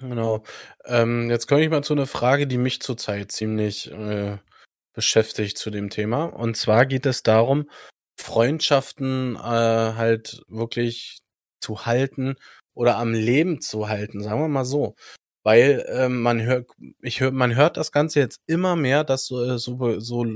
Genau. 0.00 0.44
Ähm, 0.86 1.28
jetzt 1.28 1.46
komme 1.46 1.62
ich 1.62 1.68
mal 1.68 1.84
zu 1.84 1.92
einer 1.92 2.06
Frage, 2.06 2.46
die 2.46 2.56
mich 2.56 2.80
zurzeit 2.80 3.32
ziemlich 3.32 3.90
äh, 3.90 4.38
beschäftigt 4.94 5.58
zu 5.58 5.70
dem 5.70 5.90
Thema. 5.90 6.24
Und 6.24 6.56
zwar 6.56 6.86
geht 6.86 7.04
es 7.04 7.22
darum, 7.22 7.68
Freundschaften 8.18 9.36
äh, 9.36 9.40
halt 9.40 10.42
wirklich 10.48 11.18
zu 11.60 11.84
halten 11.84 12.36
oder 12.72 12.96
am 12.96 13.12
Leben 13.12 13.60
zu 13.60 13.88
halten, 13.88 14.22
sagen 14.22 14.40
wir 14.40 14.48
mal 14.48 14.64
so. 14.64 14.94
Weil 15.44 15.86
ähm, 15.88 16.20
man 16.20 16.42
hört, 16.42 16.70
ich 17.02 17.20
hör, 17.20 17.30
man 17.30 17.54
hört 17.54 17.76
das 17.76 17.92
Ganze 17.92 18.18
jetzt 18.18 18.40
immer 18.46 18.74
mehr, 18.74 19.04
dass 19.04 19.26
so, 19.26 19.44
äh, 19.44 19.58
so, 19.58 20.00
so, 20.00 20.26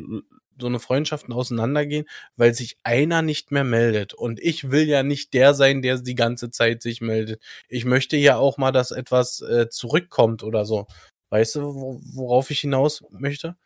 so 0.61 0.67
eine 0.67 0.79
Freundschaften 0.79 1.33
auseinandergehen, 1.33 2.07
weil 2.37 2.55
sich 2.55 2.79
einer 2.83 3.23
nicht 3.23 3.51
mehr 3.51 3.65
meldet. 3.65 4.15
Und 4.15 4.39
ich 4.41 4.71
will 4.71 4.87
ja 4.87 5.03
nicht 5.03 5.35
der 5.35 5.55
sein, 5.55 5.83
der 5.83 5.99
die 5.99 6.15
ganze 6.15 6.51
Zeit 6.51 6.83
sich 6.83 7.01
meldet 7.01 7.41
ich 7.69 7.85
möchte 7.85 8.17
ja 8.17 8.37
auch 8.37 8.59
mal, 8.59 8.73
dass 8.73 8.91
etwas 8.91 9.41
äh, 9.41 9.69
zurückkommt 9.71 10.43
oder 10.43 10.65
so. 10.65 10.87
Weißt 11.31 11.57
du, 11.57 11.75
wo, 11.75 12.01
worauf 12.03 12.51
ich 12.51 12.61
hinaus 12.61 13.03
möchte? 13.11 13.57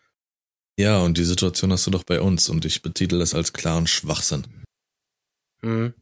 Ja, 0.79 1.01
und 1.01 1.19
die 1.19 1.25
Situation 1.25 1.73
hast 1.73 1.87
du 1.87 1.91
doch 1.91 2.05
bei 2.05 2.21
uns 2.21 2.49
und 2.49 2.65
ich 2.65 2.83
betitel 2.83 3.19
das 3.19 3.35
als 3.35 3.53
klaren 3.53 3.87
Schwachsinn. 3.87 4.47
Hm. 5.63 5.95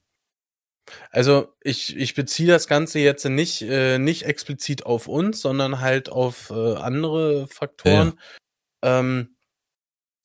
Also 1.11 1.55
ich, 1.61 1.97
ich 1.97 2.15
beziehe 2.15 2.49
das 2.49 2.67
Ganze 2.67 2.99
jetzt 2.99 3.25
nicht, 3.25 3.63
äh, 3.63 3.99
nicht 3.99 4.25
explizit 4.25 4.87
auf 4.87 5.09
uns, 5.09 5.41
sondern 5.41 5.81
halt 5.81 6.09
auf 6.09 6.51
äh, 6.51 6.75
andere 6.75 7.47
Faktoren. 7.49 8.15
Ähm, 8.83 9.37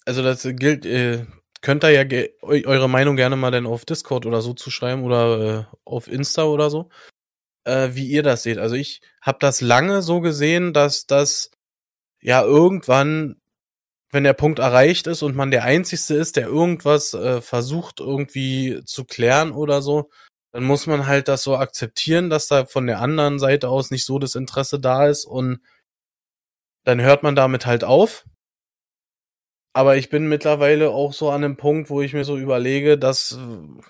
also 0.05 0.21
das 0.23 0.43
gilt, 0.43 0.85
äh, 0.85 1.25
könnt 1.61 1.83
ihr 1.83 1.89
ja 1.89 2.27
eure 2.41 2.87
Meinung 2.87 3.15
gerne 3.15 3.35
mal 3.35 3.51
dann 3.51 3.65
auf 3.65 3.85
Discord 3.85 4.25
oder 4.25 4.41
so 4.41 4.53
zuschreiben 4.53 5.03
oder 5.03 5.69
äh, 5.71 5.75
auf 5.83 6.07
Insta 6.07 6.43
oder 6.43 6.69
so, 6.69 6.89
äh, 7.63 7.89
wie 7.93 8.07
ihr 8.07 8.23
das 8.23 8.43
seht. 8.43 8.59
Also 8.59 8.75
ich 8.75 9.01
habe 9.21 9.39
das 9.41 9.61
lange 9.61 10.03
so 10.03 10.21
gesehen, 10.21 10.73
dass 10.73 11.07
das 11.07 11.49
ja 12.21 12.43
irgendwann, 12.43 13.41
wenn 14.11 14.23
der 14.23 14.33
Punkt 14.33 14.59
erreicht 14.59 15.07
ist 15.07 15.23
und 15.23 15.35
man 15.35 15.49
der 15.51 15.63
Einzigste 15.63 16.13
ist, 16.13 16.35
der 16.35 16.47
irgendwas 16.47 17.15
äh, 17.15 17.41
versucht 17.41 17.99
irgendwie 17.99 18.81
zu 18.85 19.03
klären 19.03 19.51
oder 19.51 19.81
so, 19.81 20.11
dann 20.55 20.63
muss 20.63 20.87
man 20.87 21.05
halt 21.05 21.27
das 21.27 21.43
so 21.43 21.57
akzeptieren, 21.57 22.29
dass 22.29 22.47
da 22.47 22.65
von 22.65 22.87
der 22.87 23.01
anderen 23.01 23.39
Seite 23.39 23.67
aus 23.67 23.91
nicht 23.91 24.05
so 24.05 24.19
das 24.19 24.35
Interesse 24.35 24.79
da 24.79 25.05
ist 25.05 25.25
und 25.25 25.59
dann 26.85 27.01
hört 27.01 27.23
man 27.23 27.35
damit 27.35 27.65
halt 27.65 27.83
auf. 27.83 28.25
Aber 29.73 29.97
ich 29.97 30.07
bin 30.07 30.29
mittlerweile 30.29 30.91
auch 30.91 31.11
so 31.11 31.29
an 31.29 31.43
einem 31.43 31.57
Punkt, 31.57 31.89
wo 31.89 32.01
ich 32.01 32.13
mir 32.13 32.23
so 32.23 32.37
überlege, 32.37 32.97
dass 32.97 33.33
äh, 33.33 33.81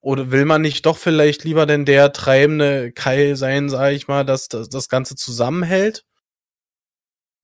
oder 0.00 0.32
will 0.32 0.44
man 0.44 0.60
nicht 0.60 0.86
doch 0.86 0.98
vielleicht 0.98 1.44
lieber 1.44 1.66
denn 1.66 1.84
der 1.84 2.12
treibende 2.12 2.90
Keil 2.90 3.36
sein, 3.36 3.68
sage 3.68 3.94
ich 3.94 4.08
mal, 4.08 4.24
dass 4.24 4.48
das, 4.48 4.68
das 4.68 4.88
Ganze 4.88 5.14
zusammenhält 5.14 6.04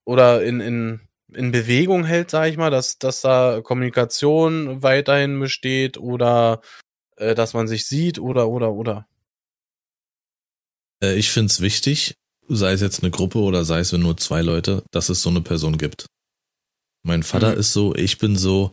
oder 0.05 0.43
in, 0.43 0.59
in, 0.59 1.09
in 1.33 1.53
Bewegung 1.53 2.05
hält, 2.05 2.31
sage 2.33 2.51
ich 2.51 2.57
mal, 2.57 2.71
dass, 2.71 2.99
dass 2.99 3.21
da 3.21 3.61
Kommunikation 3.63 4.83
weiterhin 4.83 5.39
besteht 5.39 5.97
oder 5.97 6.61
äh, 7.17 7.35
dass 7.35 7.55
man 7.55 7.69
sich 7.69 7.87
sieht 7.87 8.19
oder 8.19 8.49
oder 8.49 8.73
oder. 8.73 9.07
Äh, 11.03 11.17
ich 11.17 11.31
find's 11.31 11.61
wichtig, 11.61 12.15
sei 12.49 12.73
es 12.73 12.81
jetzt 12.81 13.03
eine 13.03 13.11
Gruppe 13.11 13.39
oder 13.39 13.65
sei 13.65 13.81
es 13.81 13.93
wenn 13.93 14.01
nur 14.03 14.17
zwei 14.17 14.43
Leute, 14.43 14.83
dass 14.91 15.09
es 15.09 15.23
so 15.23 15.31
eine 15.31 15.41
Person 15.41 15.79
gibt. 15.79 16.07
Mein 17.05 17.23
Vater 17.23 17.53
Mhm. 17.55 17.59
ist 17.61 17.73
so, 17.73 17.95
ich 17.95 18.19
bin 18.19 18.37
so, 18.37 18.73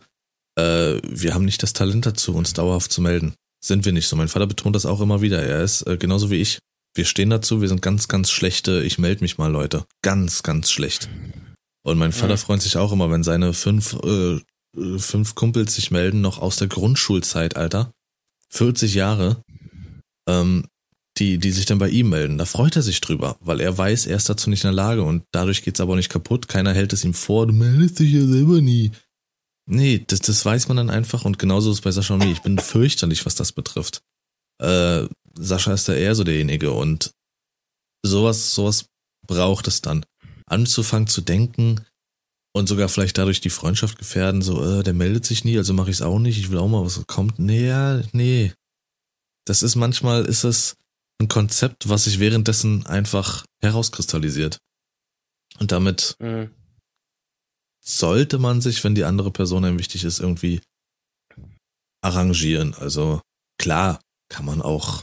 äh, 0.56 1.00
wir 1.02 1.34
haben 1.34 1.44
nicht 1.44 1.62
das 1.62 1.72
Talent 1.72 2.06
dazu, 2.06 2.34
uns 2.34 2.52
dauerhaft 2.52 2.92
zu 2.92 3.00
melden. 3.00 3.34
Sind 3.62 3.84
wir 3.84 3.92
nicht 3.92 4.08
so. 4.08 4.16
Mein 4.16 4.28
Vater 4.28 4.46
betont 4.46 4.74
das 4.74 4.86
auch 4.86 5.00
immer 5.00 5.20
wieder. 5.20 5.42
Er 5.42 5.62
ist 5.62 5.82
äh, 5.86 5.96
genauso 5.98 6.30
wie 6.30 6.36
ich. 6.40 6.58
Wir 6.94 7.04
stehen 7.04 7.30
dazu, 7.30 7.60
wir 7.60 7.68
sind 7.68 7.82
ganz, 7.82 8.08
ganz 8.08 8.30
schlechte, 8.30 8.82
ich 8.82 8.98
melde 8.98 9.22
mich 9.22 9.38
mal, 9.38 9.50
Leute. 9.50 9.84
Ganz, 10.02 10.42
ganz 10.42 10.70
schlecht. 10.70 11.08
Und 11.82 11.98
mein 11.98 12.12
Vater 12.12 12.34
Mhm. 12.34 12.38
freut 12.38 12.62
sich 12.62 12.76
auch 12.76 12.92
immer, 12.92 13.10
wenn 13.10 13.22
seine 13.22 13.52
fünf, 13.52 13.94
äh, 14.02 14.40
äh, 14.76 14.98
fünf 14.98 15.34
Kumpels 15.34 15.74
sich 15.74 15.90
melden, 15.90 16.20
noch 16.20 16.38
aus 16.38 16.56
der 16.56 16.68
Grundschulzeit, 16.68 17.56
Alter. 17.56 17.92
40 18.50 18.94
Jahre. 18.94 19.42
Ähm, 20.28 20.64
die, 21.20 21.38
die 21.38 21.50
sich 21.50 21.66
dann 21.66 21.78
bei 21.78 21.90
ihm 21.90 22.08
melden. 22.08 22.38
Da 22.38 22.46
freut 22.46 22.76
er 22.76 22.82
sich 22.82 23.00
drüber, 23.00 23.36
weil 23.40 23.60
er 23.60 23.76
weiß, 23.76 24.06
er 24.06 24.16
ist 24.16 24.28
dazu 24.28 24.48
nicht 24.48 24.64
in 24.64 24.68
der 24.68 24.74
Lage 24.74 25.02
und 25.02 25.24
dadurch 25.32 25.62
geht's 25.62 25.80
aber 25.80 25.92
auch 25.92 25.96
nicht 25.96 26.08
kaputt. 26.08 26.48
Keiner 26.48 26.72
hält 26.72 26.92
es 26.92 27.04
ihm 27.04 27.14
vor, 27.14 27.46
du 27.46 27.52
meldest 27.52 27.98
dich 27.98 28.12
ja 28.12 28.24
selber 28.24 28.60
nie. 28.60 28.92
Nee, 29.66 30.02
das, 30.06 30.20
das 30.20 30.44
weiß 30.44 30.68
man 30.68 30.78
dann 30.78 30.90
einfach 30.90 31.24
und 31.24 31.38
genauso 31.38 31.70
ist 31.70 31.78
es 31.78 31.82
bei 31.82 31.90
Sascha 31.90 32.14
und 32.14 32.24
mir. 32.24 32.32
Ich 32.32 32.42
bin 32.42 32.58
fürchterlich, 32.58 33.26
was 33.26 33.34
das 33.34 33.52
betrifft. 33.52 34.02
Äh, 34.60 35.06
Sascha 35.38 35.74
ist 35.74 35.88
da 35.88 35.94
eher 35.94 36.14
so 36.14 36.24
derjenige 36.24 36.72
und 36.72 37.12
sowas, 38.02 38.54
sowas 38.54 38.86
braucht 39.26 39.68
es 39.68 39.82
dann. 39.82 40.06
Anzufangen 40.46 41.06
zu 41.06 41.20
denken 41.20 41.84
und 42.52 42.68
sogar 42.68 42.88
vielleicht 42.88 43.16
dadurch 43.18 43.40
die 43.40 43.50
Freundschaft 43.50 43.98
gefährden, 43.98 44.42
so, 44.42 44.64
äh, 44.80 44.82
der 44.82 44.94
meldet 44.94 45.24
sich 45.24 45.44
nie, 45.44 45.56
also 45.58 45.72
mache 45.74 45.90
ich 45.90 45.96
es 45.96 46.02
auch 46.02 46.18
nicht, 46.18 46.38
ich 46.38 46.50
will 46.50 46.58
auch 46.58 46.68
mal, 46.68 46.84
was 46.84 47.00
kommt. 47.06 47.38
Nee, 47.38 47.66
ja, 47.68 48.02
nee. 48.12 48.52
Das 49.46 49.62
ist 49.62 49.76
manchmal, 49.76 50.24
ist 50.24 50.44
es 50.44 50.76
ein 51.20 51.28
Konzept, 51.28 51.88
was 51.88 52.04
sich 52.04 52.18
währenddessen 52.18 52.86
einfach 52.86 53.44
herauskristallisiert. 53.62 54.58
Und 55.58 55.72
damit 55.72 56.14
Mhm. 56.20 56.50
sollte 57.84 58.38
man 58.38 58.60
sich, 58.60 58.82
wenn 58.84 58.94
die 58.94 59.04
andere 59.04 59.30
Person 59.30 59.64
einem 59.64 59.78
wichtig 59.78 60.04
ist, 60.04 60.18
irgendwie 60.20 60.60
arrangieren. 62.02 62.74
Also 62.74 63.20
klar, 63.58 64.00
kann 64.28 64.44
man 64.44 64.62
auch 64.62 65.02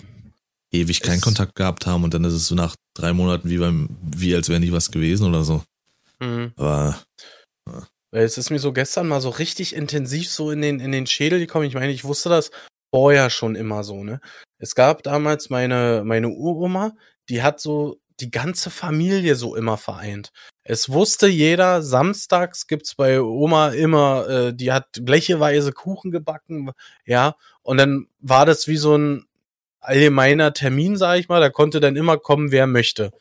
ewig 0.72 1.02
keinen 1.02 1.18
Es- 1.18 1.22
Kontakt 1.24 1.56
gehabt 1.56 1.86
haben 1.86 2.04
und 2.04 2.14
dann 2.14 2.24
ist 2.24 2.34
es 2.34 2.48
so 2.48 2.56
nach 2.56 2.76
drei 2.96 3.14
Monaten 3.14 3.50
wie 3.50 3.58
beim, 3.58 3.90
wie 4.02 4.36
als 4.36 4.50
wäre 4.50 4.60
nie 4.60 4.72
was 4.72 4.92
gewesen 4.92 5.28
oder 5.28 5.44
so. 5.44 5.64
Mhm. 6.20 6.52
Aber 6.56 7.00
es 8.12 8.38
ist 8.38 8.50
mir 8.50 8.60
so 8.60 8.74
gestern 8.74 9.08
mal 9.08 9.22
so 9.22 9.30
richtig 9.30 9.76
intensiv 9.76 10.30
so 10.30 10.52
in 10.52 10.62
den, 10.62 10.80
in 10.80 10.92
den 10.92 11.08
Schädel 11.08 11.40
gekommen. 11.40 11.66
Ich 11.66 11.74
meine, 11.74 11.92
ich 11.92 12.04
wusste 12.04 12.30
das 12.30 12.52
vorher 12.94 13.30
schon 13.30 13.56
immer 13.56 13.84
so, 13.84 14.04
ne? 14.04 14.22
Es 14.60 14.76
gab 14.76 15.04
damals 15.04 15.50
meine, 15.50 16.04
meine 16.06 16.30
Uroma, 16.30 16.94
die 17.30 17.44
hat 17.44 17.60
so 17.60 18.00
die 18.20 18.32
ganze 18.32 18.70
Familie 18.70 19.36
so 19.36 19.56
immer 19.56 19.78
vereint. 19.78 20.32
Es 20.64 20.90
wusste 20.90 21.28
jeder, 21.28 21.84
samstags 21.84 22.66
gibt's 22.66 22.96
bei 22.96 23.22
Oma 23.22 23.70
immer, 23.70 24.28
äh, 24.28 24.54
die 24.54 24.72
hat 24.72 24.88
blecheweise 25.02 25.72
Kuchen 25.72 26.12
gebacken, 26.12 26.72
ja, 27.06 27.36
und 27.62 27.78
dann 27.78 28.08
war 28.20 28.46
das 28.46 28.68
wie 28.68 28.78
so 28.78 28.98
ein 28.98 29.26
allgemeiner 29.80 30.54
Termin, 30.54 30.98
sag 30.98 31.20
ich 31.20 31.30
mal, 31.30 31.40
da 31.40 31.50
konnte 31.50 31.80
dann 31.80 31.96
immer 31.96 32.18
kommen, 32.18 32.52
wer 32.52 32.68
möchte. 32.68 33.12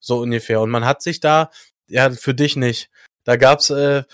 So 0.00 0.20
ungefähr. 0.20 0.60
Und 0.60 0.70
man 0.70 0.84
hat 0.84 1.02
sich 1.02 1.20
da, 1.20 1.50
ja, 1.86 2.10
für 2.10 2.34
dich 2.34 2.56
nicht. 2.56 2.90
Da 3.28 3.36
gab's, 3.36 3.68
äh, 3.68 4.04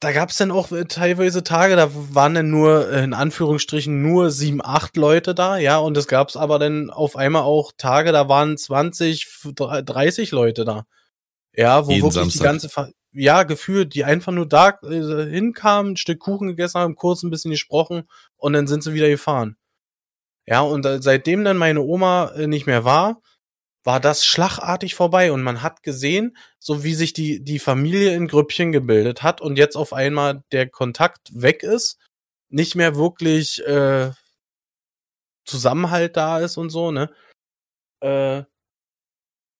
da 0.00 0.10
gab's 0.10 0.36
dann 0.36 0.50
auch 0.50 0.72
äh, 0.72 0.86
teilweise 0.86 1.44
Tage, 1.44 1.76
da 1.76 1.90
waren 1.92 2.34
dann 2.34 2.50
nur, 2.50 2.90
äh, 2.90 3.04
in 3.04 3.14
Anführungsstrichen, 3.14 4.02
nur 4.02 4.32
sieben, 4.32 4.60
acht 4.60 4.96
Leute 4.96 5.32
da, 5.32 5.58
ja, 5.58 5.78
und 5.78 5.96
es 5.96 6.08
gab's 6.08 6.34
aber 6.34 6.58
dann 6.58 6.90
auf 6.90 7.14
einmal 7.14 7.42
auch 7.42 7.70
Tage, 7.78 8.10
da 8.10 8.28
waren 8.28 8.58
20, 8.58 9.28
30 9.54 10.32
Leute 10.32 10.64
da. 10.64 10.86
Ja, 11.54 11.86
wo 11.86 11.92
Jeden 11.92 12.02
wirklich 12.02 12.14
Samstag. 12.14 12.40
die 12.40 12.44
ganze, 12.44 12.68
Fa 12.68 12.88
ja, 13.12 13.44
gefühlt, 13.44 13.94
die 13.94 14.02
einfach 14.02 14.32
nur 14.32 14.48
da 14.48 14.70
äh, 14.82 15.30
hinkamen, 15.30 15.92
ein 15.92 15.96
Stück 15.96 16.18
Kuchen 16.18 16.48
gegessen 16.48 16.80
haben, 16.80 16.96
kurz 16.96 17.22
ein 17.22 17.30
bisschen 17.30 17.52
gesprochen 17.52 18.08
und 18.38 18.54
dann 18.54 18.66
sind 18.66 18.82
sie 18.82 18.92
wieder 18.92 19.08
gefahren. 19.08 19.56
Ja, 20.46 20.62
und 20.62 20.84
äh, 20.84 21.00
seitdem 21.00 21.44
dann 21.44 21.58
meine 21.58 21.82
Oma 21.82 22.32
äh, 22.34 22.48
nicht 22.48 22.66
mehr 22.66 22.84
war, 22.84 23.20
war 23.84 24.00
das 24.00 24.24
schlagartig 24.24 24.94
vorbei 24.94 25.32
und 25.32 25.42
man 25.42 25.62
hat 25.62 25.82
gesehen, 25.82 26.36
so 26.58 26.84
wie 26.84 26.94
sich 26.94 27.12
die, 27.12 27.42
die 27.42 27.58
Familie 27.58 28.14
in 28.14 28.28
Grüppchen 28.28 28.72
gebildet 28.72 29.22
hat 29.22 29.40
und 29.40 29.56
jetzt 29.56 29.76
auf 29.76 29.92
einmal 29.92 30.44
der 30.52 30.68
Kontakt 30.68 31.30
weg 31.34 31.62
ist, 31.62 31.98
nicht 32.48 32.74
mehr 32.76 32.96
wirklich 32.96 33.64
äh, 33.66 34.12
Zusammenhalt 35.44 36.16
da 36.16 36.38
ist 36.38 36.56
und 36.56 36.70
so, 36.70 36.92
ne? 36.92 37.10
Äh, 38.00 38.44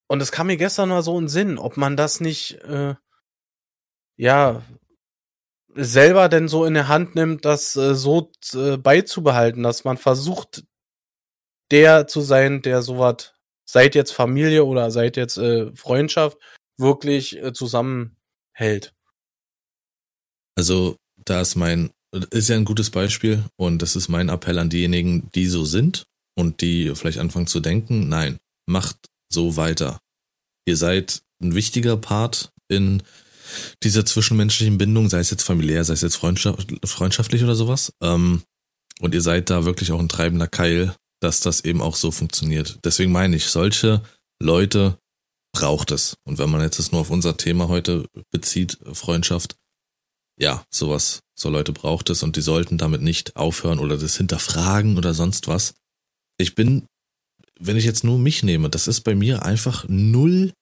und 0.09 0.21
es 0.21 0.31
kam 0.31 0.49
mir 0.49 0.57
gestern 0.57 0.91
mal 0.91 1.03
so 1.03 1.19
in 1.19 1.29
Sinn, 1.29 1.59
ob 1.59 1.77
man 1.77 1.97
das 1.97 2.21
nicht, 2.21 2.61
äh, 2.65 2.95
ja, 4.17 4.63
selber 5.75 6.29
denn 6.29 6.49
so 6.49 6.65
in 6.65 6.75
der 6.75 6.89
Hand 6.89 7.15
nimmt, 7.15 7.45
das 7.45 7.77
äh, 7.77 7.95
so 7.95 8.31
äh, 8.55 8.77
beizubehalten, 8.77 9.63
dass 9.63 9.85
man 9.85 9.97
versucht, 9.97 10.65
der 11.71 12.07
zu 12.07 12.21
sein, 12.21 12.63
der 12.63 12.83
sowas, 12.83 13.35
seit 13.73 13.95
jetzt 13.95 14.13
Familie 14.13 14.65
oder 14.65 14.91
seit 14.91 15.17
jetzt 15.17 15.39
äh, 15.39 15.75
Freundschaft, 15.75 16.37
wirklich 16.79 17.43
äh, 17.43 17.55
zusammenhält. 17.55 18.93
Also, 20.55 20.97
da 21.25 21.41
ist 21.41 21.57
mein, 21.57 21.91
ist 22.31 22.51
ja 22.51 22.57
ein 22.57 22.67
gutes 22.67 22.91
Beispiel 22.91 23.45
und 23.57 23.81
das 23.81 23.97
ist 23.97 24.09
mein 24.09 24.29
Appell 24.29 24.59
an 24.59 24.69
diejenigen, 24.69 25.31
die 25.35 25.47
so 25.47 25.65
sind 25.65 26.05
und 26.37 26.61
die 26.61 26.95
vielleicht 26.95 27.19
anfangen 27.19 27.47
zu 27.47 27.61
denken, 27.61 28.11
nein, 28.11 28.39
macht 28.67 28.97
so 29.33 29.57
weiter. 29.57 30.01
Ihr 30.67 30.77
seid 30.77 31.23
ein 31.43 31.55
wichtiger 31.55 31.97
Part 31.97 32.53
in 32.69 33.03
dieser 33.83 34.05
zwischenmenschlichen 34.05 34.77
Bindung, 34.77 35.09
sei 35.09 35.21
es 35.21 35.31
jetzt 35.31 35.45
familiär, 35.45 35.85
sei 35.85 35.95
es 35.95 36.03
jetzt 36.03 36.17
freundschaft, 36.17 36.75
freundschaftlich 36.85 37.43
oder 37.43 37.55
sowas. 37.55 37.95
Ähm, 38.03 38.43
und 39.01 39.15
ihr 39.15 39.23
seid 39.23 39.49
da 39.49 39.65
wirklich 39.65 39.93
auch 39.93 39.99
ein 39.99 40.11
treibender 40.11 40.47
Keil, 40.47 40.95
dass 41.23 41.41
das 41.41 41.61
eben 41.61 41.81
auch 41.81 41.97
so 41.97 42.11
funktioniert. 42.11 42.79
Deswegen 42.85 43.13
meine 43.13 43.37
ich, 43.37 43.47
solche 43.47 44.03
Leute 44.41 44.99
braucht 45.53 45.91
es. 45.91 46.17
Und 46.25 46.39
wenn 46.39 46.51
man 46.51 46.63
jetzt 46.63 46.79
das 46.79 46.93
nur 46.93 47.03
auf 47.03 47.11
unser 47.11 47.37
Thema 47.37 47.69
heute 47.69 48.07
bezieht, 48.31 48.79
Freundschaft, 48.93 49.57
ja, 50.39 50.65
sowas, 50.71 51.21
so 51.39 51.51
Leute 51.51 51.73
braucht 51.73 52.11
es 52.11 52.23
und 52.23 52.37
die 52.37 52.41
sollten 52.41 52.79
damit 52.79 53.03
nicht 53.03 53.37
aufhören 53.37 53.79
oder 53.79 53.97
das 53.97 54.17
hinterfragen 54.17 54.97
oder 54.97 55.15
sonst 55.15 55.47
was. 55.47 55.75
Ich 56.39 56.55
bin, 56.55 56.87
wenn 57.61 57.77
ich 57.77 57.85
jetzt 57.85 58.03
nur 58.03 58.19
mich 58.19 58.43
nehme, 58.43 58.71
das 58.71 58.89
ist 58.89 59.03
bei 59.03 59.15
mir 59.15 59.45
einfach 59.45 59.85
null, 59.89 60.53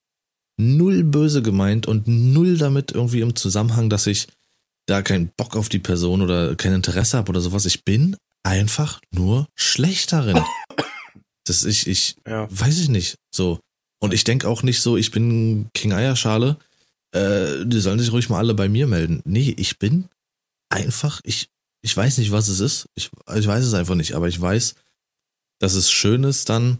null 0.58 1.04
böse 1.04 1.40
gemeint 1.40 1.86
und 1.86 2.06
null 2.08 2.58
damit 2.58 2.92
irgendwie 2.92 3.20
im 3.20 3.36
Zusammenhang, 3.36 3.88
dass 3.88 4.06
ich 4.06 4.26
da 4.86 5.02
keinen 5.02 5.30
Bock 5.36 5.56
auf 5.56 5.68
die 5.68 5.78
Person 5.78 6.20
oder 6.20 6.56
kein 6.56 6.74
Interesse 6.74 7.16
habe 7.16 7.30
oder 7.30 7.40
sowas. 7.40 7.64
Ich 7.64 7.84
bin 7.84 8.16
einfach 8.42 9.00
nur 9.10 9.46
schlecht 9.54 10.12
darin. 10.12 10.42
Das 11.44 11.64
ich, 11.64 11.86
ich, 11.86 12.16
Ja. 12.26 12.48
weiß 12.50 12.78
ich 12.78 12.88
nicht, 12.88 13.16
so. 13.34 13.58
Und 14.02 14.14
ich 14.14 14.24
denke 14.24 14.48
auch 14.48 14.62
nicht 14.62 14.80
so, 14.80 14.96
ich 14.96 15.10
bin 15.10 15.68
King 15.74 15.92
Eierschale, 15.92 16.58
äh, 17.12 17.64
die 17.66 17.80
sollen 17.80 17.98
sich 17.98 18.12
ruhig 18.12 18.28
mal 18.28 18.38
alle 18.38 18.54
bei 18.54 18.68
mir 18.68 18.86
melden. 18.86 19.20
Nee, 19.24 19.54
ich 19.58 19.78
bin 19.78 20.08
einfach, 20.70 21.20
ich, 21.24 21.48
ich 21.82 21.96
weiß 21.96 22.18
nicht, 22.18 22.30
was 22.30 22.48
es 22.48 22.60
ist. 22.60 22.86
Ich, 22.94 23.10
ich 23.34 23.46
weiß 23.46 23.64
es 23.64 23.74
einfach 23.74 23.94
nicht, 23.94 24.14
aber 24.14 24.28
ich 24.28 24.40
weiß, 24.40 24.74
dass 25.60 25.74
es 25.74 25.90
schön 25.90 26.24
ist 26.24 26.48
dann, 26.48 26.78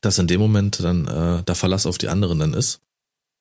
dass 0.00 0.18
in 0.18 0.26
dem 0.28 0.40
Moment 0.40 0.80
dann 0.80 1.06
äh, 1.08 1.42
der 1.42 1.54
Verlass 1.54 1.86
auf 1.86 1.98
die 1.98 2.08
anderen 2.08 2.38
dann 2.38 2.54
ist, 2.54 2.80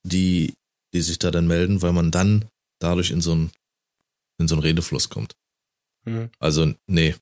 die, 0.03 0.53
die 0.93 1.01
sich 1.01 1.19
da 1.19 1.29
dann 1.29 1.45
melden, 1.47 1.81
weil 1.81 1.93
man 1.93 2.09
dann 2.09 2.45
dadurch 2.79 3.11
in 3.11 3.21
so 3.21 3.35
ein, 3.35 3.51
in 4.39 4.47
so 4.47 4.55
einen 4.55 4.63
Redefluss 4.63 5.09
kommt. 5.09 5.35
Hm. 6.05 6.29
Also, 6.39 6.73
nee. 6.87 7.15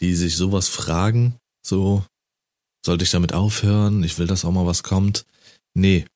Die 0.00 0.14
sich 0.14 0.36
sowas 0.36 0.68
fragen, 0.68 1.38
so, 1.64 2.04
sollte 2.84 3.04
ich 3.04 3.10
damit 3.10 3.32
aufhören? 3.32 4.04
Ich 4.04 4.18
will, 4.18 4.26
dass 4.26 4.44
auch 4.44 4.52
mal 4.52 4.66
was 4.66 4.82
kommt. 4.82 5.26
Nee. 5.74 6.06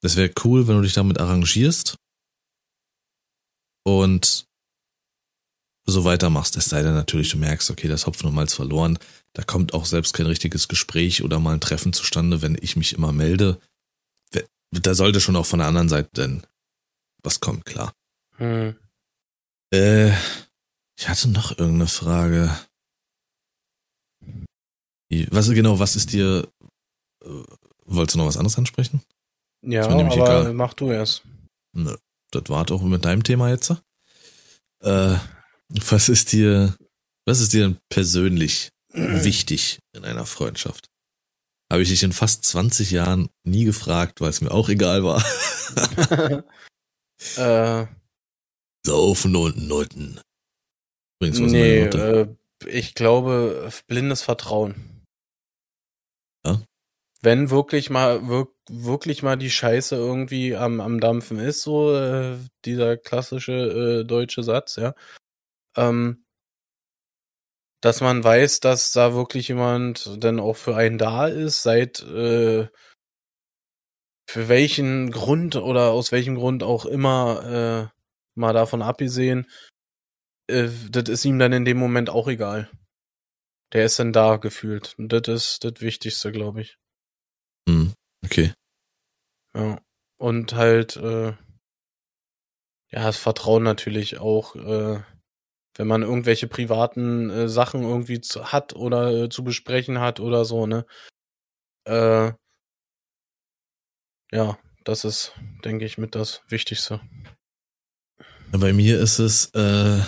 Das 0.00 0.16
wäre 0.16 0.32
cool, 0.44 0.68
wenn 0.68 0.76
du 0.76 0.82
dich 0.82 0.92
damit 0.92 1.18
arrangierst 1.18 1.96
und 3.84 4.46
so 5.86 6.04
weitermachst. 6.04 6.56
Es 6.56 6.66
sei 6.66 6.82
denn 6.82 6.94
natürlich, 6.94 7.30
du 7.30 7.38
merkst, 7.38 7.70
okay, 7.70 7.88
das 7.88 8.06
Hopfen 8.06 8.28
und 8.28 8.34
Malz 8.34 8.54
verloren. 8.54 8.98
Da 9.32 9.42
kommt 9.42 9.74
auch 9.74 9.86
selbst 9.86 10.12
kein 10.12 10.26
richtiges 10.26 10.68
Gespräch 10.68 11.22
oder 11.22 11.40
mal 11.40 11.54
ein 11.54 11.60
Treffen 11.60 11.92
zustande, 11.92 12.42
wenn 12.42 12.56
ich 12.60 12.76
mich 12.76 12.92
immer 12.92 13.12
melde. 13.12 13.60
Da 14.70 14.94
sollte 14.94 15.20
schon 15.20 15.36
auch 15.36 15.46
von 15.46 15.60
der 15.60 15.68
anderen 15.68 15.88
Seite 15.88 16.10
denn 16.14 16.46
was 17.22 17.40
kommen, 17.40 17.64
klar. 17.64 17.94
Hm. 18.36 18.76
Äh, 19.72 20.12
ich 20.96 21.08
hatte 21.08 21.28
noch 21.28 21.50
irgendeine 21.50 21.88
Frage. 21.88 22.54
Was 25.30 25.48
genau, 25.50 25.78
was 25.78 25.96
ist 25.96 26.12
dir. 26.12 26.48
äh, 27.24 27.42
Wolltest 27.84 28.14
du 28.14 28.18
noch 28.18 28.26
was 28.26 28.36
anderes 28.36 28.58
ansprechen? 28.58 29.02
Ja, 29.62 29.88
aber 29.88 30.12
egal. 30.14 30.52
mach 30.52 30.74
du 30.74 30.90
erst. 30.90 31.22
Nö, 31.72 31.96
das 32.30 32.44
war 32.48 32.64
doch 32.66 32.82
mit 32.82 33.04
deinem 33.04 33.22
Thema 33.22 33.48
jetzt. 33.48 33.70
Äh, 34.80 35.16
was 35.68 36.08
ist 36.08 36.32
dir, 36.32 36.76
was 37.26 37.40
ist 37.40 37.52
dir 37.52 37.62
denn 37.62 37.78
persönlich 37.88 38.70
wichtig 38.92 39.78
in 39.94 40.04
einer 40.04 40.26
Freundschaft? 40.26 40.88
Habe 41.70 41.82
ich 41.82 41.88
dich 41.88 42.02
in 42.02 42.12
fast 42.12 42.44
20 42.44 42.90
Jahren 42.90 43.28
nie 43.44 43.64
gefragt, 43.64 44.20
weil 44.20 44.30
es 44.30 44.40
mir 44.40 44.50
auch 44.50 44.68
egal 44.68 45.04
war. 45.04 45.22
äh, 47.36 47.86
Saufen 48.86 49.36
und 49.36 49.68
Nutten. 49.68 50.20
Übrigens, 51.20 51.42
was 51.42 51.52
nee, 51.52 51.80
meine 51.80 51.84
Note? 51.84 52.36
äh, 52.60 52.68
ich 52.70 52.94
glaube, 52.94 53.70
blindes 53.86 54.22
Vertrauen. 54.22 54.97
Wenn 57.20 57.50
wirklich 57.50 57.90
mal, 57.90 58.28
wirk 58.28 58.50
wirklich 58.70 59.22
mal 59.22 59.36
die 59.36 59.50
Scheiße 59.50 59.96
irgendwie 59.96 60.54
am, 60.54 60.80
am 60.80 61.00
Dampfen 61.00 61.38
ist, 61.38 61.62
so 61.62 61.94
äh, 61.94 62.36
dieser 62.64 62.96
klassische 62.96 64.02
äh, 64.02 64.04
deutsche 64.04 64.42
Satz, 64.42 64.76
ja. 64.76 64.94
Ähm, 65.76 66.24
dass 67.80 68.00
man 68.00 68.22
weiß, 68.24 68.60
dass 68.60 68.92
da 68.92 69.14
wirklich 69.14 69.48
jemand 69.48 70.22
dann 70.22 70.40
auch 70.40 70.56
für 70.56 70.76
einen 70.76 70.98
da 70.98 71.28
ist, 71.28 71.62
seit 71.62 72.00
äh, 72.02 72.68
für 74.28 74.48
welchen 74.48 75.10
Grund 75.10 75.56
oder 75.56 75.90
aus 75.90 76.12
welchem 76.12 76.34
Grund 76.34 76.62
auch 76.62 76.84
immer 76.84 77.90
äh, 77.90 77.98
mal 78.38 78.52
davon 78.52 78.82
abgesehen, 78.82 79.46
äh, 80.48 80.68
das 80.90 81.08
ist 81.08 81.24
ihm 81.24 81.38
dann 81.38 81.52
in 81.52 81.64
dem 81.64 81.78
Moment 81.78 82.10
auch 82.10 82.28
egal. 82.28 82.70
Der 83.72 83.84
ist 83.84 83.98
dann 83.98 84.12
da 84.12 84.36
gefühlt. 84.36 84.94
Und 84.98 85.12
das 85.12 85.28
ist 85.28 85.64
das 85.64 85.80
Wichtigste, 85.80 86.32
glaube 86.32 86.62
ich. 86.62 86.78
Hm, 87.68 87.92
okay. 88.24 88.54
Ja. 89.54 89.78
Und 90.16 90.54
halt, 90.54 90.96
äh, 90.96 91.32
ja, 92.90 93.04
das 93.04 93.18
Vertrauen 93.18 93.62
natürlich 93.62 94.18
auch, 94.18 94.56
äh, 94.56 95.02
wenn 95.76 95.86
man 95.86 96.02
irgendwelche 96.02 96.48
privaten 96.48 97.28
äh, 97.28 97.48
Sachen 97.48 97.82
irgendwie 97.82 98.22
zu, 98.22 98.52
hat 98.52 98.74
oder 98.74 99.24
äh, 99.24 99.28
zu 99.28 99.44
besprechen 99.44 100.00
hat 100.00 100.18
oder 100.18 100.46
so, 100.46 100.66
ne? 100.66 100.86
Äh, 101.84 102.32
ja, 104.32 104.58
das 104.84 105.04
ist, 105.04 105.32
denke 105.62 105.84
ich, 105.84 105.98
mit 105.98 106.14
das 106.14 106.42
Wichtigste. 106.48 107.00
Bei 108.50 108.72
mir 108.72 108.98
ist 108.98 109.18
es 109.18 109.50
äh, 109.54 110.00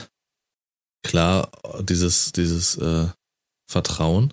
klar 1.02 1.52
dieses 1.82 2.32
dieses 2.32 2.76
äh, 2.78 3.08
Vertrauen, 3.70 4.32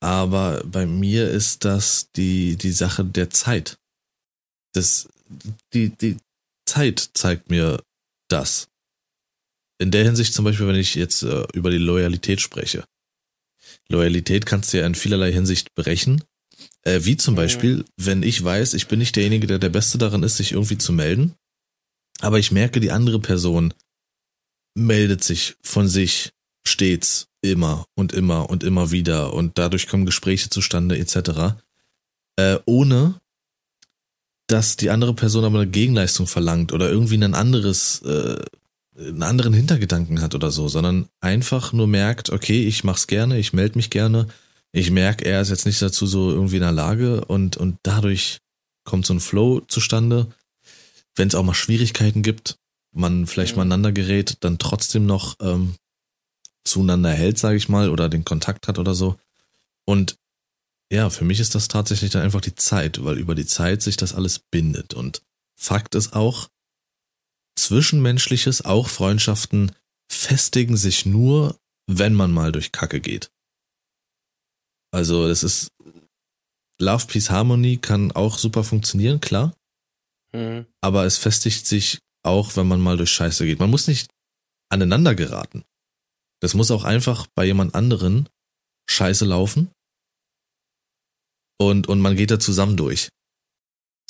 aber 0.00 0.62
bei 0.64 0.86
mir 0.86 1.30
ist 1.30 1.64
das 1.64 2.10
die 2.16 2.56
die 2.56 2.72
Sache 2.72 3.04
der 3.04 3.30
Zeit. 3.30 3.78
Das 4.72 5.08
die 5.72 5.90
die 5.90 6.16
Zeit 6.66 7.10
zeigt 7.14 7.50
mir 7.50 7.82
das. 8.28 8.68
In 9.78 9.90
der 9.90 10.04
Hinsicht 10.04 10.34
zum 10.34 10.44
Beispiel, 10.44 10.66
wenn 10.66 10.76
ich 10.76 10.94
jetzt 10.94 11.22
äh, 11.22 11.46
über 11.52 11.70
die 11.70 11.78
Loyalität 11.78 12.40
spreche. 12.40 12.84
Loyalität 13.88 14.46
kannst 14.46 14.72
du 14.72 14.78
ja 14.78 14.86
in 14.86 14.94
vielerlei 14.94 15.32
Hinsicht 15.32 15.74
brechen. 15.74 16.22
Äh, 16.82 17.00
wie 17.04 17.16
zum 17.16 17.34
Mhm. 17.34 17.36
Beispiel, 17.36 17.84
wenn 17.96 18.22
ich 18.22 18.42
weiß, 18.42 18.74
ich 18.74 18.86
bin 18.88 18.98
nicht 18.98 19.16
derjenige, 19.16 19.46
der 19.46 19.58
der 19.58 19.68
Beste 19.70 19.98
daran 19.98 20.22
ist, 20.22 20.36
sich 20.36 20.52
irgendwie 20.52 20.78
zu 20.78 20.92
melden, 20.92 21.34
aber 22.20 22.38
ich 22.38 22.52
merke, 22.52 22.80
die 22.80 22.92
andere 22.92 23.20
Person 23.20 23.74
meldet 24.76 25.22
sich 25.24 25.56
von 25.62 25.88
sich 25.88 26.30
stets 26.66 27.26
immer 27.50 27.86
und 27.94 28.12
immer 28.12 28.50
und 28.50 28.62
immer 28.64 28.90
wieder 28.90 29.32
und 29.32 29.58
dadurch 29.58 29.88
kommen 29.88 30.06
Gespräche 30.06 30.50
zustande 30.50 30.98
etc. 30.98 31.56
Äh, 32.36 32.58
ohne 32.64 33.20
dass 34.46 34.76
die 34.76 34.90
andere 34.90 35.14
Person 35.14 35.44
aber 35.44 35.60
eine 35.60 35.70
Gegenleistung 35.70 36.26
verlangt 36.26 36.72
oder 36.72 36.90
irgendwie 36.90 37.16
ein 37.16 37.34
anderes, 37.34 38.02
äh, 38.02 38.36
einen 38.98 39.22
anderen 39.22 39.54
Hintergedanken 39.54 40.20
hat 40.20 40.34
oder 40.34 40.50
so, 40.50 40.68
sondern 40.68 41.08
einfach 41.20 41.72
nur 41.72 41.86
merkt, 41.86 42.30
okay, 42.30 42.66
ich 42.66 42.84
mach's 42.84 43.06
gerne, 43.06 43.38
ich 43.38 43.52
melde 43.52 43.76
mich 43.76 43.90
gerne, 43.90 44.28
ich 44.72 44.90
merke, 44.90 45.24
er 45.24 45.40
ist 45.40 45.50
jetzt 45.50 45.66
nicht 45.66 45.80
dazu 45.80 46.06
so 46.06 46.30
irgendwie 46.30 46.56
in 46.56 46.62
der 46.62 46.72
Lage 46.72 47.24
und, 47.24 47.56
und 47.56 47.78
dadurch 47.82 48.38
kommt 48.84 49.06
so 49.06 49.14
ein 49.14 49.20
Flow 49.20 49.60
zustande. 49.60 50.26
Wenn 51.16 51.28
es 51.28 51.34
auch 51.34 51.44
mal 51.44 51.54
Schwierigkeiten 51.54 52.22
gibt, 52.22 52.58
man 52.92 53.26
vielleicht 53.26 53.52
Mhm. 53.52 53.56
mal 53.56 53.62
aneinander 53.62 53.92
gerät, 53.92 54.36
dann 54.40 54.58
trotzdem 54.58 55.06
noch 55.06 55.36
ähm, 55.40 55.74
zueinander 56.64 57.10
hält, 57.10 57.38
sage 57.38 57.56
ich 57.56 57.68
mal, 57.68 57.90
oder 57.90 58.08
den 58.08 58.24
Kontakt 58.24 58.68
hat 58.68 58.78
oder 58.78 58.94
so. 58.94 59.18
Und 59.84 60.16
ja, 60.90 61.10
für 61.10 61.24
mich 61.24 61.40
ist 61.40 61.54
das 61.54 61.68
tatsächlich 61.68 62.10
dann 62.10 62.22
einfach 62.22 62.40
die 62.40 62.54
Zeit, 62.54 63.04
weil 63.04 63.18
über 63.18 63.34
die 63.34 63.46
Zeit 63.46 63.82
sich 63.82 63.96
das 63.96 64.14
alles 64.14 64.38
bindet. 64.38 64.94
Und 64.94 65.22
Fakt 65.56 65.94
ist 65.94 66.14
auch, 66.14 66.48
Zwischenmenschliches, 67.56 68.64
auch 68.64 68.88
Freundschaften, 68.88 69.72
festigen 70.10 70.76
sich 70.76 71.06
nur, 71.06 71.58
wenn 71.86 72.14
man 72.14 72.32
mal 72.32 72.52
durch 72.52 72.72
Kacke 72.72 73.00
geht. 73.00 73.30
Also 74.90 75.28
das 75.28 75.42
ist 75.42 75.68
Love, 76.80 77.06
Peace, 77.06 77.30
Harmony 77.30 77.78
kann 77.78 78.12
auch 78.12 78.38
super 78.38 78.64
funktionieren, 78.64 79.20
klar. 79.20 79.54
Mhm. 80.32 80.66
Aber 80.80 81.04
es 81.04 81.18
festigt 81.18 81.66
sich 81.66 81.98
auch, 82.22 82.56
wenn 82.56 82.66
man 82.66 82.80
mal 82.80 82.96
durch 82.96 83.10
Scheiße 83.10 83.44
geht. 83.44 83.60
Man 83.60 83.70
muss 83.70 83.86
nicht 83.86 84.10
aneinander 84.68 85.14
geraten. 85.14 85.64
Das 86.40 86.54
muss 86.54 86.70
auch 86.70 86.84
einfach 86.84 87.26
bei 87.34 87.44
jemand 87.44 87.74
anderen 87.74 88.28
Scheiße 88.88 89.24
laufen. 89.24 89.70
Und, 91.58 91.86
und 91.88 92.00
man 92.00 92.16
geht 92.16 92.30
da 92.30 92.38
zusammen 92.38 92.76
durch. 92.76 93.08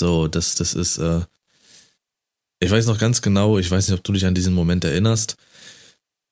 So, 0.01 0.29
das, 0.29 0.55
das 0.57 0.75
ist, 0.75 0.99
äh, 0.99 1.23
ich 2.61 2.71
weiß 2.71 2.87
noch 2.87 2.99
ganz 2.99 3.23
genau, 3.23 3.59
ich 3.59 3.71
weiß 3.71 3.89
nicht, 3.89 3.99
ob 3.99 4.05
du 4.05 4.13
dich 4.13 4.27
an 4.27 4.35
diesen 4.35 4.55
Moment 4.55 4.85
erinnerst. 4.85 5.37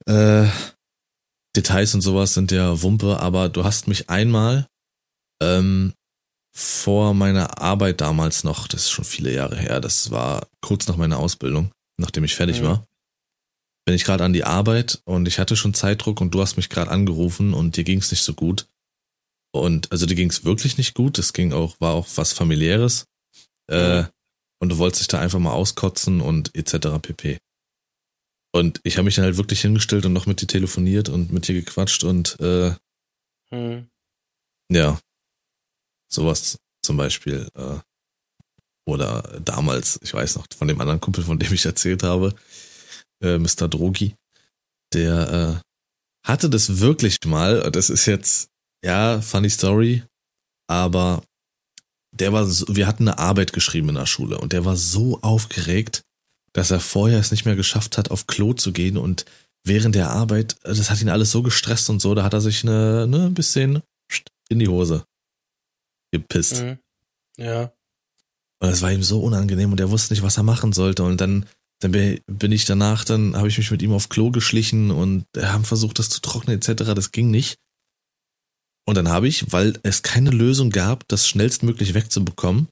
Äh, 0.06 0.48
Details 1.54 1.94
und 1.94 2.00
sowas 2.00 2.34
sind 2.34 2.50
ja 2.50 2.82
Wumpe, 2.82 3.20
aber 3.20 3.48
du 3.48 3.62
hast 3.62 3.86
mich 3.86 4.08
einmal 4.08 4.66
ähm, 5.42 5.92
vor 6.54 7.14
meiner 7.14 7.60
Arbeit 7.60 8.00
damals 8.00 8.42
noch, 8.42 8.66
das 8.66 8.82
ist 8.82 8.90
schon 8.90 9.04
viele 9.04 9.32
Jahre 9.32 9.56
her, 9.56 9.80
das 9.80 10.10
war 10.10 10.48
kurz 10.60 10.88
nach 10.88 10.96
meiner 10.96 11.18
Ausbildung, 11.18 11.70
nachdem 11.98 12.24
ich 12.24 12.34
fertig 12.34 12.60
Mhm. 12.60 12.64
war, 12.64 12.86
bin 13.84 13.94
ich 13.94 14.04
gerade 14.04 14.24
an 14.24 14.32
die 14.32 14.44
Arbeit 14.44 15.00
und 15.04 15.26
ich 15.26 15.38
hatte 15.38 15.56
schon 15.56 15.74
Zeitdruck 15.74 16.20
und 16.20 16.32
du 16.34 16.40
hast 16.40 16.56
mich 16.56 16.68
gerade 16.68 16.90
angerufen 16.90 17.54
und 17.54 17.76
dir 17.76 17.84
ging 17.84 17.98
es 17.98 18.10
nicht 18.10 18.22
so 18.22 18.34
gut. 18.34 18.68
Und 19.52 19.90
also 19.92 20.06
dir 20.06 20.14
ging 20.14 20.30
es 20.30 20.44
wirklich 20.44 20.78
nicht 20.78 20.94
gut, 20.94 21.18
es 21.18 21.32
ging 21.32 21.52
auch, 21.52 21.80
war 21.80 21.94
auch 21.94 22.06
was 22.14 22.32
familiäres. 22.32 23.06
Äh, 23.68 24.04
und 24.60 24.68
du 24.68 24.78
wolltest 24.78 25.00
dich 25.02 25.08
da 25.08 25.20
einfach 25.20 25.38
mal 25.40 25.52
auskotzen 25.52 26.20
und 26.20 26.54
etc. 26.54 26.98
pp. 27.00 27.38
Und 28.54 28.80
ich 28.84 28.96
habe 28.96 29.06
mich 29.06 29.16
dann 29.16 29.24
halt 29.24 29.36
wirklich 29.36 29.60
hingestellt 29.62 30.06
und 30.06 30.12
noch 30.12 30.26
mit 30.26 30.40
dir 30.40 30.46
telefoniert 30.46 31.08
und 31.08 31.32
mit 31.32 31.48
dir 31.48 31.54
gequatscht 31.54 32.04
und 32.04 32.38
äh, 32.40 32.74
Mhm. 33.52 33.90
ja, 34.70 34.98
sowas 36.08 36.58
zum 36.82 36.96
Beispiel. 36.96 37.48
Äh, 37.54 37.78
oder 38.86 39.40
damals, 39.44 40.00
ich 40.02 40.14
weiß 40.14 40.36
noch, 40.36 40.46
von 40.56 40.68
dem 40.68 40.80
anderen 40.80 41.00
Kumpel, 41.00 41.22
von 41.22 41.38
dem 41.38 41.52
ich 41.52 41.66
erzählt 41.66 42.02
habe, 42.02 42.34
äh, 43.22 43.38
Mr. 43.38 43.68
Drogi, 43.68 44.14
der 44.92 45.62
äh, 45.62 46.28
hatte 46.28 46.50
das 46.50 46.80
wirklich 46.80 47.18
mal, 47.24 47.70
das 47.70 47.90
ist 47.90 48.06
jetzt, 48.06 48.48
ja, 48.84 49.20
funny 49.20 49.50
story, 49.50 50.02
aber 50.68 51.22
der 52.12 52.32
war 52.32 52.44
so, 52.46 52.66
wir 52.68 52.86
hatten 52.86 53.08
eine 53.08 53.18
Arbeit 53.18 53.52
geschrieben 53.52 53.90
in 53.90 53.94
der 53.94 54.06
Schule 54.06 54.38
und 54.38 54.52
der 54.52 54.64
war 54.64 54.76
so 54.76 55.20
aufgeregt, 55.22 56.02
dass 56.52 56.70
er 56.70 56.80
vorher 56.80 57.18
es 57.18 57.30
nicht 57.30 57.46
mehr 57.46 57.56
geschafft 57.56 57.96
hat, 57.96 58.10
auf 58.10 58.26
Klo 58.26 58.52
zu 58.52 58.72
gehen 58.72 58.98
und 58.98 59.24
während 59.64 59.94
der 59.94 60.10
Arbeit, 60.10 60.56
das 60.62 60.90
hat 60.90 61.00
ihn 61.00 61.08
alles 61.08 61.30
so 61.30 61.42
gestresst 61.42 61.88
und 61.88 62.00
so, 62.00 62.14
da 62.14 62.24
hat 62.24 62.34
er 62.34 62.40
sich 62.40 62.62
eine, 62.62 63.06
ne, 63.06 63.26
ein 63.26 63.34
bisschen 63.34 63.82
in 64.48 64.58
die 64.58 64.68
Hose 64.68 65.04
gepisst. 66.12 66.62
Mhm. 66.62 66.78
Ja. 67.38 67.72
Und 68.60 68.68
das 68.70 68.82
war 68.82 68.92
ihm 68.92 69.02
so 69.02 69.20
unangenehm 69.20 69.72
und 69.72 69.80
er 69.80 69.90
wusste 69.90 70.12
nicht, 70.12 70.22
was 70.22 70.36
er 70.36 70.44
machen 70.44 70.72
sollte. 70.72 71.02
Und 71.02 71.20
dann, 71.20 71.46
dann 71.82 71.90
bin 71.90 72.52
ich 72.52 72.64
danach, 72.64 73.04
dann 73.04 73.36
habe 73.36 73.48
ich 73.48 73.58
mich 73.58 73.72
mit 73.72 73.82
ihm 73.82 73.92
auf 73.92 74.08
Klo 74.08 74.30
geschlichen 74.30 74.92
und 74.92 75.26
haben 75.36 75.64
versucht, 75.64 75.98
das 75.98 76.10
zu 76.10 76.20
trocknen 76.20 76.56
etc. 76.56 76.94
Das 76.94 77.10
ging 77.10 77.30
nicht. 77.30 77.58
Und 78.86 78.96
dann 78.96 79.08
habe 79.08 79.26
ich, 79.26 79.52
weil 79.52 79.78
es 79.82 80.02
keine 80.02 80.30
Lösung 80.30 80.70
gab, 80.70 81.08
das 81.08 81.26
schnellstmöglich 81.26 81.94
wegzubekommen, 81.94 82.68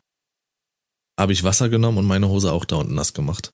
habe 1.19 1.33
ich 1.33 1.43
Wasser 1.43 1.69
genommen 1.69 1.99
und 1.99 2.07
meine 2.07 2.29
Hose 2.29 2.53
auch 2.53 2.65
da 2.65 2.77
unten 2.77 2.95
nass 2.95 3.13
gemacht. 3.13 3.51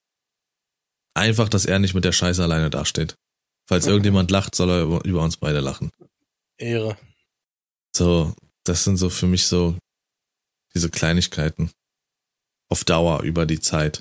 Einfach, 1.14 1.48
dass 1.48 1.64
er 1.64 1.78
nicht 1.78 1.94
mit 1.94 2.04
der 2.04 2.12
Scheiße 2.12 2.42
alleine 2.42 2.68
dasteht. 2.68 3.14
Falls 3.66 3.86
irgendjemand 3.86 4.30
lacht, 4.30 4.54
soll 4.54 4.68
er 4.68 4.82
über, 4.82 5.04
über 5.06 5.22
uns 5.22 5.38
beide 5.38 5.60
lachen. 5.60 5.90
Ehre. 6.58 6.98
So, 7.96 8.34
das 8.64 8.84
sind 8.84 8.98
so 8.98 9.08
für 9.08 9.26
mich 9.26 9.46
so 9.46 9.78
diese 10.74 10.90
Kleinigkeiten. 10.90 11.70
Auf 12.68 12.84
Dauer 12.84 13.22
über 13.22 13.46
die 13.46 13.60
Zeit. 13.60 14.00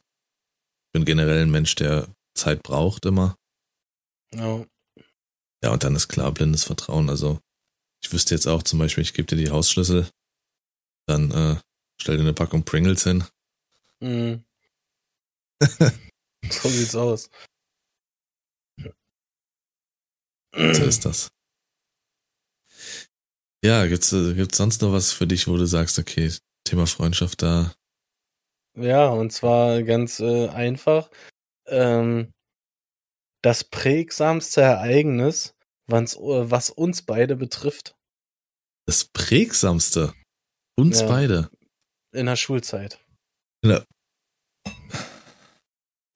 Bin 0.96 1.04
generell 1.04 1.42
ein 1.42 1.52
Mensch, 1.52 1.76
der 1.76 2.08
Zeit 2.38 2.64
braucht 2.64 3.06
immer. 3.06 3.36
Ja. 4.34 4.66
Ja, 5.62 5.72
und 5.74 5.84
dann 5.84 5.94
ist 5.94 6.08
klar 6.08 6.32
blindes 6.32 6.64
Vertrauen. 6.64 7.10
Also 7.10 7.42
ich 8.02 8.14
wüsste 8.14 8.34
jetzt 8.34 8.48
auch 8.48 8.64
zum 8.64 8.80
Beispiel, 8.80 9.04
ich 9.04 9.14
gebe 9.14 9.26
dir 9.26 9.36
die 9.36 9.50
Hausschlüssel, 9.50 10.10
dann 11.06 11.32
äh, 11.32 11.60
stell 12.02 12.16
dir 12.16 12.22
eine 12.22 12.32
Packung 12.32 12.64
Pringles 12.64 13.04
hin. 13.04 13.26
Mhm. 14.00 14.46
so 16.50 16.70
sieht's 16.70 16.96
aus. 16.96 17.30
So 20.54 20.86
ist 20.86 21.04
das. 21.04 21.28
Ja, 23.62 23.86
gibt's, 23.88 24.14
äh, 24.14 24.34
gibt's 24.34 24.56
sonst 24.56 24.82
noch 24.82 24.94
was 24.94 25.12
für 25.12 25.28
dich, 25.28 25.50
wo 25.50 25.58
du 25.58 25.66
sagst, 25.66 26.00
okay, 26.00 26.32
Thema 26.64 26.88
Freundschaft 26.88 27.42
da. 27.42 27.76
Ja, 28.76 29.08
und 29.10 29.32
zwar 29.32 29.84
ganz 29.84 30.20
äh, 30.20 30.50
einfach. 30.50 31.10
Ähm, 31.68 32.32
das 33.42 33.64
prägsamste 33.64 34.62
Ereignis, 34.62 35.56
wann's, 35.88 36.16
äh, 36.16 36.20
was 36.52 36.70
uns 36.70 37.04
beide 37.04 37.36
betrifft 37.36 37.96
Das 38.88 39.06
prägsamste. 39.06 40.14
Uns 40.78 41.02
Ja. 41.02 41.08
beide. 41.08 41.50
in 42.12 42.28
der 42.28 42.36
Schulzeit. 42.38 43.00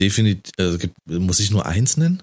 Definitiv, 0.01 0.53
also 0.57 0.77
gibt, 0.77 0.95
muss 1.07 1.39
ich 1.41 1.51
nur 1.51 1.65
eins 1.65 1.97
nennen? 1.97 2.21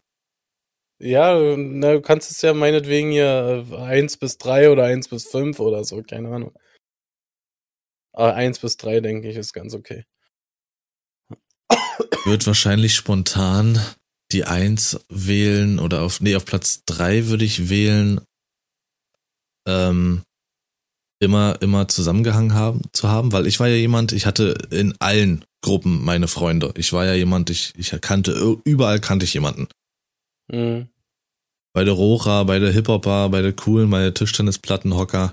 Ja, 0.99 1.39
na, 1.57 1.93
du 1.93 2.01
kannst 2.01 2.31
es 2.31 2.41
ja 2.41 2.55
meinetwegen 2.55 3.11
hier 3.11 3.67
äh, 3.71 3.77
1 3.77 4.17
bis 4.17 4.39
3 4.39 4.71
oder 4.71 4.85
1 4.85 5.09
bis 5.09 5.27
5 5.27 5.61
oder 5.61 5.85
so, 5.85 6.03
keine 6.03 6.31
Ahnung. 6.31 6.55
Aber 8.15 8.35
1 8.35 8.61
bis 8.61 8.79
3, 8.79 9.01
denke 9.01 9.29
ich, 9.29 9.37
ist 9.37 9.53
ganz 9.53 9.75
okay. 9.75 10.05
Wird 12.25 12.47
wahrscheinlich 12.47 12.95
spontan 12.95 13.81
die 14.33 14.45
Eins 14.45 14.99
wählen 15.09 15.79
oder 15.79 16.03
auf, 16.03 16.21
nee, 16.21 16.35
auf 16.35 16.45
Platz 16.45 16.83
drei 16.85 17.27
würde 17.29 17.45
ich 17.45 17.69
wählen, 17.69 18.21
ähm, 19.67 20.23
immer, 21.21 21.61
immer 21.61 21.89
zusammengehangen 21.89 22.55
haben, 22.55 22.83
zu 22.93 23.09
haben, 23.09 23.33
weil 23.33 23.47
ich 23.47 23.61
war 23.61 23.69
ja 23.69 23.77
jemand, 23.77 24.13
ich 24.13 24.27
hatte 24.27 24.55
in 24.71 24.95
allen 24.99 25.45
Gruppen 25.63 26.05
meine 26.05 26.29
Freunde. 26.29 26.73
Ich 26.77 26.93
war 26.93 27.07
ja 27.07 27.15
jemand, 27.15 27.51
ich, 27.51 27.73
ich 27.77 27.99
kannte, 28.01 28.59
überall 28.65 29.01
kannte 29.01 29.25
ich 29.25 29.35
jemanden. 29.35 29.69
Mhm. 30.53 30.89
Bei 31.73 31.85
der 31.85 31.95
Rocha, 31.95 32.45
bei 32.45 32.59
der 32.59 32.73
Hip-Hopper, 32.73 33.29
bei 33.29 33.43
der 33.43 33.53
Coolen, 33.53 33.91
bei 33.91 34.01
der 34.01 34.15
Tischtennisplattenhocker, 34.15 35.33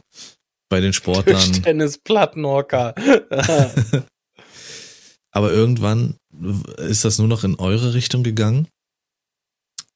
bei 0.70 0.82
den 0.82 0.94
Sportlern. 0.94 1.40
Tischtennis-Plattenhocker. 1.40 2.96
Aber 5.32 5.52
irgendwann 5.52 6.18
ist 6.78 7.06
das 7.06 7.18
nur 7.20 7.28
noch 7.28 7.44
in 7.44 7.56
eure 7.60 7.94
Richtung 7.94 8.24
gegangen 8.24 8.68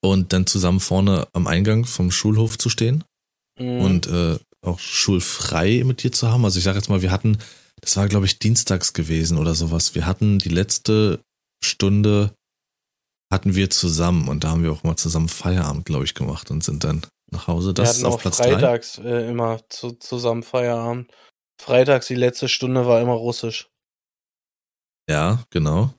und 0.02 0.34
dann 0.34 0.46
zusammen 0.48 0.80
vorne 0.80 1.28
am 1.34 1.48
Eingang 1.48 1.86
vom 1.86 2.12
Schulhof 2.12 2.58
zu 2.58 2.70
stehen 2.70 3.04
Mhm. 3.60 3.82
und 3.82 4.08
äh, 4.08 4.38
auch 4.62 4.80
schulfrei 4.80 5.84
mit 5.84 6.04
dir 6.04 6.12
zu 6.12 6.28
haben. 6.30 6.46
Also 6.46 6.60
ich 6.60 6.64
sage 6.64 6.78
jetzt 6.78 6.90
mal, 6.90 7.02
wir 7.02 7.10
hatten, 7.12 7.40
das 7.82 7.98
war 7.98 8.08
glaube 8.08 8.28
ich 8.28 8.38
dienstags 8.40 8.94
gewesen 8.94 9.38
oder 9.40 9.56
sowas. 9.56 9.96
Wir 9.96 10.06
hatten 10.06 10.38
die 10.40 10.50
letzte 10.50 11.22
Stunde 11.64 12.34
hatten 13.34 13.56
wir 13.56 13.70
zusammen 13.70 14.28
und 14.30 14.44
da 14.44 14.50
haben 14.52 14.64
wir 14.64 14.72
auch 14.72 14.84
mal 14.84 14.96
zusammen 14.96 15.28
Feierabend, 15.28 15.86
glaube 15.86 16.06
ich, 16.06 16.14
gemacht 16.14 16.50
und 16.52 16.64
sind 16.64 16.84
dann 16.84 17.02
nach 17.32 17.48
Hause. 17.48 17.70
Wir 17.70 17.74
Das 17.74 17.90
hatten 17.90 17.98
ist 18.00 18.04
auf 18.06 18.14
auch 18.16 18.22
Platz 18.22 18.38
drei. 18.38 18.52
freitags 18.54 19.00
äh, 19.00 19.28
immer 19.28 19.60
zu, 19.70 19.92
zusammen 19.94 20.44
Feierabend. 20.44 21.12
Freitags 21.60 22.08
die 22.08 22.16
letzte 22.16 22.48
Stunde 22.48 22.86
war 22.86 23.02
immer 23.02 23.14
Russisch. 23.14 23.70
Ja, 25.10 25.44
genau. 25.50 25.94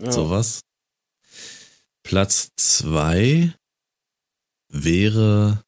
Ja. 0.00 0.12
sowas. 0.12 0.60
Platz 2.02 2.50
zwei 2.56 3.54
wäre, 4.68 5.62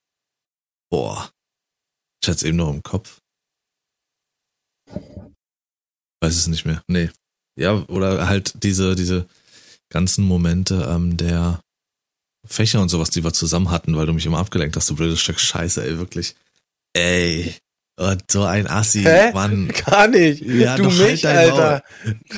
boah, 0.90 1.30
ich 2.22 2.28
hatte 2.28 2.36
es 2.38 2.42
eben 2.42 2.56
noch 2.56 2.70
im 2.70 2.82
Kopf. 2.82 3.20
Weiß 6.20 6.36
es 6.36 6.46
nicht 6.46 6.64
mehr. 6.64 6.82
Nee. 6.86 7.10
ja, 7.56 7.74
oder 7.88 8.28
halt 8.28 8.62
diese, 8.62 8.94
diese 8.94 9.26
ganzen 9.90 10.24
Momente 10.24 10.86
ähm, 10.88 11.16
der 11.16 11.60
Fächer 12.46 12.80
und 12.80 12.88
sowas, 12.88 13.10
die 13.10 13.24
wir 13.24 13.32
zusammen 13.32 13.70
hatten, 13.70 13.96
weil 13.96 14.06
du 14.06 14.12
mich 14.12 14.26
immer 14.26 14.38
abgelenkt 14.38 14.76
hast, 14.76 14.88
du 14.90 14.96
blödes 14.96 15.20
Stück 15.20 15.38
Scheiße, 15.38 15.84
ey, 15.84 15.98
wirklich. 15.98 16.34
Ey. 16.94 17.56
Und 17.98 18.22
so 18.30 18.42
ein 18.44 18.66
Assi, 18.66 19.02
Hä? 19.02 19.32
Mann. 19.32 19.68
Gar 19.86 20.08
nicht. 20.08 20.42
Ja, 20.42 20.76
du 20.76 20.84
doch, 20.84 20.98
halt 20.98 21.10
mich, 21.10 21.20
dein 21.20 21.36
Alter. 21.36 21.82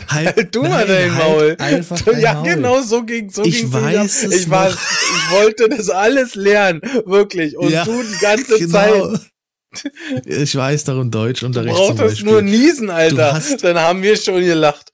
Halt, 0.08 0.36
Halt 0.36 0.54
du 0.54 0.62
mal 0.64 0.84
dein 0.86 1.14
halt 1.14 1.28
Maul. 1.28 1.56
Einfach 1.60 2.00
Du- 2.00 2.10
dein 2.10 2.20
ja, 2.20 2.34
Maul. 2.34 2.44
genau, 2.44 2.82
so 2.82 3.04
ging 3.04 3.30
so 3.30 3.44
Ich 3.44 3.72
weiß 3.72 4.24
Ich 4.24 4.50
war, 4.50 4.68
noch. 4.68 4.74
ich 4.76 5.30
wollte 5.32 5.68
das 5.68 5.90
alles 5.90 6.34
lernen, 6.34 6.80
wirklich. 7.06 7.56
Und 7.56 7.70
Ja, 7.70 7.84
du 7.84 8.02
die 8.02 8.18
ganze 8.20 8.58
genau. 8.58 9.12
Zeit. 9.12 9.20
Ich 10.26 10.54
weiß 10.54 10.84
darum 10.84 11.10
Du 11.10 11.18
Deutschunterricht 11.18 11.74
zum 11.76 11.96
brauchtest 11.96 12.24
nur 12.24 12.42
niesen, 12.42 12.90
Alter. 12.90 13.34
hast- 13.34 13.62
Dann 13.62 13.78
haben 13.78 14.02
wir 14.02 14.16
schon 14.16 14.40
gelacht. 14.40 14.92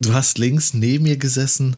du 0.00 0.12
hast 0.14 0.38
links 0.38 0.72
neben 0.74 1.04
mir 1.04 1.16
gesessen, 1.18 1.76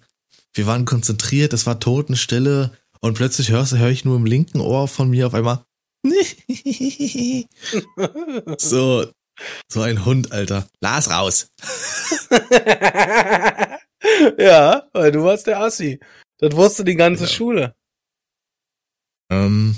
wir 0.55 0.67
waren 0.67 0.85
konzentriert, 0.85 1.53
es 1.53 1.67
war 1.67 1.81
Totenstille 1.81 2.71
und 3.01 3.15
plötzlich 3.15 3.51
hörst, 3.51 3.77
höre 3.77 3.91
ich 3.91 4.05
nur 4.05 4.17
im 4.17 4.27
linken 4.27 4.61
Ohr 4.61 4.87
von 4.87 5.11
mir 5.11 5.27
auf 5.27 5.35
einmal 5.35 5.65
so, 8.59 9.07
so 9.71 9.83
ein 9.83 10.05
Hund, 10.05 10.33
Alter. 10.33 10.67
Las 10.81 11.11
raus. 11.11 11.49
ja, 14.39 14.89
weil 14.93 15.13
du 15.13 15.25
warst 15.25 15.47
der 15.47 15.61
Assi. 15.61 16.01
Das 16.39 16.55
wusste 16.57 16.85
die 16.85 16.97
ganze 16.97 17.25
Ja. 17.25 17.31
Schule. 17.31 17.75
Ähm, 19.31 19.77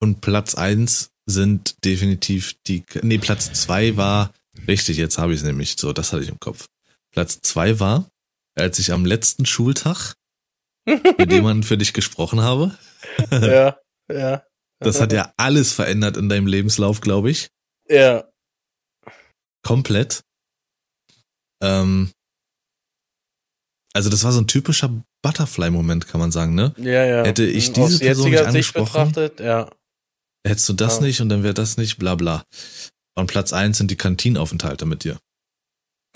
und 0.00 0.20
Platz 0.20 0.54
eins 0.54 1.10
sind 1.26 1.84
definitiv 1.84 2.54
die, 2.66 2.84
nee, 3.02 3.18
Platz 3.18 3.52
zwei 3.52 3.96
war, 3.96 4.32
richtig, 4.66 4.96
jetzt 4.96 5.18
habe 5.18 5.34
ich 5.34 5.40
es 5.40 5.44
nämlich, 5.44 5.76
so, 5.78 5.92
das 5.92 6.12
hatte 6.12 6.22
ich 6.22 6.30
im 6.30 6.40
Kopf. 6.40 6.66
Platz 7.12 7.40
zwei 7.42 7.80
war, 7.80 8.08
als 8.54 8.78
ich 8.78 8.92
am 8.92 9.04
letzten 9.04 9.44
Schultag 9.44 10.14
mit 10.86 11.32
jemandem 11.32 11.64
für 11.64 11.76
dich 11.76 11.92
gesprochen 11.92 12.40
habe. 12.40 12.78
ja, 13.30 13.76
ja. 14.10 14.42
Das 14.80 15.00
hat 15.00 15.12
ja 15.12 15.32
alles 15.36 15.72
verändert 15.72 16.16
in 16.16 16.28
deinem 16.28 16.46
Lebenslauf, 16.46 17.00
glaube 17.00 17.30
ich. 17.30 17.48
Ja. 17.88 18.24
Komplett. 19.64 20.22
Ähm, 21.62 22.12
also 23.92 24.08
das 24.10 24.22
war 24.22 24.30
so 24.32 24.40
ein 24.40 24.46
typischer 24.46 24.90
Butterfly-Moment, 25.22 26.06
kann 26.06 26.20
man 26.20 26.30
sagen, 26.30 26.54
ne? 26.54 26.72
Ja, 26.76 27.04
ja. 27.04 27.24
Hätte 27.24 27.44
ich 27.44 27.70
Aus 27.70 27.72
diese 27.74 27.98
Person 27.98 28.26
jetziger 28.26 28.40
nicht 28.42 28.48
angesprochen? 28.76 29.12
betrachtet, 29.12 29.40
ja. 29.40 29.68
Hättest 30.46 30.68
du 30.68 30.74
das 30.74 30.96
Ja. 30.98 31.02
nicht 31.02 31.20
und 31.20 31.28
dann 31.28 31.42
wäre 31.42 31.54
das 31.54 31.76
nicht, 31.76 31.98
bla 31.98 32.14
bla. 32.14 32.44
Und 33.16 33.26
Platz 33.26 33.52
eins 33.52 33.78
sind 33.78 33.90
die 33.90 33.96
Kantinenaufenthalte 33.96 34.86
mit 34.86 35.02
dir. 35.02 35.18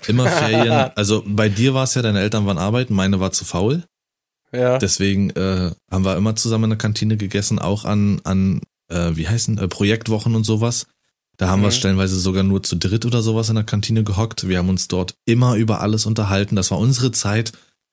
Immer 0.06 0.26
Ferien. 0.30 0.70
also 0.94 1.24
bei 1.26 1.48
dir 1.48 1.74
war 1.74 1.84
es 1.84 1.94
ja, 1.94 2.02
deine 2.02 2.20
Eltern 2.20 2.46
waren 2.46 2.58
arbeiten, 2.58 2.94
meine 2.94 3.18
war 3.18 3.32
zu 3.32 3.44
faul. 3.44 3.84
Ja. 4.52 4.78
Deswegen 4.78 5.30
äh, 5.30 5.72
haben 5.90 6.04
wir 6.04 6.16
immer 6.16 6.36
zusammen 6.36 6.64
in 6.64 6.70
der 6.70 6.78
Kantine 6.78 7.16
gegessen, 7.16 7.58
auch 7.58 7.84
an, 7.84 8.20
an 8.24 8.60
äh, 8.90 9.10
wie 9.16 9.26
heißen, 9.28 9.58
äh, 9.58 9.68
Projektwochen 9.68 10.34
und 10.34 10.44
sowas. 10.44 10.86
Da 11.38 11.48
haben 11.48 11.62
wir 11.62 11.68
Mhm. 11.68 11.72
stellenweise 11.72 12.20
sogar 12.20 12.42
nur 12.42 12.62
zu 12.62 12.76
dritt 12.76 13.06
oder 13.06 13.22
sowas 13.22 13.48
in 13.48 13.54
der 13.54 13.64
Kantine 13.64 14.04
gehockt. 14.04 14.46
Wir 14.46 14.58
haben 14.58 14.68
uns 14.68 14.88
dort 14.88 15.14
immer 15.24 15.56
über 15.56 15.80
alles 15.80 16.04
unterhalten. 16.06 16.56
Das 16.56 16.70
war 16.70 16.78
unsere 16.78 17.10
Zeit, 17.12 17.52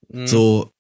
Mhm. 0.10 0.28
so 0.28 0.72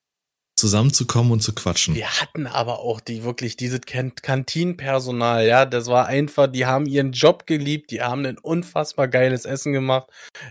zusammenzukommen 0.58 1.32
und 1.32 1.42
zu 1.42 1.54
quatschen. 1.54 1.96
Wir 1.96 2.10
hatten 2.10 2.46
aber 2.46 2.80
auch 2.80 3.00
die 3.00 3.24
wirklich 3.24 3.56
dieses 3.56 3.80
Kan- 3.82 4.14
Kantinenpersonal, 4.22 5.46
ja, 5.48 5.66
das 5.66 5.88
war 5.88 6.08
einfach, 6.08 6.48
die 6.48 6.66
haben 6.66 6.86
ihren 6.86 7.14
Job 7.14 7.48
geliebt, 7.48 7.92
die 7.92 8.02
haben 8.02 8.26
ein 8.26 8.38
unfassbar 8.38 9.08
geiles 9.08 9.46
Essen 9.46 9.72
gemacht, 9.72 10.08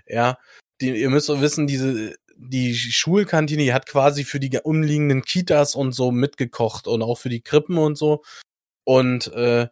ja. 0.07 0.39
Die, 0.81 0.91
ihr 0.99 1.11
müsst 1.11 1.29
doch 1.29 1.41
wissen, 1.43 1.67
diese 1.67 2.15
die 2.39 2.75
Schulkantine, 2.75 3.65
die 3.65 3.75
hat 3.75 3.87
quasi 3.87 4.25
für 4.25 4.41
die 4.41 4.59
umliegenden 4.59 5.23
Kitas 5.23 5.75
und 5.75 5.93
so 5.93 6.13
mitgekocht 6.13 6.87
und 6.87 7.03
auch 7.03 7.19
für 7.19 7.29
die 7.29 7.41
Krippen 7.43 7.79
und 7.79 7.99
so. 7.99 8.23
Und 8.85 9.33
äh, 9.35 9.69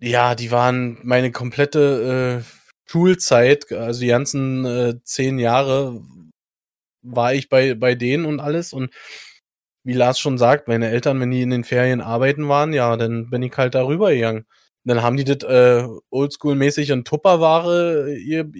ja, 0.00 0.34
die 0.34 0.50
waren 0.50 0.98
meine 1.02 1.32
komplette 1.32 2.44
äh, 2.44 2.90
Schulzeit, 2.90 3.72
also 3.72 4.00
die 4.00 4.06
ganzen 4.08 4.64
äh, 4.64 4.94
zehn 5.04 5.38
Jahre 5.38 6.02
war 7.02 7.34
ich 7.34 7.48
bei, 7.48 7.74
bei 7.74 7.94
denen 7.94 8.26
und 8.26 8.40
alles. 8.40 8.72
Und 8.72 8.92
wie 9.84 9.92
Lars 9.94 10.18
schon 10.18 10.38
sagt, 10.38 10.68
meine 10.68 10.88
Eltern, 10.90 11.20
wenn 11.20 11.30
die 11.30 11.42
in 11.42 11.50
den 11.50 11.64
Ferien 11.64 12.00
arbeiten 12.00 12.48
waren, 12.48 12.72
ja, 12.72 12.96
dann 12.96 13.30
bin 13.30 13.42
ich 13.42 13.56
halt 13.56 13.74
darüber 13.74 14.12
gegangen. 14.12 14.46
Dann 14.84 15.02
haben 15.02 15.16
die 15.16 15.24
das 15.24 15.42
äh, 15.48 15.86
oldschool-mäßig 16.10 16.92
in 16.92 17.04
Tupperware 17.04 18.08
äh, 18.10 18.18
ihr 18.18 18.50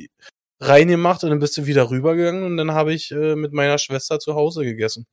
reingemacht 0.61 1.23
und 1.25 1.31
dann 1.31 1.39
bist 1.39 1.57
du 1.57 1.67
wieder 1.67 1.91
rübergegangen 1.91 2.43
und 2.45 2.57
dann 2.57 2.73
habe 2.73 2.95
ich 2.95 3.11
äh, 3.11 3.37
mit 3.37 3.53
meiner 3.53 3.79
Schwester 3.79 4.19
zu 4.19 4.35
Hause 4.35 4.65
gegessen. 4.65 5.05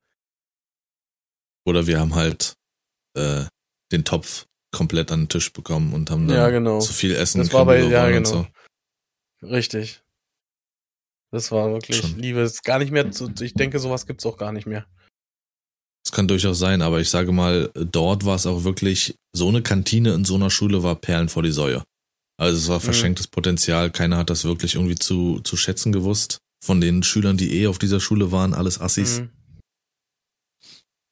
Oder 1.65 1.87
wir 1.87 1.99
haben 1.99 2.15
halt 2.15 2.53
äh, 3.17 3.45
den 3.91 4.03
Topf 4.05 4.45
komplett 4.73 5.11
an 5.11 5.21
den 5.23 5.29
Tisch 5.29 5.53
bekommen 5.53 5.93
und 5.93 6.09
haben 6.09 6.27
dann 6.27 6.37
Ja, 6.37 6.49
genau. 6.49 6.79
zu 6.79 6.93
viel 6.93 7.13
Essen 7.15 7.39
Das 7.39 7.53
war 7.53 7.65
bei- 7.65 7.81
ja, 7.81 8.09
genau. 8.09 8.47
Richtig. 9.43 10.01
Das 11.31 11.51
war 11.51 11.71
wirklich 11.71 11.97
Schon. 11.97 12.17
Liebe. 12.19 12.39
Ist 12.41 12.63
gar 12.63 12.79
nicht 12.79 12.91
mehr 12.91 13.11
zu, 13.11 13.31
ich 13.41 13.53
denke, 13.53 13.79
sowas 13.79 14.05
gibt's 14.05 14.25
auch 14.25 14.37
gar 14.37 14.51
nicht 14.51 14.65
mehr. 14.67 14.85
Das 16.05 16.11
kann 16.11 16.27
durchaus 16.27 16.59
sein, 16.59 16.81
aber 16.81 16.99
ich 16.99 17.09
sage 17.09 17.31
mal, 17.31 17.71
dort 17.73 18.25
war 18.25 18.35
es 18.35 18.45
auch 18.45 18.63
wirklich, 18.63 19.15
so 19.35 19.47
eine 19.47 19.63
Kantine 19.63 20.13
in 20.13 20.25
so 20.25 20.35
einer 20.35 20.49
Schule 20.49 20.83
war 20.83 20.95
Perlen 20.95 21.29
vor 21.29 21.43
die 21.43 21.51
Säue. 21.51 21.83
Also 22.39 22.57
es 22.57 22.67
war 22.67 22.77
Mhm. 22.79 22.83
verschenktes 22.83 23.27
Potenzial, 23.27 23.91
keiner 23.91 24.17
hat 24.17 24.29
das 24.29 24.43
wirklich 24.43 24.75
irgendwie 24.75 24.95
zu, 24.95 25.39
zu 25.41 25.55
schätzen 25.57 25.91
gewusst. 25.91 26.39
Von 26.63 26.79
den 26.81 27.03
Schülern, 27.03 27.37
die 27.37 27.59
eh 27.61 27.67
auf 27.67 27.77
dieser 27.77 27.99
Schule 27.99 28.31
waren, 28.31 28.53
alles 28.53 28.79
Assis, 28.79 29.19
Mhm. 29.19 29.29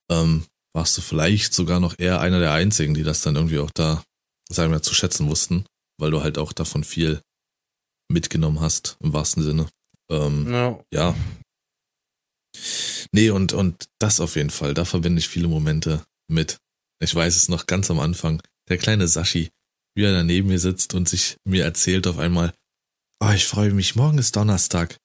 ähm, 0.10 0.46
warst 0.74 0.98
du 0.98 1.02
vielleicht 1.02 1.54
sogar 1.54 1.80
noch 1.80 2.00
eher 2.00 2.22
einer 2.22 2.40
der 2.40 2.54
einzigen, 2.54 2.94
die 2.94 3.04
das 3.04 3.22
dann 3.22 3.36
irgendwie 3.36 3.60
auch 3.60 3.72
da, 3.72 4.04
sagen 4.50 4.72
wir, 4.72 4.82
zu 4.82 4.94
schätzen 4.94 5.28
wussten, 5.30 5.66
weil 6.00 6.12
du 6.12 6.22
halt 6.22 6.38
auch 6.38 6.54
davon 6.54 6.84
viel 6.84 7.22
mitgenommen 8.10 8.60
hast, 8.62 8.98
im 9.02 9.14
wahrsten 9.14 9.44
Sinne. 9.44 9.70
Ähm, 10.10 10.52
Ja. 10.52 10.80
ja. 10.94 11.16
Nee, 13.14 13.30
und, 13.30 13.54
und 13.54 13.86
das 14.00 14.20
auf 14.20 14.36
jeden 14.36 14.50
Fall. 14.50 14.74
Da 14.74 14.86
verbinde 14.86 15.20
ich 15.20 15.28
viele 15.28 15.48
Momente 15.48 16.04
mit. 16.30 16.58
Ich 17.02 17.14
weiß 17.14 17.36
es 17.36 17.50
noch 17.50 17.66
ganz 17.68 17.90
am 17.92 18.00
Anfang. 18.00 18.42
Der 18.70 18.78
kleine 18.78 19.08
Sashi, 19.08 19.50
wie 19.96 20.04
er 20.06 20.12
da 20.14 20.24
neben 20.24 20.48
mir 20.50 20.60
sitzt 20.60 20.94
und 20.94 21.08
sich 21.10 21.38
mir 21.46 21.64
erzählt 21.64 22.08
auf 22.08 22.18
einmal, 22.18 22.54
oh, 23.24 23.32
ich 23.34 23.46
freue 23.46 23.72
mich, 23.74 23.96
morgen 23.96 24.18
ist 24.18 24.36
Donnerstag. 24.36 24.98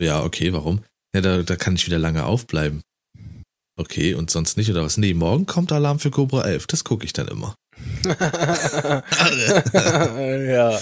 Ja, 0.00 0.22
okay, 0.24 0.52
warum? 0.52 0.82
Ja, 1.14 1.20
da, 1.20 1.42
da 1.42 1.56
kann 1.56 1.74
ich 1.76 1.86
wieder 1.86 1.98
lange 1.98 2.24
aufbleiben. 2.24 2.82
Okay, 3.78 4.14
und 4.14 4.30
sonst 4.30 4.56
nicht, 4.56 4.70
oder 4.70 4.82
was? 4.82 4.96
Nee, 4.96 5.12
morgen 5.14 5.44
kommt 5.46 5.70
Alarm 5.72 5.98
für 5.98 6.10
Cobra 6.10 6.44
11. 6.44 6.66
Das 6.66 6.84
gucke 6.84 7.04
ich 7.04 7.12
dann 7.12 7.28
immer. 7.28 7.54
ja. 9.72 10.78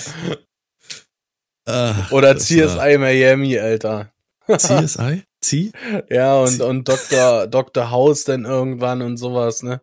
Ach, 1.66 2.12
Oder 2.12 2.36
CSI 2.36 2.98
Miami, 2.98 3.58
Alter. 3.58 4.12
war- 4.46 4.58
CSI? 4.58 5.22
Zieh? 5.40 5.72
Ja, 6.08 6.36
und, 6.38 6.60
und 6.60 6.88
Dr. 6.88 7.46
Dr. 7.48 7.90
House 7.90 8.24
dann 8.24 8.44
irgendwann 8.44 9.02
und 9.02 9.16
sowas, 9.18 9.62
ne? 9.62 9.80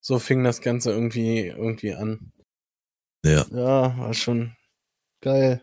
So 0.00 0.18
fing 0.18 0.44
das 0.44 0.60
Ganze 0.60 0.90
irgendwie, 0.92 1.46
irgendwie 1.46 1.94
an. 1.94 2.32
Ja. 3.24 3.46
Ja, 3.50 3.98
war 3.98 4.14
schon 4.14 4.56
geil. 5.22 5.62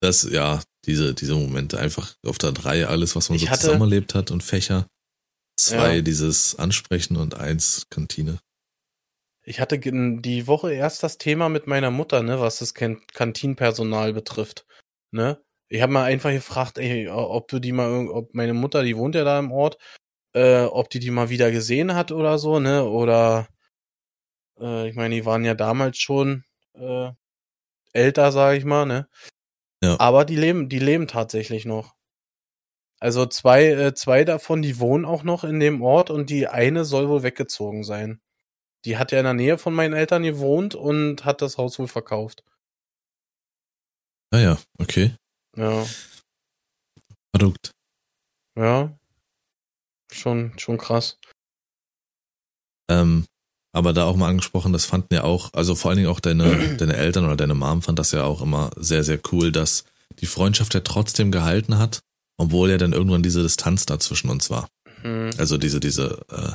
Das, 0.00 0.22
ja, 0.30 0.62
diese, 0.84 1.14
diese 1.14 1.34
Momente 1.34 1.78
einfach 1.78 2.14
auf 2.26 2.36
der 2.38 2.52
drei, 2.52 2.86
alles, 2.86 3.16
was 3.16 3.30
man 3.30 3.36
Ich 3.36 3.44
so 3.44 3.50
hatte- 3.50 3.60
zusammen 3.62 3.82
erlebt 3.82 4.14
hat 4.14 4.30
und 4.30 4.42
Fächer. 4.42 4.86
Zwei, 5.58 5.96
Ja. 5.96 6.02
dieses 6.02 6.56
Ansprechen 6.56 7.16
und 7.16 7.34
eins 7.36 7.86
Kantine. 7.88 8.40
Ich 9.46 9.60
hatte 9.60 9.78
die 9.78 10.46
Woche 10.46 10.72
erst 10.72 11.02
das 11.02 11.16
Thema 11.18 11.48
mit 11.48 11.66
meiner 11.66 11.90
Mutter, 11.90 12.22
ne, 12.22 12.40
was 12.40 12.58
das 12.58 12.74
Kan- 12.74 13.06
Kantinenpersonal 13.12 14.12
betrifft, 14.12 14.66
ne? 15.12 15.40
Ich 15.70 15.80
habe 15.80 15.92
mal 15.92 16.04
einfach 16.04 16.30
gefragt, 16.30 16.78
ey, 16.78 17.08
ob 17.08 17.48
du 17.48 17.58
die 17.58 17.72
mal, 17.72 18.08
ob 18.08 18.34
meine 18.34 18.54
Mutter, 18.54 18.82
die 18.82 18.96
wohnt 18.96 19.14
ja 19.14 19.24
da 19.24 19.38
im 19.38 19.52
Ort, 19.52 19.78
äh, 20.34 20.64
ob 20.64 20.90
die 20.90 20.98
die 20.98 21.10
mal 21.10 21.30
wieder 21.30 21.50
gesehen 21.50 21.94
hat 21.94 22.10
oder 22.12 22.38
so, 22.38 22.58
ne? 22.58 22.84
Oder, 22.84 23.48
äh, 24.60 24.88
ich 24.88 24.96
meine, 24.96 25.14
die 25.14 25.26
waren 25.26 25.44
ja 25.44 25.54
damals 25.54 25.98
schon 25.98 26.44
äh, 26.74 27.10
älter, 27.92 28.32
sage 28.32 28.58
ich 28.58 28.64
mal, 28.64 28.86
ne? 28.86 29.08
Ja. 29.82 29.98
Aber 30.00 30.24
die 30.24 30.36
leben, 30.36 30.68
die 30.68 30.78
leben 30.78 31.06
tatsächlich 31.06 31.64
noch. 31.64 31.94
Also 33.00 33.26
zwei, 33.26 33.66
äh, 33.66 33.94
zwei 33.94 34.24
davon, 34.24 34.62
die 34.62 34.78
wohnen 34.80 35.04
auch 35.04 35.24
noch 35.24 35.44
in 35.44 35.60
dem 35.60 35.82
Ort 35.82 36.10
und 36.10 36.30
die 36.30 36.48
eine 36.48 36.84
soll 36.84 37.08
wohl 37.08 37.22
weggezogen 37.22 37.84
sein. 37.84 38.20
Die 38.84 38.96
hat 38.96 39.12
ja 39.12 39.18
in 39.18 39.24
der 39.24 39.34
Nähe 39.34 39.58
von 39.58 39.74
meinen 39.74 39.94
Eltern 39.94 40.22
gewohnt 40.22 40.74
und 40.74 41.24
hat 41.24 41.42
das 41.42 41.58
Haus 41.58 41.78
wohl 41.78 41.88
verkauft. 41.88 42.44
Ah 44.32 44.56
okay. 44.78 45.14
Ja, 45.56 45.86
Verrückt. 47.36 47.70
ja. 48.56 48.98
Schon, 50.12 50.58
schon 50.58 50.78
krass. 50.78 51.18
Ähm, 52.88 53.26
aber 53.74 53.92
da 53.92 54.04
auch 54.04 54.16
mal 54.16 54.28
angesprochen, 54.28 54.72
das 54.72 54.84
fanden 54.86 55.12
ja 55.14 55.24
auch, 55.24 55.52
also 55.52 55.74
vor 55.74 55.90
allen 55.90 55.98
Dingen 55.98 56.08
auch 56.10 56.20
deine, 56.20 56.76
deine 56.78 56.96
Eltern 56.96 57.24
oder 57.26 57.36
deine 57.36 57.54
Mom 57.54 57.82
fand 57.82 57.98
das 57.98 58.12
ja 58.12 58.24
auch 58.24 58.40
immer 58.40 58.70
sehr, 58.76 59.04
sehr 59.04 59.20
cool, 59.32 59.52
dass 59.52 59.84
die 60.20 60.26
Freundschaft 60.26 60.74
ja 60.74 60.80
trotzdem 60.80 61.32
gehalten 61.32 61.76
hat, 61.78 62.00
obwohl 62.38 62.70
ja 62.70 62.78
dann 62.78 62.92
irgendwann 62.92 63.22
diese 63.22 63.42
Distanz 63.42 63.84
da 63.84 63.98
zwischen 63.98 64.30
uns 64.30 64.48
war. 64.48 64.68
Hm. 65.02 65.30
Also 65.38 65.58
diese, 65.58 65.80
diese 65.80 66.24
äh, 66.30 66.52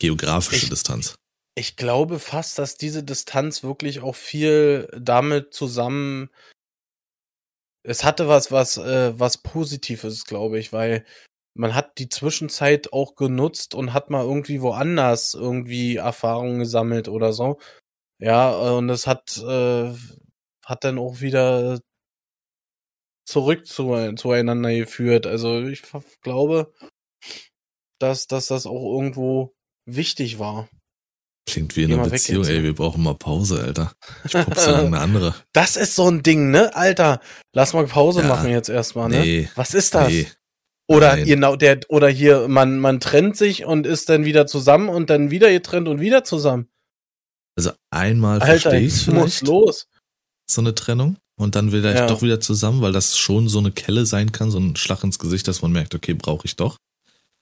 geografische 0.00 0.64
Ich- 0.64 0.70
Distanz. 0.70 1.14
Ich 1.54 1.74
glaube 1.74 2.20
fast, 2.20 2.56
dass 2.60 2.76
diese 2.76 3.02
Distanz 3.02 3.64
wirklich 3.64 3.98
auch 3.98 4.14
viel 4.14 4.88
damit 4.96 5.52
zusammen. 5.52 6.30
Es 7.82 8.04
hatte 8.04 8.28
was, 8.28 8.52
was, 8.52 8.76
äh, 8.76 9.18
was 9.18 9.38
Positives, 9.38 10.24
glaube 10.24 10.60
ich, 10.60 10.72
weil 10.72 11.04
man 11.54 11.74
hat 11.74 11.98
die 11.98 12.08
Zwischenzeit 12.08 12.92
auch 12.92 13.14
genutzt 13.16 13.74
und 13.74 13.92
hat 13.92 14.10
mal 14.10 14.24
irgendwie 14.24 14.62
woanders 14.62 15.34
irgendwie 15.34 15.96
Erfahrungen 15.96 16.58
gesammelt 16.60 17.08
oder 17.08 17.32
so. 17.32 17.58
Ja, 18.20 18.50
und 18.50 18.88
es 18.90 19.06
hat, 19.06 19.36
äh, 19.38 19.92
hat 20.64 20.84
dann 20.84 20.98
auch 20.98 21.20
wieder 21.20 21.80
zurück 23.26 23.66
zu, 23.66 24.14
zueinander 24.16 24.74
geführt. 24.74 25.26
Also 25.26 25.62
ich 25.66 25.82
glaube, 26.22 26.72
dass, 27.98 28.26
dass 28.26 28.46
das 28.48 28.66
auch 28.66 28.94
irgendwo 28.96 29.54
wichtig 29.86 30.38
war. 30.38 30.68
Klingt 31.48 31.76
wie 31.76 31.84
in 31.84 31.94
einer 31.94 32.08
Beziehung, 32.08 32.44
ey, 32.44 32.62
wir 32.62 32.74
brauchen 32.74 33.02
mal 33.02 33.14
Pause, 33.14 33.62
Alter. 33.62 33.92
Ich 34.24 34.32
pupse 34.32 34.70
lang 34.70 34.86
eine 34.88 35.00
andere. 35.00 35.34
Das 35.52 35.76
ist 35.76 35.94
so 35.94 36.10
ein 36.10 36.22
Ding, 36.22 36.50
ne? 36.50 36.74
Alter, 36.76 37.20
lass 37.54 37.72
mal 37.72 37.86
Pause 37.86 38.20
Ja. 38.20 38.28
machen 38.28 38.50
jetzt 38.50 38.68
erstmal, 38.68 39.08
ne? 39.08 39.20
Nee, 39.20 39.48
Was 39.54 39.72
ist 39.74 39.94
das? 39.94 40.08
nee. 40.08 40.26
Oder 40.90 41.16
nein. 41.16 41.26
genau 41.26 41.54
der 41.56 41.80
oder 41.88 42.08
hier 42.08 42.48
man 42.48 42.78
man 42.78 42.98
trennt 43.00 43.36
sich 43.36 43.64
und 43.66 43.86
ist 43.86 44.08
dann 44.08 44.24
wieder 44.24 44.46
zusammen 44.46 44.88
und 44.88 45.10
dann 45.10 45.30
wieder 45.30 45.50
getrennt 45.50 45.86
und 45.86 46.00
wieder 46.00 46.24
zusammen. 46.24 46.68
Also 47.56 47.72
einmal 47.90 48.40
Alter, 48.40 48.70
verstehe 48.70 48.80
ich 48.86 49.06
muss 49.08 49.42
los. 49.42 49.86
so 50.50 50.60
eine 50.62 50.74
Trennung 50.74 51.16
und 51.38 51.56
dann 51.56 51.72
will 51.72 51.84
ich 51.84 51.94
Ja. 51.94 52.06
doch 52.06 52.22
wieder 52.22 52.40
zusammen, 52.40 52.80
weil 52.80 52.92
das 52.92 53.18
schon 53.18 53.48
so 53.48 53.58
eine 53.58 53.70
Kelle 53.72 54.06
sein 54.06 54.32
kann, 54.32 54.50
so 54.50 54.58
ein 54.58 54.76
Schlag 54.76 55.04
ins 55.04 55.18
Gesicht, 55.18 55.46
dass 55.46 55.60
man 55.60 55.72
merkt, 55.72 55.94
okay, 55.94 56.14
brauche 56.14 56.46
ich 56.46 56.56
doch. 56.56 56.78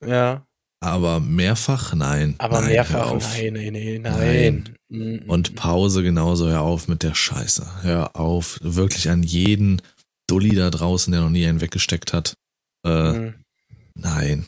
Ja, 0.05 0.45
Aber 0.81 1.21
mehrfach, 1.21 1.95
nein. 1.95 2.35
aber 2.39 2.57
nein, 2.61 2.65
hör 2.69 2.73
mehrfach 2.73 3.11
auf. 3.13 3.35
nein, 3.39 3.53
nein, 3.55 3.73
nein, 3.73 4.03
Nein. 4.03 4.75
nein. 4.91 5.23
Mm, 5.25 5.31
Und 5.31 5.53
mm, 5.53 5.55
Pause 5.55 6.03
genauso, 6.03 6.49
hör 6.49 6.63
auf 6.63 6.89
mit 6.89 7.03
der 7.03 7.15
Scheiße. 7.15 7.83
Hör 7.83 8.17
auf, 8.17 8.59
wirklich 8.63 9.09
an 9.09 9.23
jeden 9.23 9.81
Dulli 10.27 10.55
da 10.55 10.71
draußen, 10.71 11.13
der 11.13 11.21
noch 11.23 11.31
nie 11.31 11.47
einen 11.47 11.61
weggesteckt 11.61 12.13
hat. 12.13 12.35
Äh, 12.87 13.13
mm. 13.13 13.45
Nein. 13.95 14.47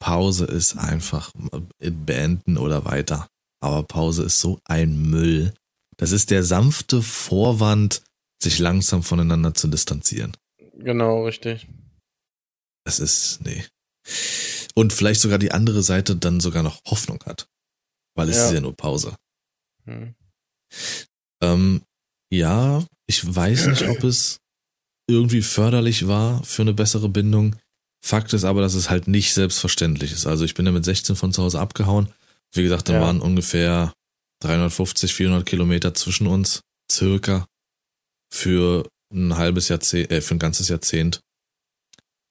Pause 0.00 0.46
ist 0.46 0.76
einfach 0.78 1.32
äh, 1.80 1.90
beenden 1.90 2.56
oder 2.56 2.84
weiter. 2.84 3.28
Aber 3.62 3.82
Pause 3.82 4.24
ist 4.24 4.40
so 4.40 4.58
ein 4.64 5.10
Müll. 5.10 5.52
Das 5.98 6.12
ist 6.12 6.30
der 6.30 6.44
sanfte 6.44 7.02
Vorwand, 7.02 8.02
sich 8.42 8.58
langsam 8.58 9.02
voneinander 9.02 9.52
zu 9.52 9.68
distanzieren. 9.68 10.34
Genau, 10.74 11.26
richtig. 11.26 11.68
Das 12.84 12.98
ist, 12.98 13.40
nee. 13.42 13.66
Und 14.74 14.94
vielleicht 14.94 15.20
sogar 15.20 15.38
die 15.38 15.52
andere 15.52 15.82
Seite 15.82 16.16
dann 16.16 16.40
sogar 16.40 16.62
noch 16.62 16.80
Hoffnung 16.86 17.22
hat. 17.26 17.46
Weil 18.16 18.30
es 18.30 18.36
Ja. 18.36 18.46
ist 18.46 18.52
ja 18.54 18.60
nur 18.62 18.74
Pause. 18.74 19.14
Hm. 19.84 20.14
Ähm, 21.42 21.82
ja, 22.32 22.84
ich 23.06 23.34
weiß 23.34 23.66
nicht, 23.66 23.88
ob 23.88 24.02
es 24.04 24.39
irgendwie 25.10 25.42
förderlich 25.42 26.06
war 26.08 26.42
für 26.44 26.62
eine 26.62 26.72
bessere 26.74 27.08
Bindung. 27.08 27.56
Fakt 28.04 28.32
ist 28.32 28.44
aber, 28.44 28.62
dass 28.62 28.74
es 28.74 28.88
halt 28.90 29.08
nicht 29.08 29.34
selbstverständlich 29.34 30.12
ist. 30.12 30.26
Also 30.26 30.44
ich 30.44 30.54
bin 30.54 30.64
ja 30.66 30.72
mit 30.72 30.84
16 30.84 31.16
von 31.16 31.32
zu 31.32 31.42
Hause 31.42 31.60
abgehauen. 31.60 32.08
Wie 32.52 32.62
gesagt, 32.62 32.88
da 32.88 32.94
Ja. 32.94 33.00
waren 33.02 33.20
ungefähr 33.20 33.92
350, 34.42 35.12
400 35.14 35.44
Kilometer 35.46 35.92
zwischen 35.94 36.26
uns, 36.26 36.60
circa, 36.90 37.46
für 38.32 38.88
ein 39.12 39.36
halbes 39.36 39.68
Jahrzehnt, 39.68 40.10
äh, 40.10 40.20
für 40.20 40.34
ein 40.34 40.38
ganzes 40.38 40.68
Jahrzehnt. 40.68 41.20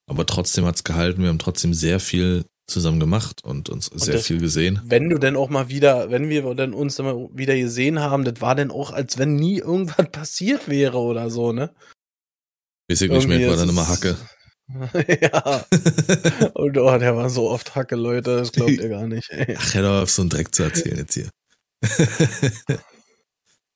Aber 0.10 0.26
trotzdem 0.26 0.66
hat's 0.66 0.84
gehalten. 0.84 1.22
Wir 1.22 1.30
haben 1.30 1.40
trotzdem 1.40 1.74
sehr 1.74 2.00
viel 2.00 2.46
zusammen 2.68 3.00
gemacht 3.00 3.44
und 3.44 3.70
uns 3.70 3.88
sehr 3.94 4.16
das- 4.16 4.28
viel 4.28 4.40
gesehen. 4.40 4.82
Wenn 4.86 5.10
du 5.10 5.18
denn 5.18 5.36
auch 5.36 5.50
mal 5.50 5.70
wieder, 5.70 6.10
wenn 6.12 6.30
wir 6.30 6.54
dann 6.56 6.74
uns 6.74 6.96
dann 6.96 7.06
mal 7.06 7.30
wieder 7.34 7.56
gesehen 7.56 8.00
haben, 8.00 8.24
das 8.24 8.42
war 8.42 8.56
dann 8.56 8.72
auch, 8.72 8.92
als 8.92 9.18
wenn 9.18 9.36
nie 9.36 9.60
irgendwas 9.60 9.98
passiert 10.12 10.68
wäre 10.68 10.98
oder 10.98 11.30
so, 11.30 11.52
ne? 11.52 11.72
Irgendwie 12.90 13.44
ich 13.44 13.48
war 13.48 13.56
dann 13.56 13.70
immer 13.70 13.88
Hacke. 13.88 14.18
ja. 15.22 15.66
Und 16.54 16.78
oh, 16.78 16.98
der 16.98 17.16
war 17.16 17.30
so 17.30 17.50
oft 17.50 17.76
Hacke, 17.76 17.96
Leute, 17.96 18.38
das 18.38 18.52
glaubt 18.52 18.72
ihr 18.72 18.90
gar 18.90 19.08
nicht. 19.08 19.30
Ey. 19.30 19.56
Ach, 19.58 19.74
hör 19.74 19.82
doch 19.84 20.02
auf, 20.04 20.10
so 20.10 20.24
einen 20.24 20.30
Dreck 20.30 20.54
zu 20.54 20.64
erzählen 20.64 20.98
jetzt 20.98 21.14
hier. 21.14 21.30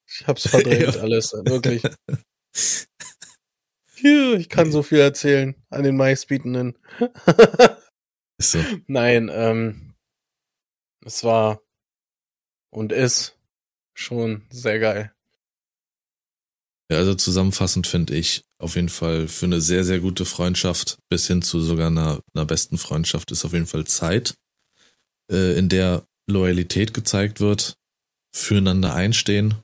Ich 0.07 0.27
hab's 0.27 0.47
verdrängt 0.47 0.97
alles, 0.99 1.31
wirklich. 1.33 1.83
Hier, 3.95 4.33
ich 4.33 4.49
kann 4.49 4.71
so 4.71 4.83
viel 4.83 4.99
erzählen 4.99 5.55
an 5.69 5.83
den 5.83 5.95
meistbietenden. 5.95 6.77
Ist 8.37 8.51
so. 8.51 8.59
Nein, 8.87 9.29
ähm, 9.31 9.95
es 11.05 11.23
war 11.23 11.61
und 12.71 12.91
ist 12.91 13.37
schon 13.93 14.47
sehr 14.49 14.79
geil. 14.79 15.13
Ja, 16.91 16.97
also 16.97 17.15
zusammenfassend 17.15 17.87
finde 17.87 18.15
ich 18.15 18.45
auf 18.63 18.75
jeden 18.75 18.89
Fall 18.89 19.27
für 19.27 19.45
eine 19.45 19.61
sehr, 19.61 19.83
sehr 19.83 19.99
gute 19.99 20.25
Freundschaft 20.25 20.97
bis 21.09 21.27
hin 21.27 21.41
zu 21.41 21.59
sogar 21.61 21.87
einer, 21.87 22.21
einer 22.33 22.45
besten 22.45 22.77
Freundschaft 22.77 23.31
ist 23.31 23.45
auf 23.45 23.53
jeden 23.53 23.67
Fall 23.67 23.85
Zeit, 23.85 24.35
äh, 25.31 25.57
in 25.57 25.69
der 25.69 26.05
Loyalität 26.29 26.93
gezeigt 26.93 27.41
wird, 27.41 27.75
füreinander 28.33 28.93
einstehen, 28.95 29.55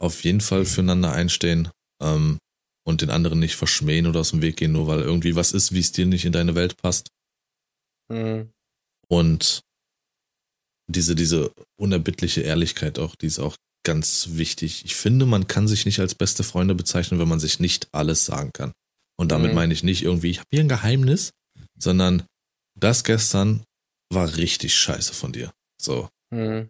auf 0.00 0.24
jeden 0.24 0.40
Fall 0.40 0.64
füreinander 0.64 1.12
einstehen 1.12 1.68
ähm, 2.02 2.38
und 2.84 3.02
den 3.02 3.10
anderen 3.10 3.38
nicht 3.38 3.54
verschmähen 3.54 4.06
oder 4.06 4.20
aus 4.20 4.30
dem 4.30 4.42
Weg 4.42 4.56
gehen, 4.56 4.72
nur 4.72 4.86
weil 4.86 5.00
irgendwie 5.00 5.36
was 5.36 5.52
ist, 5.52 5.72
wie 5.72 5.80
es 5.80 5.92
dir 5.92 6.06
nicht 6.06 6.24
in 6.24 6.32
deine 6.32 6.54
Welt 6.54 6.76
passt. 6.78 7.10
Hm. 8.10 8.50
Und 9.08 9.62
diese, 10.88 11.14
diese 11.14 11.52
unerbittliche 11.76 12.40
Ehrlichkeit 12.40 12.98
auch, 12.98 13.14
die 13.14 13.26
ist 13.26 13.38
auch 13.38 13.56
ganz 13.84 14.30
wichtig. 14.32 14.84
Ich 14.84 14.94
finde, 14.94 15.26
man 15.26 15.46
kann 15.46 15.68
sich 15.68 15.84
nicht 15.86 15.98
als 16.00 16.14
beste 16.14 16.44
Freunde 16.44 16.74
bezeichnen, 16.74 17.18
wenn 17.20 17.28
man 17.28 17.40
sich 17.40 17.60
nicht 17.60 17.88
alles 17.92 18.24
sagen 18.24 18.50
kann. 18.52 18.72
Und 19.18 19.32
damit 19.32 19.50
Mhm. 19.50 19.54
meine 19.56 19.72
ich 19.74 19.82
nicht 19.82 20.02
irgendwie, 20.02 20.30
ich 20.30 20.38
habe 20.38 20.48
hier 20.52 20.60
ein 20.60 20.68
Geheimnis, 20.68 21.30
sondern 21.78 22.24
das 22.78 23.04
gestern 23.04 23.64
war 24.12 24.36
richtig 24.36 24.74
scheiße 24.76 25.14
von 25.14 25.32
dir. 25.32 25.52
So, 25.80 26.08
Hm. 26.32 26.68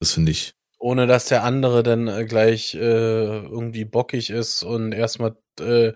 das 0.00 0.12
finde 0.12 0.32
ich, 0.32 0.52
Ohne 0.78 1.06
dass 1.06 1.26
der 1.26 1.44
andere 1.44 1.82
dann 1.82 2.08
äh, 2.08 2.24
gleich 2.24 2.74
äh, 2.74 2.78
irgendwie 2.78 3.84
bockig 3.84 4.30
ist 4.30 4.62
und 4.64 4.92
erstmal 4.92 5.36
äh, 5.60 5.88
äh, 5.88 5.94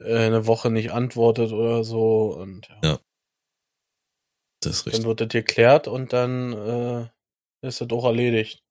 eine 0.00 0.46
Woche 0.46 0.70
nicht 0.70 0.92
antwortet 0.92 1.52
oder 1.52 1.82
so. 1.84 2.34
Und 2.36 2.68
ja, 2.68 2.78
Ja. 2.84 3.00
das 4.62 4.76
ist 4.76 4.86
dann 4.86 4.92
richtig. 4.92 5.06
wird 5.06 5.20
das 5.20 5.28
geklärt 5.30 5.88
und 5.88 6.12
dann 6.12 6.52
äh, 6.52 7.08
ist 7.66 7.80
das 7.80 7.90
auch 7.90 8.04
erledigt. 8.04 8.62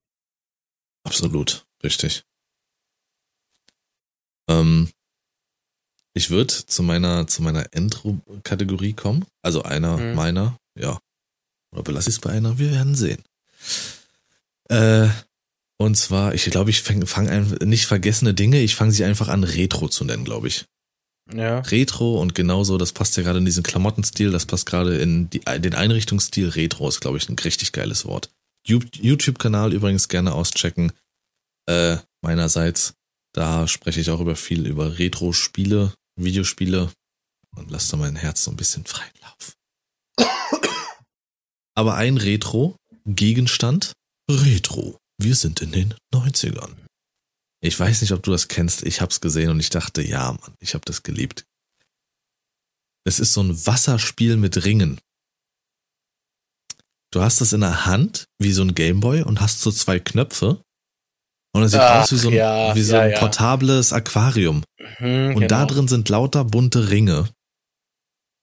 Absolut, 1.04 1.66
richtig. 1.84 2.24
Ähm, 4.50 4.90
ich 6.14 6.30
würde 6.30 6.54
zu 6.54 6.84
meiner, 6.84 7.28
zu 7.28 7.42
meiner 7.42 7.68
Endkategorie 7.74 8.94
kommen. 8.94 9.26
Also 9.42 9.64
einer 9.64 9.98
Mhm. 9.98 10.16
meiner, 10.16 10.58
ja. 10.78 11.00
Oder 11.72 11.84
belasse 11.84 12.10
ich 12.10 12.16
es 12.16 12.22
bei 12.22 12.32
einer? 12.32 12.58
Wir 12.58 12.72
werden 12.72 12.96
sehen. 12.96 13.24
Äh, 14.70 15.08
und 15.78 15.96
zwar, 15.96 16.34
ich 16.34 16.46
glaube, 16.46 16.72
ich 16.72 16.82
fange 16.82 17.06
fang 17.06 17.30
ein, 17.30 17.58
nicht 17.64 17.86
vergessene 17.86 18.34
Dinge, 18.34 18.60
ich 18.60 18.76
fange 18.76 18.92
sie 18.92 19.06
einfach 19.06 19.30
an, 19.30 19.44
Retro 19.44 19.88
zu 19.88 20.04
nennen, 20.04 20.26
glaube 20.26 20.48
ich. 20.48 20.66
Ja. 21.32 21.60
Retro 21.60 22.20
und 22.20 22.34
genauso, 22.34 22.78
das 22.78 22.92
passt 22.92 23.16
ja 23.16 23.24
gerade 23.24 23.38
in 23.38 23.46
diesen 23.46 23.64
Klamottenstil, 23.64 24.32
das 24.32 24.48
passt 24.48 24.66
gerade 24.66 24.98
in 24.98 25.30
die, 25.30 25.40
den 25.40 25.76
Einrichtungsstil. 25.76 26.50
Retro 26.50 26.90
ist, 26.90 27.02
glaube 27.02 27.18
ich, 27.20 27.30
ein 27.30 27.38
richtig 27.38 27.72
geiles 27.72 28.06
Wort. 28.06 28.32
You- 28.66 28.80
YouTube-Kanal 28.94 29.74
übrigens 29.74 30.08
gerne 30.08 30.34
auschecken. 30.34 30.92
Äh, 31.68 31.98
meinerseits, 32.22 32.94
da 33.34 33.68
spreche 33.68 34.00
ich 34.02 34.10
auch 34.10 34.20
über 34.20 34.36
viel 34.36 34.66
über 34.68 34.98
Retro-Spiele, 35.00 35.94
Videospiele 36.16 36.92
und 37.56 37.72
lasse 37.72 37.92
da 37.92 37.98
mein 37.98 38.16
Herz 38.16 38.44
so 38.44 38.52
ein 38.52 38.58
bisschen 38.58 38.86
freien 38.86 39.14
Lauf. 39.22 39.56
Aber 41.76 41.96
ein 41.96 42.18
Retro-Gegenstand, 42.18 43.94
Retro. 44.30 44.98
Wir 45.22 45.36
sind 45.36 45.62
in 45.62 45.72
den 45.72 45.94
90ern. 46.14 46.76
Ich 47.62 47.78
weiß 47.80 48.02
nicht, 48.02 48.12
ob 48.14 48.24
du 48.24 48.32
das 48.32 48.48
kennst. 48.48 48.84
Ich 48.84 49.02
hab's 49.02 49.20
gesehen 49.22 49.50
und 49.50 49.60
ich 49.60 49.70
dachte, 49.70 50.02
ja, 50.02 50.32
Mann, 50.32 50.54
ich 50.60 50.74
hab 50.76 50.86
das 50.86 51.04
geliebt. 51.04 51.46
Es 53.06 53.20
ist 53.20 53.34
so 53.34 53.42
ein 53.42 53.66
Wasserspiel 53.66 54.38
mit 54.38 54.64
Ringen. 54.66 55.00
Du 57.12 57.22
hast 57.22 57.42
das 57.42 57.54
in 57.54 57.62
der 57.62 57.86
Hand, 57.86 58.26
wie 58.40 58.52
so 58.52 58.62
ein 58.62 58.76
Gameboy, 58.76 59.24
und 59.24 59.42
hast 59.42 59.62
so 59.62 59.72
zwei 59.72 60.00
Knöpfe. 60.00 60.62
Und 61.54 61.64
es 61.64 61.72
sieht 61.72 61.82
Ach, 61.82 62.04
aus 62.04 62.12
wie 62.12 62.18
so 62.18 62.28
ein, 62.30 62.36
ja, 62.36 62.76
wie 62.76 62.82
so 62.84 62.94
ja, 62.96 63.02
ein 63.02 63.14
portables 63.16 63.92
Aquarium. 63.94 64.64
Hm, 64.98 65.36
Und 65.36 65.50
da 65.50 65.64
genau. 65.66 65.74
drin 65.74 65.88
sind 65.88 66.08
lauter 66.10 66.44
bunte 66.46 66.90
Ringe. 66.92 67.28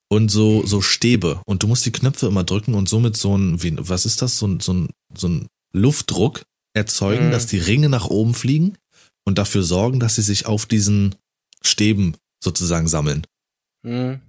Und 0.09 0.31
so, 0.31 0.65
so 0.67 0.83
Stäbe. 0.83 1.41
Und 1.47 1.63
du 1.63 1.69
musst 1.69 1.87
die 1.87 1.93
Knöpfe 1.93 2.27
immer 2.27 2.45
drücken 2.45 2.75
und 2.75 2.89
somit 2.89 3.17
so 3.17 3.37
ein, 3.37 3.63
wie, 3.63 3.75
was 3.79 4.07
ist 4.07 4.23
das? 4.23 4.39
So 4.39 4.47
ein, 4.49 4.61
so 4.61 4.73
ein, 4.73 4.91
so 5.17 5.29
ein 5.29 5.47
Luftdruck 5.73 6.43
erzeugen, 6.75 7.29
Mhm. 7.29 7.31
dass 7.31 7.47
die 7.47 7.59
Ringe 7.59 7.89
nach 7.89 8.07
oben 8.07 8.35
fliegen 8.35 8.77
und 9.25 9.39
dafür 9.39 9.63
sorgen, 9.63 10.01
dass 10.01 10.17
sie 10.17 10.23
sich 10.23 10.47
auf 10.47 10.67
diesen 10.67 11.15
Stäben 11.63 12.17
sozusagen 12.43 12.87
sammeln. 12.89 13.25
Hm. 13.85 14.21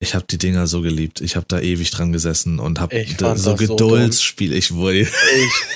Ich 0.00 0.14
habe 0.14 0.24
die 0.30 0.38
Dinger 0.38 0.66
so 0.68 0.80
geliebt. 0.80 1.20
Ich 1.20 1.34
habe 1.34 1.46
da 1.48 1.58
ewig 1.58 1.90
dran 1.90 2.12
gesessen 2.12 2.60
und 2.60 2.78
habe 2.78 3.04
so 3.34 3.56
Geduldsspiel. 3.56 4.52
ich 4.52 4.74
wurde 4.74 5.00
Ich 5.00 5.10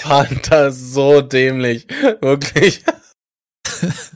fand 0.03 0.51
das 0.51 0.79
so 0.79 1.21
dämlich. 1.23 1.87
Wirklich. 2.21 2.85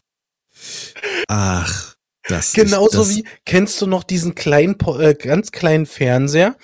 ach, 1.28 1.94
das 2.28 2.52
Genauso 2.52 2.98
das, 2.98 3.10
wie, 3.10 3.24
kennst 3.44 3.80
du 3.80 3.86
noch 3.86 4.04
diesen 4.04 4.34
kleinen, 4.34 4.76
äh, 5.00 5.14
ganz 5.14 5.50
kleinen 5.50 5.86
Fernseher 5.86 6.56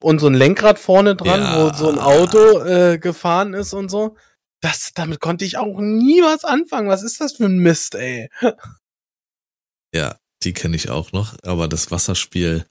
und 0.00 0.18
so 0.18 0.26
ein 0.26 0.34
Lenkrad 0.34 0.78
vorne 0.78 1.16
dran, 1.16 1.40
Ja. 1.40 1.72
wo 1.72 1.76
so 1.76 1.88
ein 1.90 1.98
Auto 1.98 2.60
äh, 2.60 2.98
gefahren 2.98 3.54
ist 3.54 3.72
und 3.72 3.90
so? 3.90 4.16
Das, 4.60 4.92
damit 4.94 5.20
konnte 5.20 5.44
ich 5.44 5.56
auch 5.56 5.80
nie 5.80 6.20
was 6.22 6.44
anfangen. 6.44 6.88
Was 6.88 7.02
ist 7.02 7.20
das 7.20 7.32
für 7.34 7.46
ein 7.46 7.58
Mist, 7.58 7.94
ey? 7.94 8.28
Ja, 9.94 10.16
die 10.42 10.52
kenne 10.52 10.76
ich 10.76 10.88
auch 10.90 11.12
noch, 11.12 11.34
aber 11.42 11.68
das 11.68 11.90
Wasserspiel, 11.90 12.64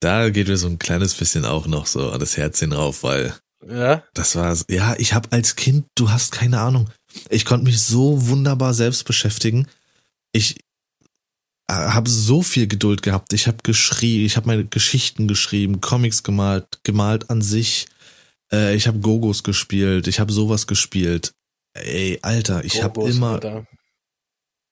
da 0.00 0.30
geht 0.30 0.48
mir 0.48 0.56
so 0.56 0.68
ein 0.68 0.78
kleines 0.78 1.14
bisschen 1.14 1.44
auch 1.44 1.66
noch 1.66 1.86
so 1.86 2.10
an 2.10 2.20
das 2.20 2.36
Herzchen 2.36 2.72
rauf, 2.72 3.02
weil 3.02 3.34
Ja, 3.66 4.04
das 4.14 4.36
war, 4.36 4.56
ja, 4.68 4.94
ich 4.98 5.14
habe 5.14 5.30
als 5.32 5.56
Kind, 5.56 5.86
du 5.96 6.10
hast 6.10 6.32
keine 6.32 6.60
Ahnung, 6.60 6.90
ich 7.30 7.44
konnte 7.44 7.64
mich 7.64 7.80
so 7.80 8.28
wunderbar 8.28 8.74
selbst 8.74 9.04
beschäftigen. 9.04 9.66
Ich 10.32 10.60
habe 11.70 12.08
so 12.08 12.42
viel 12.42 12.66
Geduld 12.66 13.02
gehabt. 13.02 13.32
Ich 13.32 13.46
habe 13.46 13.58
geschrieben, 13.62 14.24
ich 14.24 14.36
habe 14.36 14.46
meine 14.46 14.64
Geschichten 14.64 15.28
geschrieben, 15.28 15.80
Comics 15.80 16.22
gemalt, 16.22 16.80
gemalt 16.82 17.30
an 17.30 17.42
sich. 17.42 17.88
Äh, 18.50 18.74
ich 18.74 18.88
habe 18.88 19.00
Gogos 19.00 19.42
gespielt, 19.42 20.06
ich 20.06 20.20
habe 20.20 20.32
sowas 20.32 20.66
gespielt. 20.66 21.32
Ey, 21.74 22.18
Alter, 22.22 22.64
ich 22.64 22.82
habe 22.82 23.08
immer 23.08 23.32
Alter. 23.32 23.66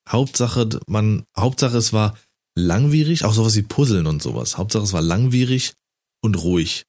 Hauptsache, 0.08 0.68
man, 0.86 1.24
Hauptsache 1.36 1.76
es 1.76 1.92
war 1.92 2.16
langwierig, 2.56 3.24
auch 3.24 3.34
sowas 3.34 3.54
wie 3.54 3.62
Puzzeln 3.62 4.06
und 4.06 4.22
sowas. 4.22 4.58
Hauptsache 4.58 4.82
es 4.82 4.92
war 4.92 5.02
langwierig 5.02 5.74
und 6.22 6.34
ruhig. 6.42 6.84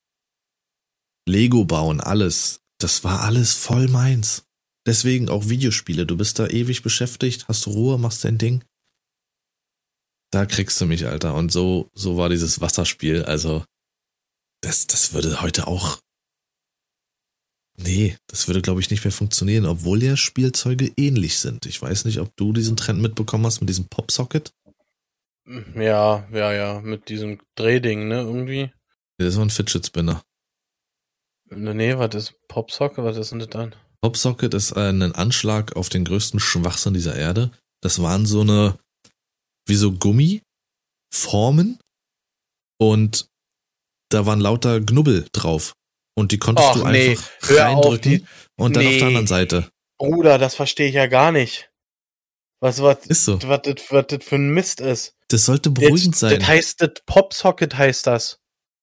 Lego 1.28 1.66
bauen, 1.66 2.00
alles. 2.00 2.62
Das 2.80 3.04
war 3.04 3.22
alles 3.22 3.54
voll 3.54 3.88
meins. 3.88 4.46
Deswegen 4.88 5.30
auch 5.30 5.50
Videospiele. 5.50 6.06
Du 6.06 6.16
bist 6.16 6.40
da 6.40 6.48
ewig 6.48 6.82
beschäftigt, 6.82 7.48
hast 7.48 7.68
Ruhe, 7.68 7.98
machst 7.98 8.24
dein 8.24 8.38
Ding. 8.38 8.64
Da 10.32 10.46
kriegst 10.46 10.80
du 10.80 10.86
mich, 10.86 11.06
Alter. 11.06 11.36
Und 11.36 11.52
so, 11.52 11.90
so 11.94 12.18
war 12.18 12.30
dieses 12.30 12.62
Wasserspiel. 12.62 13.24
Also, 13.24 13.66
das, 14.62 14.88
das 14.88 15.14
würde 15.14 15.42
heute 15.42 15.68
auch. 15.68 16.00
Nee, 17.80 18.18
das 18.28 18.48
würde, 18.48 18.62
glaube 18.62 18.82
ich, 18.82 18.90
nicht 18.90 19.04
mehr 19.04 19.12
funktionieren, 19.12 19.66
obwohl 19.66 20.02
ja 20.02 20.18
Spielzeuge 20.18 20.92
ähnlich 20.98 21.38
sind. 21.40 21.66
Ich 21.66 21.82
weiß 21.82 22.06
nicht, 22.06 22.20
ob 22.20 22.36
du 22.36 22.54
diesen 22.54 22.76
Trend 22.76 23.02
mitbekommen 23.02 23.46
hast 23.46 23.60
mit 23.60 23.70
diesem 23.70 23.86
Popsocket. 23.86 24.52
Ja, 25.76 26.28
ja, 26.32 26.54
ja, 26.54 26.82
mit 26.82 27.10
diesem 27.10 27.40
Drehding, 27.56 28.08
ne, 28.08 28.22
irgendwie. 28.22 28.72
Das 29.18 29.38
war 29.38 29.46
ein 29.46 29.50
Fidget 29.50 29.86
Spinner. 29.86 30.24
Nee, 31.50 31.98
was 31.98 32.14
ist 32.16 32.34
Popsock? 32.48 32.98
Was 32.98 33.18
ist 33.18 33.32
denn 33.32 33.40
das 33.40 33.50
dann? 33.50 33.74
Popsocket 34.02 34.54
ist 34.54 34.74
ein 34.74 35.02
Anschlag 35.02 35.76
auf 35.76 35.90
den 35.90 36.06
größten 36.06 36.40
Schwachsinn 36.40 36.94
dieser 36.94 37.16
Erde. 37.16 37.52
Das 37.82 38.02
waren 38.02 38.26
so 38.26 38.42
eine, 38.42 38.78
wie 39.66 39.76
so 39.76 39.92
Gummiformen 39.92 41.80
und 42.80 43.28
da 44.10 44.26
waren 44.26 44.40
lauter 44.40 44.82
Knubbel 44.82 45.28
drauf. 45.32 45.74
Und 46.16 46.32
die 46.32 46.40
konntest 46.40 46.70
Ach, 46.70 46.76
du 46.76 46.88
nee, 46.88 47.12
einfach 47.12 47.30
hör 47.42 47.70
auf, 47.70 47.86
reindrücken 47.86 48.12
die- 48.12 48.26
und 48.58 48.76
dann 48.76 48.86
auf 48.86 48.92
nee. 48.92 49.00
der 49.00 49.08
anderen 49.08 49.28
Seite. 49.28 49.70
Bruder, 50.00 50.38
das 50.38 50.56
verstehe 50.56 50.90
ich 50.90 50.96
ja 50.96 51.08
gar 51.08 51.32
nicht. 51.32 51.70
Was, 52.60 52.82
was, 52.82 53.06
Ist 53.06 53.26
so. 53.26 53.40
was, 53.44 53.62
das, 53.64 53.76
was 53.90 54.06
das 54.08 54.24
für 54.24 54.36
ein 54.36 54.50
Mist 54.50 54.82
ist. 54.82 55.14
Das 55.28 55.46
sollte 55.46 55.70
beruhigend 55.70 56.14
das, 56.16 56.20
sein. 56.22 56.40
Das 56.40 56.48
heißt, 56.48 56.82
das 56.82 56.92
Popsocket 57.06 57.78
heißt 57.78 58.08
das. 58.08 58.40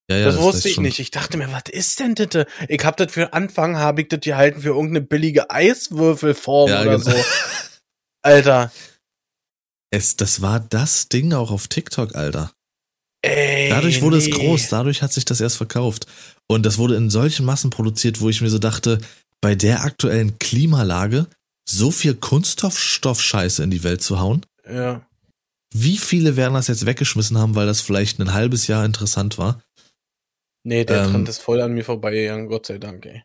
ja, 0.08 0.18
ja, 0.18 0.24
das, 0.26 0.34
heißt 0.36 0.44
wusste 0.44 0.68
ich 0.68 0.74
schon. 0.76 0.84
nicht. 0.84 0.98
Ich 1.00 1.10
dachte 1.10 1.36
mir, 1.38 1.50
was 1.52 1.64
ist 1.70 1.98
denn 1.98 2.14
das? 2.14 2.46
Ich 2.68 2.84
hab 2.84 2.96
das 2.96 3.12
für 3.12 3.32
Anfang, 3.32 3.76
habe 3.76 4.02
ich 4.02 4.08
das 4.08 4.20
gehalten 4.20 4.60
für 4.60 4.68
irgendeine 4.68 5.00
billige 5.00 5.50
Eiswürfelform 5.50 6.70
Ja, 6.70 6.82
oder 6.82 6.98
genau. 6.98 7.10
so. 7.10 7.24
Alter. 8.22 8.70
Es, 9.90 10.16
das 10.16 10.40
war 10.40 10.60
das 10.60 11.08
Ding 11.08 11.32
auch 11.32 11.50
auf 11.50 11.68
TikTok, 11.68 12.14
Alter. 12.14 12.52
Ey, 13.22 13.70
Dadurch 13.70 14.02
wurde 14.02 14.18
nee. 14.18 14.24
es 14.24 14.30
groß, 14.30 14.68
dadurch 14.68 15.02
hat 15.02 15.12
sich 15.12 15.24
das 15.24 15.40
erst 15.40 15.56
verkauft. 15.56 16.06
Und 16.46 16.64
das 16.66 16.78
wurde 16.78 16.96
in 16.96 17.10
solchen 17.10 17.46
Massen 17.46 17.70
produziert, 17.70 18.20
wo 18.20 18.28
ich 18.28 18.40
mir 18.40 18.50
so 18.50 18.58
dachte, 18.58 18.98
bei 19.40 19.54
der 19.54 19.82
aktuellen 19.84 20.38
Klimalage 20.38 21.26
so 21.68 21.90
viel 21.90 22.14
Kunststoffscheiße 22.14 23.62
in 23.62 23.70
die 23.70 23.82
Welt 23.84 24.02
zu 24.02 24.18
hauen. 24.20 24.44
Ja. 24.68 25.06
Wie 25.74 25.98
viele 25.98 26.36
werden 26.36 26.54
das 26.54 26.68
jetzt 26.68 26.86
weggeschmissen 26.86 27.36
haben, 27.38 27.54
weil 27.54 27.66
das 27.66 27.80
vielleicht 27.80 28.20
ein 28.20 28.32
halbes 28.32 28.66
Jahr 28.68 28.84
interessant 28.84 29.38
war? 29.38 29.60
Nee, 30.62 30.84
der 30.84 31.04
Ähm, 31.04 31.10
Trend 31.10 31.28
ist 31.28 31.42
voll 31.42 31.60
an 31.60 31.74
mir 31.74 31.84
vorbeigegangen, 31.84 32.46
Gott 32.48 32.66
sei 32.66 32.78
Dank, 32.78 33.04
ey. 33.06 33.22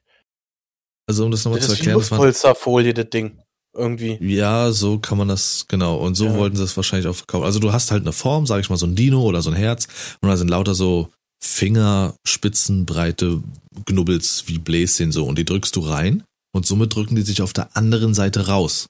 Also 1.07 1.25
um 1.25 1.31
das 1.31 1.45
nochmal 1.45 1.59
Das 1.59 1.67
zu 1.67 1.73
ist 1.73 1.79
erklären, 1.79 1.99
das 1.99 2.11
war, 2.11 2.17
Luftpolsterfolie, 2.17 2.93
das 2.93 3.09
Ding. 3.09 3.39
Irgendwie. 3.75 4.17
ja, 4.19 4.71
so 4.71 4.97
kann 4.97 5.19
man 5.19 5.27
das, 5.27 5.65
genau. 5.67 5.97
Und 5.97 6.15
so 6.15 6.25
Ja. 6.25 6.33
wollten 6.35 6.55
sie 6.57 6.63
es 6.63 6.75
wahrscheinlich 6.75 7.07
auch 7.07 7.15
verkaufen. 7.15 7.45
Also 7.45 7.59
du 7.59 7.71
hast 7.71 7.91
halt 7.91 8.01
eine 8.01 8.13
Form, 8.13 8.47
sag 8.47 8.59
ich 8.61 8.69
mal, 8.71 8.77
so 8.77 8.87
ein 8.87 8.95
Dino 8.95 9.21
oder 9.21 9.43
so 9.43 9.51
ein 9.51 9.55
Herz. 9.55 9.87
Und 10.21 10.29
da 10.29 10.37
sind 10.37 10.47
lauter 10.49 10.73
so 10.73 11.11
Fingerspitzenbreite 11.43 13.43
Knubbels 13.85 14.45
wie 14.47 14.57
Bläschen 14.57 15.11
so. 15.11 15.27
Und 15.27 15.37
die 15.37 15.45
drückst 15.45 15.75
du 15.75 15.81
rein 15.81 16.23
und 16.51 16.65
somit 16.65 16.95
drücken 16.95 17.15
die 17.15 17.21
sich 17.21 17.41
auf 17.41 17.53
der 17.53 17.75
anderen 17.75 18.13
Seite 18.13 18.47
raus. 18.47 18.87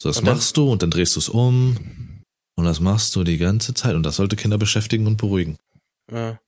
So, 0.00 0.08
das 0.08 0.22
machst 0.22 0.56
du 0.56 0.70
und 0.70 0.82
dann 0.82 0.90
drehst 0.90 1.16
du 1.16 1.20
es 1.20 1.28
um. 1.28 2.22
Und 2.56 2.64
das 2.64 2.80
machst 2.80 3.14
du 3.16 3.24
die 3.24 3.38
ganze 3.38 3.74
Zeit. 3.74 3.94
Und 3.94 4.04
das 4.04 4.16
sollte 4.16 4.36
Kinder 4.36 4.58
beschäftigen 4.58 5.06
und 5.06 5.16
beruhigen. 5.16 5.56
Ja. 6.10 6.38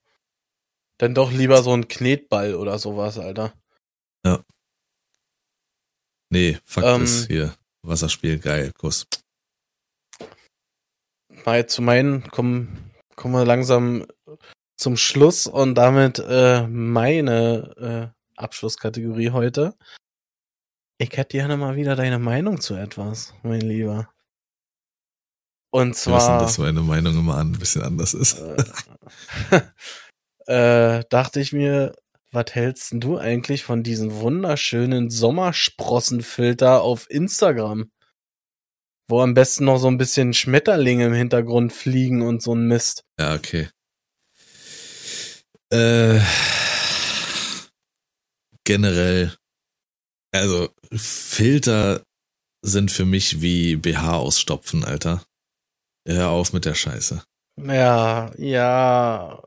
Dann 0.98 1.14
doch 1.14 1.32
lieber 1.32 1.62
so 1.62 1.72
ein 1.72 1.88
Knetball 1.88 2.54
oder 2.54 2.78
sowas, 2.78 3.18
Alter. 3.18 3.52
Nee, 6.30 6.58
Fakt 6.64 6.86
Ähm. 6.86 7.04
ist 7.04 7.28
hier. 7.28 7.54
Wasserspiel, 7.82 8.38
geil, 8.38 8.72
Kuss. 8.76 9.06
Mal 11.44 11.66
zu 11.68 11.82
meinen, 11.82 12.28
kommen, 12.30 12.90
kommen 13.14 13.34
wir 13.34 13.44
langsam 13.44 14.06
zum 14.76 14.96
Schluss 14.96 15.46
und 15.46 15.76
damit 15.76 16.18
äh, 16.18 16.66
meine 16.66 18.12
äh, 18.16 18.40
Abschlusskategorie 18.40 19.30
heute. 19.30 19.76
Ich 20.98 21.14
hätte 21.16 21.36
gerne 21.36 21.56
mal 21.56 21.76
wieder 21.76 21.94
deine 21.94 22.18
Meinung 22.18 22.60
zu 22.60 22.74
etwas, 22.74 23.34
mein 23.42 23.60
Lieber. 23.60 24.10
Und 25.70 25.88
Wir 25.88 25.90
wissen, 25.90 26.04
zwar 26.04 26.40
dass 26.40 26.56
meine 26.56 26.80
Meinung 26.80 27.18
immer 27.18 27.36
ein 27.36 27.52
bisschen 27.52 27.82
anders 27.82 28.14
ist. 28.14 28.38
äh, 30.46 31.04
dachte 31.10 31.40
ich 31.40 31.52
mir, 31.52 31.94
was 32.32 32.54
hältst 32.54 32.94
du 32.94 33.18
eigentlich 33.18 33.62
von 33.62 33.82
diesen 33.82 34.20
wunderschönen 34.20 35.10
Sommersprossenfilter 35.10 36.80
auf 36.80 37.10
Instagram? 37.10 37.90
Wo 39.08 39.20
am 39.20 39.34
besten 39.34 39.66
noch 39.66 39.78
so 39.78 39.88
ein 39.88 39.98
bisschen 39.98 40.32
Schmetterlinge 40.32 41.06
im 41.06 41.12
Hintergrund 41.12 41.74
fliegen 41.74 42.22
und 42.22 42.42
so 42.42 42.54
ein 42.54 42.68
Mist. 42.68 43.04
Ja, 43.20 43.34
okay. 43.34 43.68
Äh, 45.70 46.20
generell, 48.64 49.36
also 50.40 50.68
Filter 50.92 52.02
sind 52.62 52.90
für 52.90 53.04
mich 53.04 53.40
wie 53.40 53.76
BH 53.76 54.16
ausstopfen, 54.16 54.84
Alter. 54.84 55.24
Hör 56.06 56.30
auf 56.30 56.52
mit 56.52 56.64
der 56.64 56.74
Scheiße. 56.74 57.22
Ja, 57.62 58.32
ja. 58.36 59.42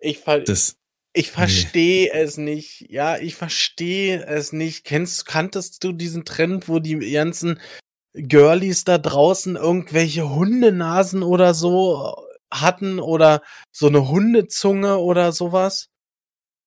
Ich, 0.00 0.18
ver 0.18 0.40
Das, 0.40 0.76
ich 1.12 1.30
verstehe 1.30 2.12
es 2.12 2.36
nicht. 2.36 2.86
Ja, 2.90 3.18
ich 3.18 3.34
verstehe 3.34 4.24
es 4.24 4.52
nicht. 4.52 4.84
Kennst, 4.84 5.26
kanntest 5.26 5.84
du 5.84 5.92
diesen 5.92 6.24
Trend, 6.24 6.68
wo 6.68 6.78
die 6.78 7.12
ganzen 7.12 7.60
Girlies 8.14 8.84
da 8.84 8.98
draußen 8.98 9.56
irgendwelche 9.56 10.28
Hundenasen 10.28 11.22
oder 11.22 11.54
so 11.54 12.16
hatten 12.52 12.98
oder 12.98 13.42
so 13.70 13.86
eine 13.86 14.08
Hundezunge 14.08 14.98
oder 14.98 15.32
sowas? 15.32 15.89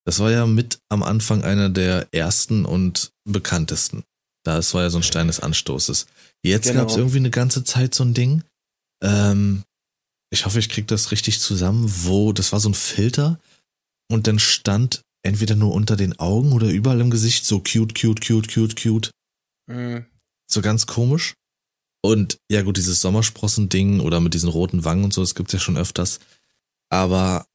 Das 0.05 0.19
war 0.19 0.31
ja 0.31 0.45
mit 0.45 0.79
am 0.89 1.03
Anfang 1.03 1.43
einer 1.43 1.69
der 1.69 2.07
ersten 2.11 2.65
und 2.65 3.11
bekanntesten. 3.25 4.03
Das 4.43 4.73
war 4.73 4.83
ja 4.83 4.89
so 4.89 4.97
ein 4.97 5.03
Stein 5.03 5.27
des 5.27 5.39
Anstoßes. 5.39 6.07
Jetzt 6.43 6.67
Genau. 6.67 6.81
gab 6.81 6.89
es 6.89 6.97
irgendwie 6.97 7.17
eine 7.17 7.29
ganze 7.31 7.63
Zeit 7.63 7.95
so 7.95 8.03
ein 8.03 8.13
Ding. 8.13 8.43
Ähm, 9.01 9.63
ich 10.29 10.45
hoffe, 10.45 10.59
ich 10.59 10.69
krieg 10.69 10.87
das 10.87 11.11
richtig 11.11 11.39
zusammen, 11.39 11.85
wo 12.03 12.33
das 12.33 12.51
war 12.51 12.59
so 12.59 12.69
ein 12.69 12.73
Filter 12.73 13.39
und 14.11 14.27
dann 14.27 14.39
stand 14.39 15.01
entweder 15.25 15.55
nur 15.55 15.73
unter 15.73 15.95
den 15.95 16.19
Augen 16.19 16.51
oder 16.51 16.67
überall 16.67 16.99
im 16.99 17.09
Gesicht 17.09 17.45
so 17.45 17.59
cute, 17.59 17.95
cute, 17.95 18.25
cute, 18.25 18.53
cute, 18.53 18.75
cute. 18.75 19.11
Hm. 19.69 20.05
So 20.51 20.61
ganz 20.61 20.85
komisch. 20.85 21.35
Und 22.01 22.37
ja 22.51 22.63
gut, 22.63 22.75
dieses 22.75 22.99
Sommersprossen-Ding 22.99 24.01
oder 24.01 24.19
mit 24.19 24.33
diesen 24.33 24.49
roten 24.49 24.83
Wangen 24.83 25.05
und 25.05 25.13
so, 25.13 25.21
das 25.21 25.35
gibt's 25.35 25.53
ja 25.53 25.59
schon 25.59 25.77
öfters. 25.77 26.19
Aber 26.89 27.45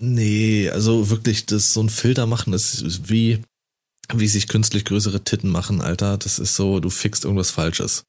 nee, 0.00 0.70
also 0.70 1.10
wirklich, 1.10 1.46
das 1.46 1.72
so 1.72 1.82
ein 1.82 1.88
Filter 1.90 2.26
machen 2.26 2.52
ist, 2.52 2.82
ist 2.82 3.08
wie, 3.10 3.42
wie 4.12 4.28
sich 4.28 4.48
künstlich 4.48 4.84
größere 4.84 5.24
Titten 5.24 5.50
machen, 5.50 5.80
Alter. 5.80 6.18
Das 6.18 6.38
ist 6.38 6.54
so, 6.56 6.80
du 6.80 6.90
fixst 6.90 7.24
irgendwas 7.24 7.50
Falsches. 7.50 8.04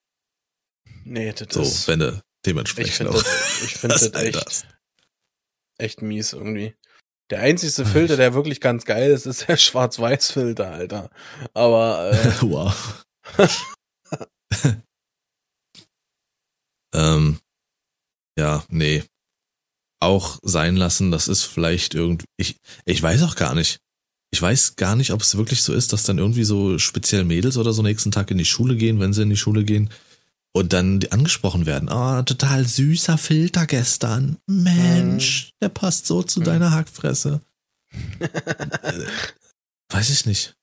Nee, 1.04 1.34
das 1.34 1.54
So, 1.54 1.62
ist. 1.62 1.88
wenn 1.88 2.00
du 2.00 2.08
Ich 2.10 2.46
dementsprechend 2.46 2.94
finde 2.94 3.12
auch 3.14 3.24
das, 3.24 3.62
ich 3.64 3.76
find 3.76 3.94
das 3.94 4.02
das 4.12 4.14
Alter 4.14 4.40
echt, 4.48 4.68
echt 5.78 6.02
mies 6.02 6.34
irgendwie. 6.34 6.76
Der 7.32 7.42
einzige 7.42 7.86
Filter, 7.86 8.18
der 8.18 8.34
wirklich 8.34 8.60
ganz 8.60 8.86
geil 8.86 9.12
ist, 9.12 9.28
ist 9.28 9.48
der 9.48 9.58
Schwarz-Weiß-Filter, 9.58 10.72
Alter. 10.72 11.10
Aber 11.54 12.12
äh, 12.12 12.34
wow. 12.42 13.06
ähm, 16.96 17.40
ja, 18.38 18.64
nee. 18.70 19.04
Auch 20.02 20.40
sein 20.44 20.76
lassen, 20.78 21.12
das 21.12 21.28
ist 21.28 21.44
vielleicht 21.44 21.94
irgendwie. 21.96 22.26
Ich, 22.38 22.56
ich 22.86 23.02
weiß 23.02 23.24
auch 23.24 23.36
gar 23.36 23.54
nicht. 23.56 23.80
Ich 24.32 24.42
weiß 24.42 24.76
gar 24.76 24.96
nicht, 24.96 25.12
ob 25.12 25.22
es 25.22 25.38
wirklich 25.38 25.62
so 25.64 25.74
ist, 25.74 25.92
dass 25.92 26.04
dann 26.04 26.20
irgendwie 26.20 26.44
so 26.44 26.78
speziell 26.78 27.24
Mädels 27.26 27.58
oder 27.58 27.74
so 27.74 27.82
nächsten 27.82 28.12
Tag 28.12 28.30
in 28.32 28.38
die 28.38 28.46
Schule 28.46 28.76
gehen, 28.76 29.00
wenn 29.00 29.12
sie 29.12 29.24
in 29.24 29.30
die 29.32 29.38
Schule 29.38 29.64
gehen 29.64 29.90
und 30.54 30.72
dann 30.72 31.00
angesprochen 31.10 31.66
werden. 31.66 31.90
Ah, 31.90 32.22
total 32.24 32.66
süßer 32.66 33.18
Filter 33.18 33.66
gestern. 33.66 34.38
Mensch, 34.46 35.52
der 35.62 35.70
passt 35.70 36.06
so 36.06 36.22
zu 36.24 36.42
Mhm. 36.42 36.46
deiner 36.46 36.72
Hackfresse. 36.72 37.42
Weiß 39.92 40.10
ich 40.12 40.26
nicht. 40.26 40.56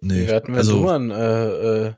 Nee, 0.00 0.22
wie 0.22 0.26
werden 0.28 0.48
wenn 0.54 0.58
also 0.58 0.82
du 0.82 0.88
ein, 0.88 1.10
äh, 1.10 1.86
äh, 1.88 1.94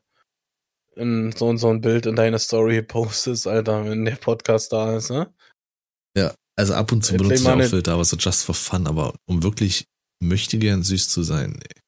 in 0.97 1.32
so 1.32 1.49
und 1.49 1.59
so 1.59 1.68
ein 1.70 1.80
Bild 1.80 2.07
in 2.07 2.16
deine 2.16 2.38
Story 2.38 2.82
postest, 2.86 3.47
Alter, 3.47 3.84
wenn 3.84 4.05
der 4.05 4.16
Podcast 4.16 4.72
da 4.72 4.97
ist, 4.97 5.11
ne? 5.11 5.32
Also 6.56 6.74
ab 6.74 6.92
und 6.92 7.04
zu 7.04 7.16
benutze 7.16 7.42
ich 7.42 7.48
auch 7.48 7.68
Filter, 7.68 7.94
aber 7.94 8.04
so 8.04 8.16
just 8.16 8.44
for 8.44 8.54
fun, 8.54 8.86
aber 8.86 9.14
um 9.26 9.42
wirklich 9.42 9.86
möchte 10.20 10.58
gern 10.58 10.82
süß 10.82 11.08
zu 11.08 11.22
sein. 11.22 11.58
Nee. 11.60 11.80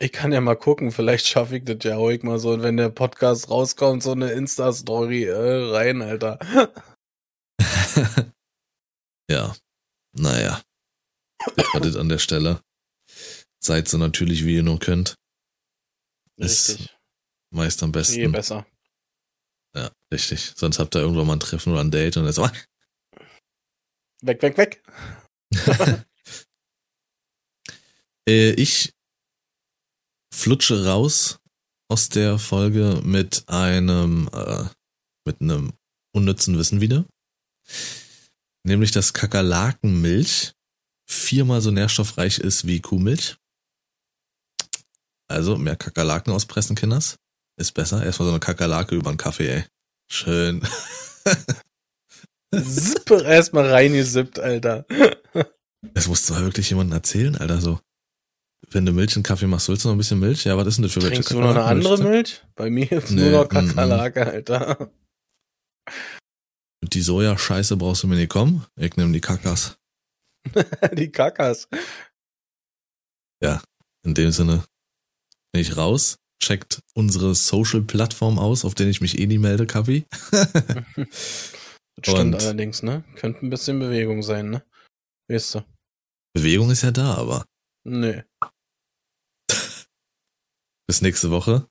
Ich 0.00 0.12
kann 0.12 0.32
ja 0.32 0.40
mal 0.40 0.56
gucken, 0.56 0.92
vielleicht 0.92 1.26
schaffe 1.26 1.56
ich 1.56 1.64
das 1.64 1.78
ja 1.82 1.96
ruhig 1.96 2.22
mal 2.22 2.38
so, 2.38 2.60
wenn 2.62 2.76
der 2.76 2.88
Podcast 2.88 3.50
rauskommt, 3.50 4.02
so 4.02 4.12
eine 4.12 4.32
Insta-Story 4.32 5.24
äh, 5.24 5.72
rein, 5.72 6.02
Alter. 6.02 6.38
ja, 9.30 9.56
naja. 10.12 10.62
Das 11.56 11.66
war 11.72 11.80
das 11.80 11.96
an 11.96 12.08
der 12.08 12.18
Stelle. 12.18 12.60
Seid 13.62 13.88
so 13.88 13.98
natürlich, 13.98 14.44
wie 14.44 14.56
ihr 14.56 14.62
nur 14.62 14.78
könnt. 14.78 15.14
Ist 16.36 16.70
Richtig. 16.70 16.96
meist 17.50 17.82
am 17.82 17.88
Je 17.88 17.92
besten. 17.92 18.32
besser. 18.32 18.66
Ja, 19.74 19.90
richtig. 20.12 20.52
Sonst 20.56 20.78
habt 20.78 20.94
ihr 20.96 21.00
irgendwann 21.00 21.26
mal 21.26 21.34
ein 21.34 21.40
Treffen 21.40 21.72
oder 21.72 21.82
ein 21.82 21.90
Date 21.90 22.16
und 22.16 22.24
dann 22.24 22.32
so, 22.32 22.44
ah, 22.44 22.52
Weg, 24.22 24.42
weg, 24.42 24.56
weg. 24.56 24.82
äh, 28.28 28.50
ich 28.52 28.92
flutsche 30.34 30.84
raus 30.84 31.38
aus 31.88 32.08
der 32.08 32.38
Folge 32.38 33.00
mit 33.04 33.48
einem, 33.48 34.28
äh, 34.32 34.64
mit 35.24 35.40
einem 35.40 35.72
unnützen 36.12 36.58
Wissen 36.58 36.80
wieder. 36.80 37.06
Nämlich, 38.64 38.90
dass 38.90 39.14
Kakerlakenmilch 39.14 40.52
viermal 41.08 41.60
so 41.60 41.70
nährstoffreich 41.70 42.38
ist 42.38 42.66
wie 42.66 42.80
Kuhmilch. 42.80 43.36
Also 45.30 45.56
mehr 45.56 45.76
Kakerlaken 45.76 46.32
auspressen, 46.32 46.76
Kinders. 46.76 47.16
Ist 47.58 47.72
besser. 47.72 48.04
Erstmal 48.04 48.26
so 48.26 48.32
eine 48.32 48.40
Kakerlake 48.40 48.94
über 48.94 49.10
einen 49.10 49.18
Kaffee, 49.18 49.48
ey. 49.48 49.64
Schön. 50.10 50.66
Sippe 52.54 53.22
erstmal 53.22 53.70
reingesippt, 53.70 54.38
Alter. 54.38 54.86
Das 55.94 56.08
musst 56.08 56.28
du 56.28 56.34
mal 56.34 56.44
wirklich 56.44 56.70
jemandem 56.70 56.94
erzählen, 56.96 57.36
Alter. 57.36 57.60
So, 57.60 57.80
wenn 58.70 58.86
du 58.86 58.92
Milch 58.92 59.16
in 59.16 59.22
Kaffee 59.22 59.46
machst, 59.46 59.68
willst 59.68 59.84
du 59.84 59.88
noch 59.88 59.94
ein 59.94 59.98
bisschen 59.98 60.18
Milch? 60.18 60.44
Ja, 60.44 60.56
was 60.56 60.66
ist 60.66 60.76
denn 60.76 60.84
das 60.84 60.92
für 60.92 61.02
welche 61.02 61.16
Trinkst 61.16 61.32
du 61.32 61.40
noch 61.40 61.50
eine 61.50 61.64
andere 61.64 61.98
Milch? 61.98 62.42
Bei 62.54 62.70
mir 62.70 62.86
gibt's 62.86 63.10
Nee, 63.10 63.30
nur 63.30 63.42
noch. 63.42 63.48
Kakerlake, 63.48 64.26
Alter. 64.26 64.90
Mit 66.80 66.94
die 66.94 67.02
Sojascheiße 67.02 67.76
brauchst 67.76 68.02
du 68.02 68.06
mir 68.06 68.16
nicht 68.16 68.30
kommen. 68.30 68.64
Ich 68.76 68.96
nehme 68.96 69.12
die 69.12 69.20
Kakas. 69.20 69.78
Die 70.96 71.10
Kakas. 71.10 71.68
In 74.08 74.14
dem 74.14 74.30
Sinne 74.30 74.64
bin 75.52 75.60
ich 75.60 75.76
raus. 75.76 76.18
Checkt 76.42 76.80
unsere 76.94 77.34
Social-Plattform 77.34 78.38
aus, 78.38 78.64
auf 78.64 78.74
denen 78.74 78.90
ich 78.90 79.00
mich 79.00 79.18
eh 79.18 79.26
nie 79.26 79.38
melde, 79.38 79.66
Kapi. 79.66 80.06
Das 82.00 82.14
stimmt 82.14 82.34
Und- 82.34 82.42
allerdings, 82.42 82.82
ne? 82.82 83.04
Könnte 83.16 83.44
ein 83.44 83.50
bisschen 83.50 83.78
Bewegung 83.78 84.22
sein, 84.22 84.50
ne? 84.50 84.64
Weißt 85.28 85.56
du? 85.56 85.64
Bewegung 86.32 86.70
ist 86.70 86.82
ja 86.82 86.90
da, 86.90 87.14
aber 87.14 87.44
Nö. 87.84 88.22
bis 90.86 91.02
nächste 91.02 91.30
Woche. 91.30 91.68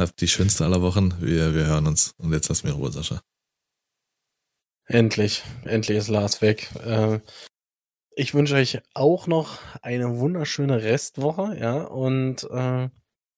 Habt 0.00 0.20
die 0.20 0.28
schönste 0.28 0.64
aller 0.64 0.82
Wochen. 0.82 1.20
Wir, 1.20 1.54
wir 1.54 1.66
hören 1.66 1.86
uns. 1.86 2.12
Und 2.18 2.32
jetzt 2.32 2.48
lass 2.48 2.64
mir 2.64 2.72
Ruhe, 2.72 2.92
Sascha. 2.92 3.22
Endlich. 4.86 5.42
Endlich 5.64 5.98
ist 5.98 6.08
Lars 6.08 6.42
weg. 6.42 6.70
Äh, 6.76 7.20
ich 8.14 8.34
wünsche 8.34 8.54
euch 8.54 8.80
auch 8.94 9.26
noch 9.26 9.58
eine 9.82 10.18
wunderschöne 10.18 10.82
Restwoche, 10.82 11.56
ja, 11.58 11.82
und 11.82 12.44
äh, 12.44 12.88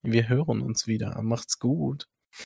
wir 0.03 0.29
hören 0.29 0.61
uns 0.63 0.87
wieder. 0.87 1.21
Macht's 1.23 1.59
gut. 1.59 2.09